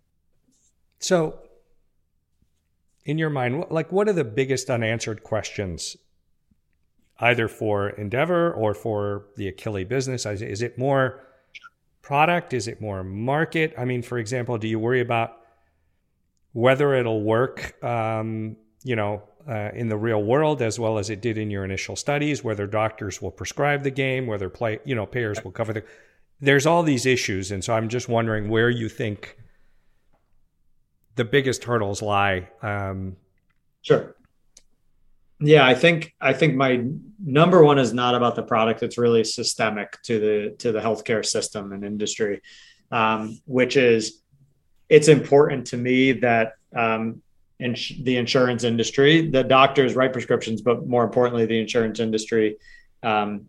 So 0.99 1.39
in 3.05 3.17
your 3.17 3.29
mind, 3.29 3.65
like 3.69 3.91
what 3.91 4.09
are 4.09 4.13
the 4.13 4.23
biggest 4.23 4.69
unanswered 4.69 5.23
questions, 5.23 5.95
either 7.19 7.47
for 7.47 7.89
Endeavor 7.89 8.51
or 8.51 8.73
for 8.73 9.27
the 9.37 9.51
Akili 9.51 9.87
business? 9.87 10.25
Is 10.25 10.61
it 10.61 10.77
more 10.77 11.21
product? 12.01 12.53
Is 12.53 12.67
it 12.67 12.81
more 12.81 13.03
market? 13.03 13.73
I 13.77 13.85
mean, 13.85 14.01
for 14.01 14.17
example, 14.17 14.57
do 14.57 14.67
you 14.67 14.79
worry 14.79 15.01
about 15.01 15.37
whether 16.53 16.95
it'll 16.95 17.21
work, 17.21 17.81
um, 17.83 18.57
you 18.83 18.95
know, 18.95 19.23
uh, 19.47 19.69
in 19.75 19.89
the 19.89 19.97
real 19.97 20.23
world 20.23 20.61
as 20.61 20.79
well 20.79 20.97
as 20.97 21.11
it 21.11 21.21
did 21.21 21.37
in 21.37 21.51
your 21.51 21.63
initial 21.63 21.95
studies? 21.95 22.43
Whether 22.43 22.65
doctors 22.65 23.21
will 23.21 23.31
prescribe 23.31 23.83
the 23.83 23.91
game, 23.91 24.25
whether 24.25 24.49
play, 24.49 24.79
you 24.83 24.95
know, 24.95 25.05
payers 25.05 25.43
will 25.43 25.51
cover 25.51 25.73
the. 25.73 25.83
There's 26.41 26.65
all 26.65 26.83
these 26.83 27.05
issues, 27.05 27.51
and 27.51 27.63
so 27.63 27.73
I'm 27.73 27.87
just 27.87 28.09
wondering 28.09 28.49
where 28.49 28.69
you 28.69 28.89
think 28.89 29.37
the 31.15 31.25
biggest 31.25 31.63
hurdles 31.63 32.01
lie? 32.01 32.49
Um, 32.61 33.15
sure. 33.81 34.15
Yeah, 35.39 35.65
I 35.65 35.75
think 35.75 36.13
I 36.21 36.31
think 36.33 36.55
my 36.55 36.85
number 37.23 37.63
one 37.63 37.77
is 37.77 37.93
not 37.93 38.15
about 38.15 38.35
the 38.35 38.43
product. 38.43 38.83
It's 38.83 38.97
really 38.97 39.23
systemic 39.23 40.01
to 40.03 40.19
the 40.19 40.55
to 40.59 40.71
the 40.71 40.79
healthcare 40.79 41.25
system 41.25 41.73
and 41.73 41.83
industry, 41.83 42.41
um, 42.91 43.39
which 43.45 43.75
is 43.75 44.21
it's 44.87 45.09
important 45.09 45.67
to 45.67 45.77
me 45.77 46.13
that 46.13 46.53
um, 46.75 47.21
in 47.59 47.75
the 48.03 48.15
insurance 48.17 48.63
industry, 48.63 49.29
the 49.29 49.43
doctors 49.43 49.93
write 49.93 50.13
prescriptions, 50.13 50.61
but 50.61 50.87
more 50.87 51.03
importantly, 51.03 51.45
the 51.45 51.59
insurance 51.59 51.99
industry 51.99 52.57
um, 53.03 53.47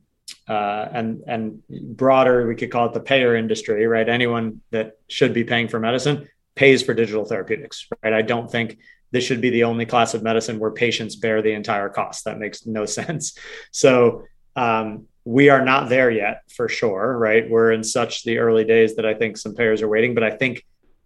uh, 0.49 0.89
and 0.93 1.23
and 1.29 1.63
broader, 1.69 2.49
we 2.49 2.57
could 2.57 2.73
call 2.73 2.87
it 2.87 2.95
the 2.95 3.01
payer 3.01 3.37
industry, 3.37 3.87
right? 3.87 4.09
Anyone 4.09 4.61
that 4.73 4.99
should 5.09 5.33
be 5.33 5.45
paying 5.45 5.69
for 5.69 5.79
medicine 5.79 6.29
pays 6.57 6.83
for 6.83 6.95
digital 6.95 7.25
therapeutics, 7.25 7.87
right? 8.03 8.13
I 8.13 8.23
don't 8.23 8.51
think 8.51 8.79
this 9.13 9.23
should 9.23 9.41
be 9.41 9.51
the 9.51 9.65
only 9.65 9.87
class 9.87 10.15
of 10.15 10.23
medicine 10.23 10.59
where 10.59 10.73
patients 10.73 11.15
bear 11.15 11.41
the 11.43 11.53
entire 11.53 11.89
cost. 11.89 12.25
That 12.25 12.39
makes 12.39 12.67
no 12.67 12.85
sense. 13.01 13.39
So 13.71 14.25
um, 14.57 15.07
we 15.25 15.49
are 15.49 15.65
not 15.65 15.89
there 15.89 16.11
yet 16.11 16.43
for 16.51 16.69
sure, 16.69 17.17
right? 17.17 17.49
We're 17.49 17.73
in 17.73 17.85
such 17.85 18.25
the 18.25 18.39
early 18.39 18.65
days 18.65 18.97
that 18.97 19.07
I 19.07 19.15
think 19.15 19.37
some 19.37 19.55
payers 19.55 19.83
are 19.83 19.89
waiting, 19.89 20.15
but 20.15 20.25
I 20.25 20.31
think 20.31 20.65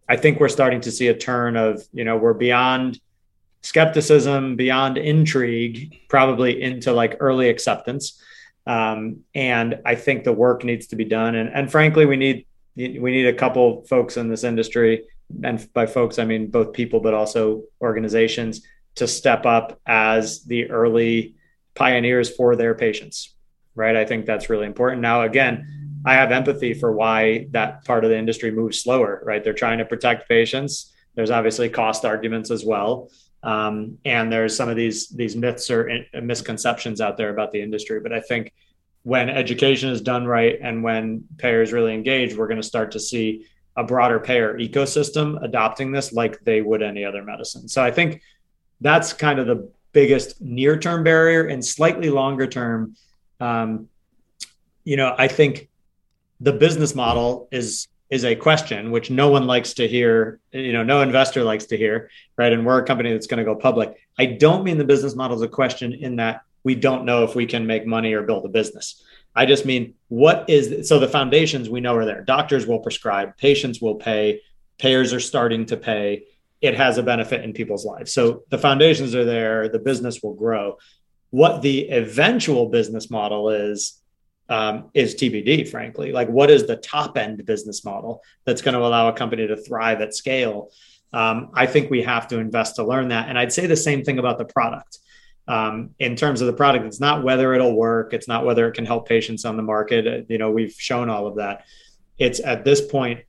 I 0.09 0.17
think 0.17 0.41
we're 0.41 0.49
starting 0.49 0.81
to 0.81 0.91
see 0.91 1.07
a 1.07 1.17
turn 1.17 1.57
of, 1.57 1.85
you 1.93 2.05
know, 2.05 2.17
we're 2.17 2.35
beyond 2.35 2.99
skepticism, 3.63 4.57
beyond 4.57 4.99
intrigue, 4.99 6.01
probably 6.09 6.61
into 6.61 6.93
like 6.93 7.19
early 7.21 7.49
acceptance. 7.49 8.21
Um, 8.67 9.21
and 9.37 9.81
I 9.87 9.95
think 9.95 10.25
the 10.25 10.33
work 10.33 10.65
needs 10.65 10.89
to 10.89 10.97
be 10.97 11.05
done. 11.05 11.37
And, 11.37 11.49
and 11.49 11.71
frankly, 11.71 12.07
we 12.07 12.17
need 12.17 12.47
we 12.77 13.13
need 13.13 13.27
a 13.27 13.33
couple 13.33 13.85
folks 13.85 14.17
in 14.17 14.29
this 14.29 14.43
industry 14.43 15.05
and 15.45 15.73
by 15.73 15.87
folks 15.87 16.19
I 16.19 16.25
mean 16.25 16.51
both 16.51 16.73
people 16.73 17.01
but 17.01 17.15
also 17.15 17.65
organizations 17.81 18.63
to 18.97 19.07
step 19.07 19.47
up 19.47 19.81
as 19.87 20.45
the 20.45 20.71
early 20.71 21.37
pioneers 21.75 22.35
for 22.35 22.57
their 22.57 22.75
patients 22.75 23.35
right? 23.77 23.97
I 23.97 24.05
think 24.05 24.27
that's 24.27 24.51
really 24.51 24.67
important. 24.67 25.03
Now 25.03 25.23
again 25.23 26.03
I 26.05 26.15
have 26.15 26.33
empathy 26.33 26.75
for 26.75 26.93
why 26.93 27.47
that 27.51 27.85
part 27.85 28.05
of 28.05 28.11
the 28.11 28.19
industry 28.19 28.51
moves 28.51 28.83
slower 28.83 29.23
right? 29.25 29.43
They're 29.43 29.53
trying 29.53 29.79
to 29.79 29.85
protect 29.85 30.29
patients. 30.29 30.93
There's 31.15 31.31
obviously 31.31 31.69
cost 31.69 32.05
arguments 32.05 32.51
as 32.51 32.65
well. 32.65 33.11
Um, 33.43 33.99
and 34.05 34.31
there's 34.31 34.57
some 34.57 34.69
of 34.69 34.77
these 34.77 35.09
these 35.09 35.35
myths 35.35 35.71
or 35.71 35.91
misconceptions 36.21 37.01
out 37.01 37.17
there 37.17 37.31
about 37.31 37.53
the 37.53 37.63
industry. 37.63 38.01
But 38.01 38.13
I 38.13 38.21
think 38.21 38.53
when 39.03 39.31
education 39.31 39.89
is 39.91 40.01
done 40.01 40.27
right 40.27 40.59
and 40.61 40.83
when 40.83 41.25
payers 41.39 41.73
really 41.73 41.95
engage 41.95 42.37
we're 42.37 42.49
going 42.49 42.61
to 42.61 42.67
start 42.67 42.93
to 42.93 43.01
see 43.01 43.47
a 43.77 43.85
broader 43.85 44.19
payer 44.19 44.59
ecosystem 44.59 45.43
adopting 45.43 45.93
this 45.93 46.13
like 46.13 46.41
they 46.41 46.61
would 46.61 46.83
any 46.83 47.05
other 47.05 47.23
medicine. 47.23 47.69
So 47.69 47.83
I 47.83 47.91
think 47.91 48.23
that's 48.81 49.13
kind 49.13 49.39
of 49.39 49.47
the 49.47 49.71
biggest 49.93 50.41
near 50.41 50.79
term 50.79 51.05
barrier 51.05 51.47
and 51.47 51.65
slightly 51.65 52.11
longer 52.11 52.47
term. 52.47 52.97
Um, 53.41 53.89
you 54.85 54.97
know, 54.97 55.15
I 55.17 55.29
think 55.29 55.69
the 56.41 56.53
business 56.53 56.95
model 56.95 57.49
is 57.51 57.89
is 58.09 58.25
a 58.25 58.35
question 58.35 58.91
which 58.91 59.09
no 59.09 59.29
one 59.29 59.47
likes 59.47 59.75
to 59.75 59.87
hear 59.87 60.41
you 60.53 60.73
know 60.73 60.83
no 60.83 61.01
investor 61.01 61.45
likes 61.45 61.67
to 61.67 61.77
hear 61.77 62.11
right 62.37 62.53
and 62.53 62.67
we're 62.67 62.79
a 62.79 62.85
company 62.85 63.13
that's 63.13 63.29
going 63.29 63.39
to 63.39 63.45
go 63.45 63.55
public 63.55 63.97
i 64.19 64.27
don't 64.27 64.65
mean 64.65 64.79
the 64.79 64.85
business 64.85 65.15
model 65.15 65.37
is 65.37 65.43
a 65.43 65.49
question 65.49 65.93
in 65.93 66.17
that 66.17 66.43
we 66.65 66.75
don't 66.75 67.05
know 67.05 67.23
if 67.23 67.37
we 67.37 67.47
can 67.47 67.67
make 67.67 67.87
money 67.87 68.13
or 68.13 68.23
build 68.23 68.45
a 68.45 68.49
business 68.49 69.05
i 69.35 69.47
just 69.47 69.65
mean 69.65 69.95
what 70.09 70.49
is 70.49 70.89
so 70.89 70.99
the 70.99 71.09
foundations 71.09 71.69
we 71.69 71.81
know 71.81 71.97
are 71.97 72.05
there 72.05 72.23
doctors 72.23 72.67
will 72.67 72.81
prescribe 72.81 73.37
patients 73.37 73.81
will 73.81 73.97
pay 73.97 74.41
payers 74.79 75.13
are 75.13 75.21
starting 75.21 75.67
to 75.67 75.77
pay 75.77 76.25
it 76.61 76.75
has 76.75 76.99
a 76.99 77.03
benefit 77.03 77.43
in 77.45 77.53
people's 77.53 77.85
lives 77.85 78.13
so 78.13 78.43
the 78.51 78.59
foundations 78.59 79.15
are 79.15 79.25
there 79.25 79.69
the 79.69 79.79
business 79.79 80.23
will 80.23 80.35
grow 80.35 80.77
what 81.31 81.63
the 81.63 81.89
eventual 81.91 82.69
business 82.69 83.11
model 83.11 83.51
is 83.51 84.01
um, 84.51 84.91
is 84.95 85.15
TBD, 85.15 85.69
frankly. 85.69 86.11
Like, 86.11 86.29
what 86.29 86.51
is 86.51 86.67
the 86.67 86.77
top 86.77 87.17
end 87.17 87.47
business 87.47 87.85
model 87.85 88.21
that's 88.45 88.61
going 88.61 88.75
to 88.75 88.81
allow 88.81 89.09
a 89.09 89.13
company 89.13 89.47
to 89.47 89.57
thrive 89.57 90.01
at 90.01 90.15
scale? 90.15 90.71
Um, 91.13 91.51
I 91.55 91.67
think 91.67 91.89
we 91.89 92.03
have 92.03 92.29
to 92.29 92.39
invest 92.39 92.77
to 92.77 92.85
learn 92.85 93.09
that. 93.09 93.29
And 93.29 93.39
I'd 93.39 93.53
say 93.53 93.67
the 93.67 93.77
same 93.77 94.05
thing 94.05 94.19
about 94.19 94.39
the 94.39 94.45
product. 94.45 94.99
Um, 95.49 95.91
in 95.99 96.15
terms 96.15 96.41
of 96.41 96.47
the 96.47 96.53
product, 96.53 96.85
it's 96.85 97.01
not 97.01 97.25
whether 97.25 97.55
it'll 97.55 97.75
work, 97.75 98.13
it's 98.13 98.29
not 98.29 98.45
whether 98.45 98.69
it 98.69 98.75
can 98.75 98.87
help 98.87 99.09
patients 99.09 99.45
on 99.45 99.57
the 99.57 99.63
market. 99.63 100.27
You 100.29 100.39
know, 100.39 100.51
we've 100.51 100.73
shown 100.73 101.11
all 101.11 101.27
of 101.27 101.37
that. 101.37 101.65
It's 102.19 102.41
at 102.41 102.65
this 102.65 102.81
point, 102.81 103.21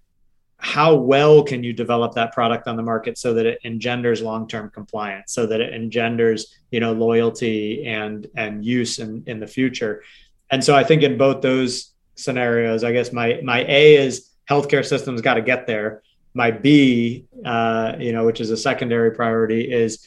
how 0.58 0.94
well 0.94 1.42
can 1.42 1.64
you 1.64 1.74
develop 1.74 2.14
that 2.14 2.34
product 2.34 2.68
on 2.68 2.76
the 2.76 2.84
market 2.84 3.18
so 3.18 3.34
that 3.34 3.48
it 3.48 3.60
engenders 3.64 4.22
long-term 4.22 4.70
compliance, 4.70 5.34
so 5.34 5.48
that 5.48 5.60
it 5.60 5.74
engenders, 5.74 6.54
you 6.70 6.80
know, 6.80 6.94
loyalty 6.94 7.88
and 7.88 8.28
and 8.36 8.64
use 8.64 9.00
in, 9.00 9.24
in 9.26 9.40
the 9.40 9.48
future 9.48 10.04
and 10.52 10.64
so 10.64 10.76
I 10.76 10.84
think 10.84 11.02
in 11.02 11.18
both 11.18 11.42
those 11.42 11.94
scenarios, 12.16 12.84
I 12.84 12.92
guess 12.92 13.12
my 13.12 13.40
my 13.42 13.64
A 13.68 13.96
is 13.96 14.30
healthcare 14.50 14.86
systems 14.86 15.22
got 15.22 15.36
to 15.36 15.42
get 15.42 15.66
there. 15.66 16.04
My 16.34 16.52
B, 16.52 17.26
uh, 17.44 17.94
you 17.98 18.12
know, 18.12 18.26
which 18.26 18.42
is 18.42 18.52
a 18.52 18.58
secondary 18.58 19.12
priority, 19.12 19.72
is 19.72 20.06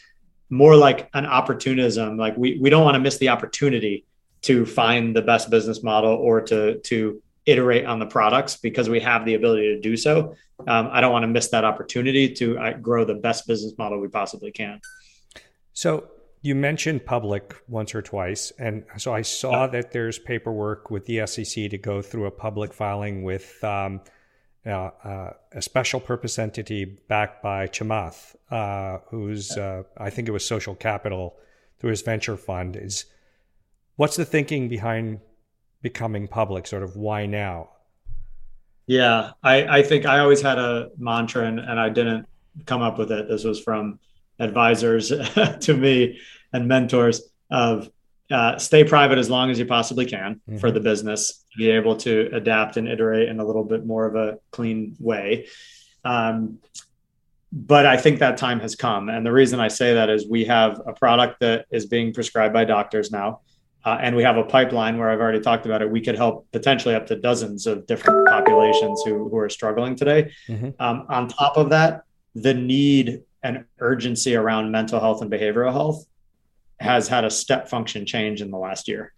more 0.54 0.76
like 0.76 1.10
an 1.14 1.26
opportunism. 1.26 2.16
Like 2.16 2.36
we 2.36 2.58
we 2.58 2.70
don't 2.70 2.84
want 2.84 2.94
to 2.94 3.00
miss 3.00 3.18
the 3.18 3.28
opportunity 3.28 4.04
to 4.42 4.64
find 4.64 5.14
the 5.14 5.22
best 5.22 5.50
business 5.50 5.82
model 5.82 6.12
or 6.12 6.40
to 6.42 6.78
to 6.78 7.20
iterate 7.46 7.84
on 7.84 7.98
the 7.98 8.06
products 8.06 8.56
because 8.56 8.88
we 8.88 9.00
have 9.00 9.24
the 9.26 9.34
ability 9.34 9.74
to 9.74 9.80
do 9.80 9.96
so. 9.96 10.34
Um, 10.66 10.88
I 10.92 11.00
don't 11.00 11.12
want 11.12 11.24
to 11.24 11.28
miss 11.28 11.48
that 11.48 11.64
opportunity 11.64 12.32
to 12.34 12.58
uh, 12.58 12.72
grow 12.74 13.04
the 13.04 13.14
best 13.14 13.46
business 13.46 13.74
model 13.76 14.00
we 14.00 14.08
possibly 14.08 14.50
can. 14.50 14.80
So 15.74 16.08
you 16.40 16.54
mentioned 16.54 17.04
public 17.04 17.54
once 17.68 17.94
or 17.94 18.00
twice, 18.02 18.52
and 18.58 18.84
so 18.96 19.12
I 19.12 19.22
saw 19.22 19.66
that 19.66 19.90
there's 19.92 20.18
paperwork 20.18 20.90
with 20.90 21.04
the 21.06 21.26
SEC 21.26 21.70
to 21.70 21.78
go 21.78 22.00
through 22.00 22.26
a 22.26 22.30
public 22.30 22.72
filing 22.72 23.24
with 23.24 23.62
um, 23.64 24.00
uh, 24.66 24.90
uh, 25.04 25.32
a 25.52 25.62
special 25.62 26.00
purpose 26.00 26.38
entity 26.38 26.84
backed 26.84 27.42
by 27.42 27.66
Chamath, 27.66 28.34
uh, 28.50 28.98
who's 29.10 29.56
uh, 29.56 29.82
I 29.98 30.10
think 30.10 30.28
it 30.28 30.32
was 30.32 30.46
Social 30.46 30.74
Capital 30.74 31.36
through 31.78 31.90
his 31.90 32.02
venture 32.02 32.36
fund. 32.36 32.76
Is 32.76 33.04
what's 33.96 34.16
the 34.16 34.24
thinking 34.24 34.68
behind 34.68 35.20
becoming 35.82 36.28
public? 36.28 36.66
Sort 36.66 36.82
of 36.82 36.96
why 36.96 37.26
now? 37.26 37.70
Yeah, 38.86 39.32
I, 39.42 39.78
I 39.78 39.82
think 39.82 40.06
I 40.06 40.18
always 40.18 40.42
had 40.42 40.58
a 40.58 40.90
mantra, 40.98 41.46
and, 41.46 41.58
and 41.58 41.78
I 41.80 41.88
didn't 41.88 42.26
come 42.66 42.82
up 42.82 42.98
with 42.98 43.10
it. 43.12 43.28
This 43.28 43.44
was 43.44 43.60
from 43.60 43.98
advisors 44.38 45.08
to 45.60 45.76
me 45.76 46.18
and 46.52 46.68
mentors 46.68 47.22
of 47.50 47.90
uh, 48.30 48.58
stay 48.58 48.84
private 48.84 49.18
as 49.18 49.28
long 49.28 49.50
as 49.50 49.58
you 49.58 49.66
possibly 49.66 50.06
can 50.06 50.40
mm-hmm. 50.48 50.58
for 50.58 50.70
the 50.70 50.80
business 50.80 51.44
be 51.56 51.70
able 51.70 51.96
to 51.96 52.30
adapt 52.32 52.76
and 52.76 52.88
iterate 52.88 53.28
in 53.28 53.40
a 53.40 53.44
little 53.44 53.64
bit 53.64 53.84
more 53.84 54.06
of 54.06 54.16
a 54.16 54.38
clean 54.50 54.96
way. 54.98 55.46
Um, 56.04 56.58
but 57.52 57.86
I 57.86 57.96
think 57.96 58.18
that 58.18 58.36
time 58.36 58.60
has 58.60 58.74
come. 58.74 59.08
And 59.08 59.24
the 59.24 59.30
reason 59.30 59.60
I 59.60 59.68
say 59.68 59.94
that 59.94 60.10
is 60.10 60.26
we 60.26 60.44
have 60.46 60.80
a 60.86 60.92
product 60.92 61.40
that 61.40 61.66
is 61.70 61.86
being 61.86 62.12
prescribed 62.12 62.52
by 62.52 62.64
doctors 62.64 63.12
now. 63.12 63.40
Uh, 63.84 63.98
and 64.00 64.16
we 64.16 64.22
have 64.22 64.38
a 64.38 64.42
pipeline 64.42 64.98
where 64.98 65.10
I've 65.10 65.20
already 65.20 65.40
talked 65.40 65.66
about 65.66 65.82
it. 65.82 65.90
We 65.90 66.00
could 66.00 66.16
help 66.16 66.50
potentially 66.52 66.94
up 66.94 67.06
to 67.08 67.16
dozens 67.16 67.66
of 67.66 67.86
different 67.86 68.26
populations 68.28 69.02
who, 69.04 69.28
who 69.28 69.36
are 69.36 69.50
struggling 69.50 69.94
today. 69.94 70.32
Mm-hmm. 70.48 70.70
Um, 70.80 71.06
on 71.10 71.28
top 71.28 71.58
of 71.58 71.68
that, 71.70 72.02
the 72.34 72.54
need 72.54 73.22
and 73.42 73.66
urgency 73.78 74.34
around 74.34 74.72
mental 74.72 74.98
health 74.98 75.20
and 75.20 75.30
behavioral 75.30 75.70
health 75.70 76.06
has 76.80 77.08
had 77.08 77.24
a 77.24 77.30
step 77.30 77.68
function 77.68 78.06
change 78.06 78.42
in 78.42 78.50
the 78.50 78.58
last 78.58 78.88
year 78.88 79.12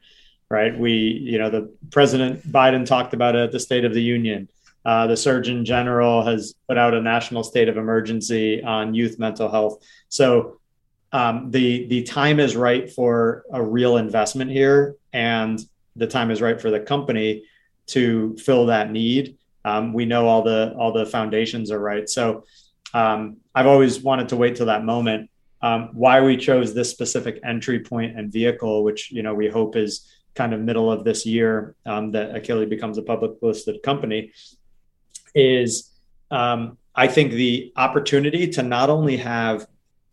right? 0.48 0.78
We 0.78 0.92
you 0.92 1.38
know 1.38 1.50
the 1.50 1.74
president 1.90 2.46
biden 2.50 2.86
talked 2.86 3.14
about 3.14 3.34
it 3.34 3.40
at 3.40 3.52
the 3.52 3.60
state 3.60 3.84
of 3.84 3.94
the 3.94 4.02
union. 4.02 4.48
Uh, 4.84 5.06
the 5.08 5.16
surgeon 5.16 5.64
general 5.64 6.22
has 6.24 6.54
put 6.68 6.78
out 6.78 6.94
a 6.94 7.00
national 7.00 7.42
state 7.42 7.68
of 7.68 7.76
emergency 7.76 8.62
on 8.62 8.94
youth 8.94 9.18
mental 9.18 9.50
health. 9.50 9.82
So 10.08 10.60
um, 11.12 11.50
the 11.50 11.86
the 11.88 12.02
time 12.04 12.38
is 12.38 12.54
right 12.56 12.90
for 12.90 13.44
a 13.52 13.62
real 13.62 13.96
investment 13.96 14.50
here 14.50 14.94
and 15.12 15.60
the 15.96 16.06
time 16.06 16.30
is 16.30 16.40
right 16.40 16.60
for 16.60 16.70
the 16.70 16.80
company 16.80 17.44
to 17.88 18.36
fill 18.36 18.66
that 18.66 18.90
need. 18.92 19.38
Um, 19.64 19.92
we 19.92 20.04
know 20.04 20.28
all 20.28 20.42
the 20.42 20.74
all 20.78 20.92
the 20.92 21.06
foundations 21.06 21.70
are 21.72 21.80
right. 21.80 22.08
So 22.08 22.44
um, 22.94 23.38
I've 23.54 23.66
always 23.66 24.00
wanted 24.00 24.28
to 24.28 24.36
wait 24.36 24.56
till 24.56 24.66
that 24.66 24.84
moment. 24.84 25.30
Um, 25.62 25.90
why 25.92 26.20
we 26.20 26.36
chose 26.36 26.74
this 26.74 26.90
specific 26.90 27.40
entry 27.44 27.80
point 27.80 28.18
and 28.18 28.32
vehicle, 28.32 28.84
which 28.84 29.10
you 29.10 29.22
know 29.22 29.34
we 29.34 29.48
hope 29.48 29.76
is 29.76 30.10
kind 30.34 30.52
of 30.52 30.60
middle 30.60 30.92
of 30.92 31.02
this 31.02 31.24
year 31.24 31.74
um, 31.86 32.12
that 32.12 32.34
Akili 32.34 32.68
becomes 32.68 32.98
a 32.98 33.02
public 33.02 33.32
listed 33.40 33.82
company, 33.82 34.32
is 35.34 35.92
um, 36.30 36.76
I 36.94 37.08
think 37.08 37.32
the 37.32 37.72
opportunity 37.76 38.48
to 38.48 38.62
not 38.62 38.90
only 38.90 39.16
have 39.16 39.66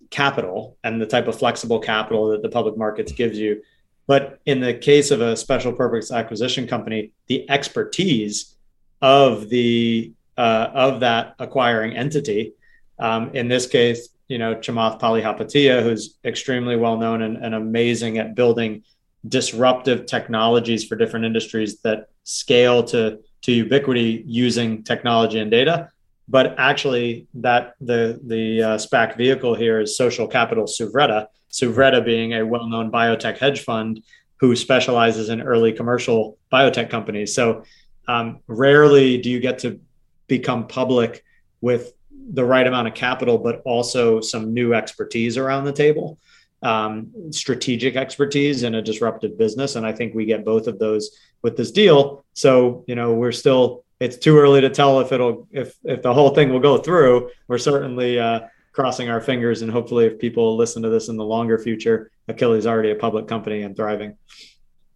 capital 0.10 0.78
and 0.84 1.02
the 1.02 1.06
type 1.06 1.28
of 1.28 1.38
flexible 1.38 1.80
capital 1.80 2.30
that 2.30 2.42
the 2.42 2.50
public 2.50 2.78
markets 2.78 3.12
gives 3.12 3.38
you, 3.38 3.62
but 4.08 4.40
in 4.46 4.60
the 4.60 4.74
case 4.74 5.12
of 5.12 5.22
a 5.22 5.36
special 5.36 5.74
purpose 5.74 6.12
acquisition 6.12 6.68
company, 6.68 7.12
the 7.28 7.50
expertise 7.50 8.56
of 9.02 9.50
the 9.50 10.14
uh, 10.38 10.70
of 10.74 11.02
that 11.02 11.36
acquiring 11.40 11.96
entity 11.96 12.54
um, 13.00 13.32
in 13.34 13.48
this 13.48 13.68
case, 13.68 14.10
you 14.28 14.38
know, 14.38 14.56
Chamath 14.56 15.00
Palihapitiya, 15.00 15.84
who's 15.84 16.18
extremely 16.24 16.76
well 16.76 16.98
known 16.98 17.22
and, 17.22 17.38
and 17.38 17.54
amazing 17.54 18.18
at 18.18 18.36
building 18.36 18.84
disruptive 19.28 20.06
technologies 20.06 20.86
for 20.86 20.96
different 20.96 21.26
industries 21.26 21.80
that 21.82 22.10
scale 22.24 22.84
to 22.84 23.20
to 23.42 23.52
ubiquity 23.52 24.24
using 24.26 24.84
technology 24.84 25.40
and 25.40 25.52
data. 25.52 25.90
But 26.28 26.56
actually, 26.58 27.28
that 27.36 27.76
the 27.82 28.20
the 28.26 28.64
uh, 28.64 28.78
SPAC 28.78 29.18
vehicle 29.18 29.56
here 29.56 29.82
is 29.82 29.98
Social 29.98 30.28
Capital 30.28 30.66
Suvretta. 30.66 31.28
Suvretta 31.52 32.04
being 32.04 32.34
a 32.34 32.46
well-known 32.46 32.92
biotech 32.92 33.38
hedge 33.38 33.62
fund 33.62 34.02
who 34.38 34.56
specializes 34.56 35.30
in 35.30 35.42
early 35.42 35.72
commercial 35.72 36.38
biotech 36.52 36.90
companies. 36.90 37.36
So 37.36 37.64
um, 38.08 38.40
rarely 38.48 39.18
do 39.20 39.30
you 39.30 39.40
get 39.40 39.60
to 39.60 39.80
become 40.28 40.68
public 40.68 41.24
with 41.62 41.94
the 42.32 42.46
right 42.46 42.66
amount 42.66 42.88
of 42.88 42.94
capital, 42.94 43.38
but 43.38 43.62
also 43.66 44.22
some 44.22 44.54
new 44.54 44.74
expertise 44.74 45.38
around 45.38 45.66
the 45.66 45.74
table, 45.74 46.18
um, 46.62 47.12
strategic 47.32 47.96
expertise 47.96 48.64
in 48.64 48.76
a 48.76 48.82
disruptive 48.82 49.38
business. 49.38 49.76
And 49.76 49.86
I 49.86 49.92
think 49.92 50.14
we 50.14 50.26
get 50.26 50.46
both 50.46 50.68
of 50.68 50.80
those 50.80 51.18
with 51.42 51.58
this 51.58 51.72
deal. 51.72 52.26
So, 52.34 52.84
you 52.88 52.96
know, 52.96 53.14
we're 53.14 53.32
still, 53.32 53.84
it's 54.00 54.18
too 54.18 54.38
early 54.38 54.62
to 54.62 54.70
tell 54.70 55.00
if 55.02 55.12
it'll, 55.12 55.48
if, 55.52 55.76
if 55.84 56.02
the 56.02 56.14
whole 56.14 56.30
thing 56.30 56.52
will 56.52 56.60
go 56.60 56.78
through. 56.78 57.30
We're 57.48 57.58
certainly 57.58 58.20
uh, 58.20 58.42
crossing 58.72 59.10
our 59.10 59.22
fingers. 59.22 59.62
And 59.62 59.72
hopefully, 59.72 60.06
if 60.06 60.20
people 60.20 60.58
listen 60.58 60.84
to 60.84 60.90
this 60.90 61.10
in 61.10 61.18
the 61.18 61.26
longer 61.26 61.58
future, 61.58 62.12
Akili's 62.28 62.68
already 62.68 62.92
a 62.92 62.96
public 62.96 63.28
company 63.28 63.62
and 63.62 63.76
thriving. 63.76 64.18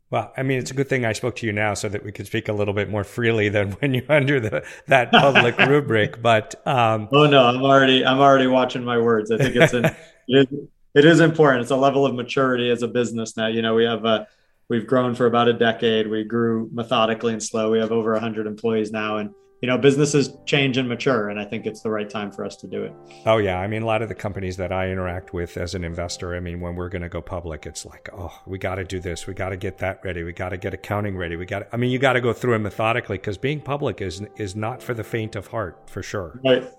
Well, 0.10 0.32
I 0.38 0.44
mean, 0.44 0.60
it's 0.60 0.72
a 0.72 0.74
good 0.74 0.88
thing 0.88 1.04
I 1.04 1.12
spoke 1.12 1.36
to 1.38 1.46
you 1.46 1.52
now 1.52 1.74
so 1.74 1.90
that 1.90 2.04
we 2.04 2.14
could 2.14 2.28
speak 2.28 2.48
a 2.48 2.54
little 2.54 2.74
bit 2.74 2.90
more 2.90 3.04
freely 3.04 3.50
than 3.50 3.72
when 3.80 3.94
you're 3.94 4.10
under 4.12 4.40
the, 4.40 4.66
that 4.88 5.12
public 5.12 5.58
rubric. 5.68 6.22
But 6.22 6.56
um, 6.66 7.10
oh 7.12 7.28
no, 7.28 7.46
I'm 7.46 7.62
already 7.62 8.06
I'm 8.06 8.20
already 8.20 8.48
watching 8.48 8.84
my 8.84 8.98
words. 8.98 9.32
I 9.32 9.38
think 9.38 9.56
it's 9.56 9.74
an, 9.74 9.86
it, 10.28 10.50
is, 10.50 10.60
it 10.96 11.06
is 11.06 11.20
important. 11.20 11.64
It's 11.64 11.72
a 11.72 11.76
level 11.76 12.06
of 12.06 12.16
maturity 12.16 12.70
as 12.70 12.84
a 12.84 12.88
business 12.88 13.36
now. 13.36 13.48
You 13.48 13.62
know, 13.62 13.76
we 13.76 13.84
have 13.84 14.06
a 14.06 14.28
we've 14.70 14.88
grown 14.88 15.14
for 15.14 15.26
about 15.26 15.50
a 15.50 15.54
decade. 15.54 16.08
We 16.08 16.24
grew 16.24 16.70
methodically 16.72 17.34
and 17.34 17.44
slow. 17.44 17.72
We 17.72 17.80
have 17.80 17.92
over 17.92 18.14
100 18.14 18.48
employees 18.48 18.92
now, 18.92 19.18
and 19.18 19.34
you 19.62 19.68
know, 19.68 19.78
businesses 19.78 20.38
change 20.46 20.78
and 20.78 20.88
mature, 20.88 21.30
and 21.30 21.40
I 21.40 21.46
think 21.46 21.66
it's 21.66 21.82
the 21.82 21.90
right 21.90 22.08
time 22.08 22.32
for 22.32 22.46
us 22.46 22.56
to 22.58 22.68
do 22.68 22.84
it. 22.84 22.94
Oh 23.26 23.38
yeah, 23.38 23.60
I 23.60 23.68
mean, 23.68 23.82
a 23.82 23.86
lot 23.86 24.04
of 24.04 24.10
the 24.10 24.16
companies 24.16 24.56
that 24.58 24.72
I 24.72 24.90
interact 24.92 25.34
with 25.34 25.58
as 25.58 25.74
an 25.74 25.84
investor, 25.84 26.36
I 26.36 26.40
mean, 26.40 26.60
when 26.60 26.76
we're 26.76 26.90
going 26.90 27.02
to 27.02 27.10
go 27.10 27.22
public, 27.22 27.66
it's 27.66 27.84
like, 27.86 28.08
oh, 28.14 28.40
we 28.46 28.60
got 28.60 28.76
to 28.76 28.84
do 28.84 29.00
this, 29.00 29.26
we 29.26 29.34
got 29.34 29.50
to 29.50 29.58
get 29.58 29.80
that 29.80 30.02
ready, 30.04 30.22
we 30.22 30.32
got 30.32 30.50
to 30.50 30.58
get 30.58 30.76
accounting 30.76 31.18
ready, 31.18 31.36
we 31.36 31.46
got. 31.46 31.68
I 31.72 31.78
mean, 31.78 31.90
you 31.90 31.98
got 31.98 32.14
to 32.14 32.22
go 32.22 32.34
through 32.34 32.56
it 32.56 32.60
methodically 32.60 33.18
because 33.18 33.38
being 33.38 33.60
public 33.60 34.02
is 34.02 34.22
is 34.36 34.56
not 34.56 34.82
for 34.82 34.94
the 34.94 35.04
faint 35.04 35.36
of 35.36 35.48
heart, 35.48 35.90
for 35.90 36.04
sure. 36.04 36.40
Right, 36.46 36.72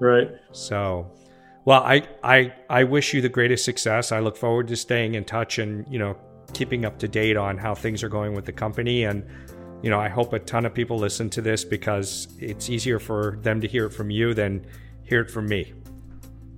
right. 0.00 0.30
So, 0.52 1.12
well, 1.66 1.82
I 1.82 2.08
I 2.24 2.54
I 2.70 2.84
wish 2.84 3.12
you 3.12 3.20
the 3.20 3.28
greatest 3.28 3.64
success. 3.66 4.10
I 4.10 4.20
look 4.20 4.38
forward 4.38 4.68
to 4.68 4.76
staying 4.76 5.16
in 5.16 5.24
touch 5.24 5.58
and 5.58 5.86
you 5.92 5.98
know 5.98 6.16
keeping 6.54 6.86
up 6.86 6.98
to 6.98 7.08
date 7.08 7.36
on 7.36 7.58
how 7.58 7.74
things 7.74 8.02
are 8.02 8.08
going 8.08 8.34
with 8.34 8.46
the 8.46 8.52
company 8.52 9.04
and 9.04 9.24
you 9.82 9.90
know, 9.90 10.00
I 10.00 10.08
hope 10.08 10.32
a 10.32 10.38
ton 10.38 10.64
of 10.64 10.72
people 10.72 10.96
listen 10.96 11.28
to 11.30 11.42
this 11.42 11.64
because 11.64 12.28
it's 12.38 12.70
easier 12.70 12.98
for 12.98 13.38
them 13.42 13.60
to 13.60 13.68
hear 13.68 13.86
it 13.86 13.90
from 13.90 14.10
you 14.10 14.32
than 14.32 14.64
hear 15.02 15.20
it 15.20 15.30
from 15.30 15.46
me. 15.46 15.74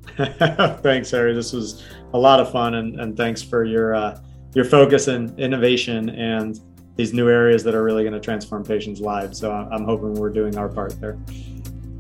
thanks, 0.17 1.11
Harry. 1.11 1.35
This 1.35 1.53
was 1.53 1.83
a 2.13 2.19
lot 2.19 2.39
of 2.39 2.53
fun, 2.53 2.75
and, 2.75 3.01
and 3.01 3.17
thanks 3.17 3.43
for 3.43 3.65
your 3.65 3.95
uh, 3.95 4.21
your 4.55 4.65
focus 4.65 5.09
and 5.09 5.39
innovation 5.41 6.11
and 6.11 6.61
these 6.97 7.13
new 7.13 7.29
areas 7.29 7.65
that 7.65 7.75
are 7.75 7.83
really 7.83 8.05
going 8.05 8.13
to 8.13 8.21
transform 8.21 8.63
patients' 8.63 9.01
lives. 9.01 9.39
So 9.39 9.51
I'm 9.51 9.85
hoping 9.85 10.15
we're 10.15 10.31
doing 10.31 10.57
our 10.57 10.69
part 10.69 11.01
there. 11.01 11.19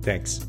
Thanks. 0.02 0.46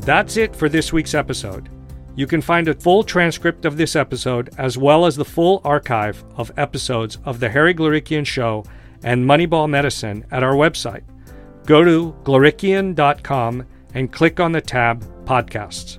That's 0.00 0.36
it 0.36 0.56
for 0.56 0.68
this 0.68 0.92
week's 0.92 1.14
episode. 1.14 1.68
You 2.16 2.26
can 2.26 2.40
find 2.40 2.66
a 2.66 2.74
full 2.74 3.04
transcript 3.04 3.64
of 3.64 3.76
this 3.76 3.94
episode 3.94 4.50
as 4.56 4.78
well 4.78 5.04
as 5.04 5.16
the 5.16 5.24
full 5.24 5.60
archive 5.62 6.24
of 6.36 6.50
episodes 6.56 7.18
of 7.24 7.38
The 7.38 7.50
Harry 7.50 7.74
Glorikian 7.74 8.26
Show 8.26 8.64
and 9.02 9.24
Moneyball 9.24 9.68
Medicine 9.68 10.24
at 10.30 10.42
our 10.42 10.54
website. 10.54 11.02
Go 11.66 11.84
to 11.84 12.14
glorikian.com 12.24 13.66
and 13.94 14.12
click 14.12 14.40
on 14.40 14.52
the 14.52 14.60
tab 14.60 15.04
Podcasts. 15.24 15.98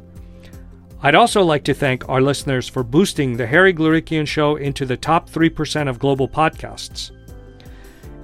I'd 1.02 1.16
also 1.16 1.44
like 1.44 1.64
to 1.66 1.74
thank 1.74 2.08
our 2.10 2.22
listeners 2.22 2.68
for 2.68 2.84
boosting 2.84 3.38
The 3.38 3.46
Harry 3.46 3.74
Glorikian 3.74 4.28
Show 4.28 4.56
into 4.56 4.86
the 4.86 4.98
top 4.98 5.30
3% 5.30 5.88
of 5.88 6.00
global 6.00 6.28
podcasts. 6.28 7.12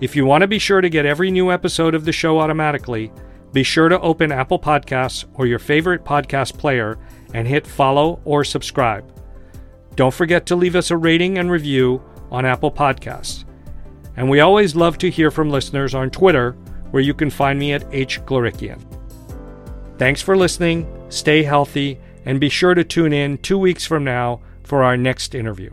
If 0.01 0.15
you 0.15 0.25
want 0.25 0.41
to 0.41 0.47
be 0.47 0.59
sure 0.59 0.81
to 0.81 0.89
get 0.89 1.05
every 1.05 1.29
new 1.29 1.51
episode 1.51 1.93
of 1.93 2.03
the 2.03 2.11
show 2.11 2.39
automatically, 2.39 3.11
be 3.51 3.61
sure 3.61 3.89
to 3.89 3.99
open 4.01 4.31
Apple 4.31 4.57
Podcasts 4.57 5.25
or 5.35 5.45
your 5.45 5.59
favorite 5.59 6.03
podcast 6.03 6.57
player 6.57 6.97
and 7.33 7.47
hit 7.47 7.67
follow 7.67 8.19
or 8.25 8.43
subscribe. 8.43 9.09
Don't 9.95 10.13
forget 10.13 10.47
to 10.47 10.55
leave 10.55 10.75
us 10.75 10.89
a 10.89 10.97
rating 10.97 11.37
and 11.37 11.51
review 11.51 12.01
on 12.31 12.45
Apple 12.45 12.71
Podcasts. 12.71 13.42
And 14.15 14.29
we 14.29 14.39
always 14.39 14.75
love 14.75 14.97
to 14.99 15.09
hear 15.09 15.31
from 15.31 15.49
listeners 15.49 15.95
on 15.95 16.09
Twitter, 16.09 16.51
where 16.91 17.03
you 17.03 17.13
can 17.13 17.29
find 17.29 17.57
me 17.57 17.73
at 17.73 17.89
hglorikian. 17.89 18.81
Thanks 19.97 20.21
for 20.21 20.37
listening, 20.37 20.87
stay 21.09 21.43
healthy, 21.43 21.99
and 22.25 22.39
be 22.39 22.49
sure 22.49 22.73
to 22.73 22.83
tune 22.83 23.13
in 23.13 23.37
two 23.39 23.57
weeks 23.57 23.85
from 23.85 24.03
now 24.03 24.41
for 24.63 24.83
our 24.83 24.97
next 24.97 25.35
interview. 25.35 25.71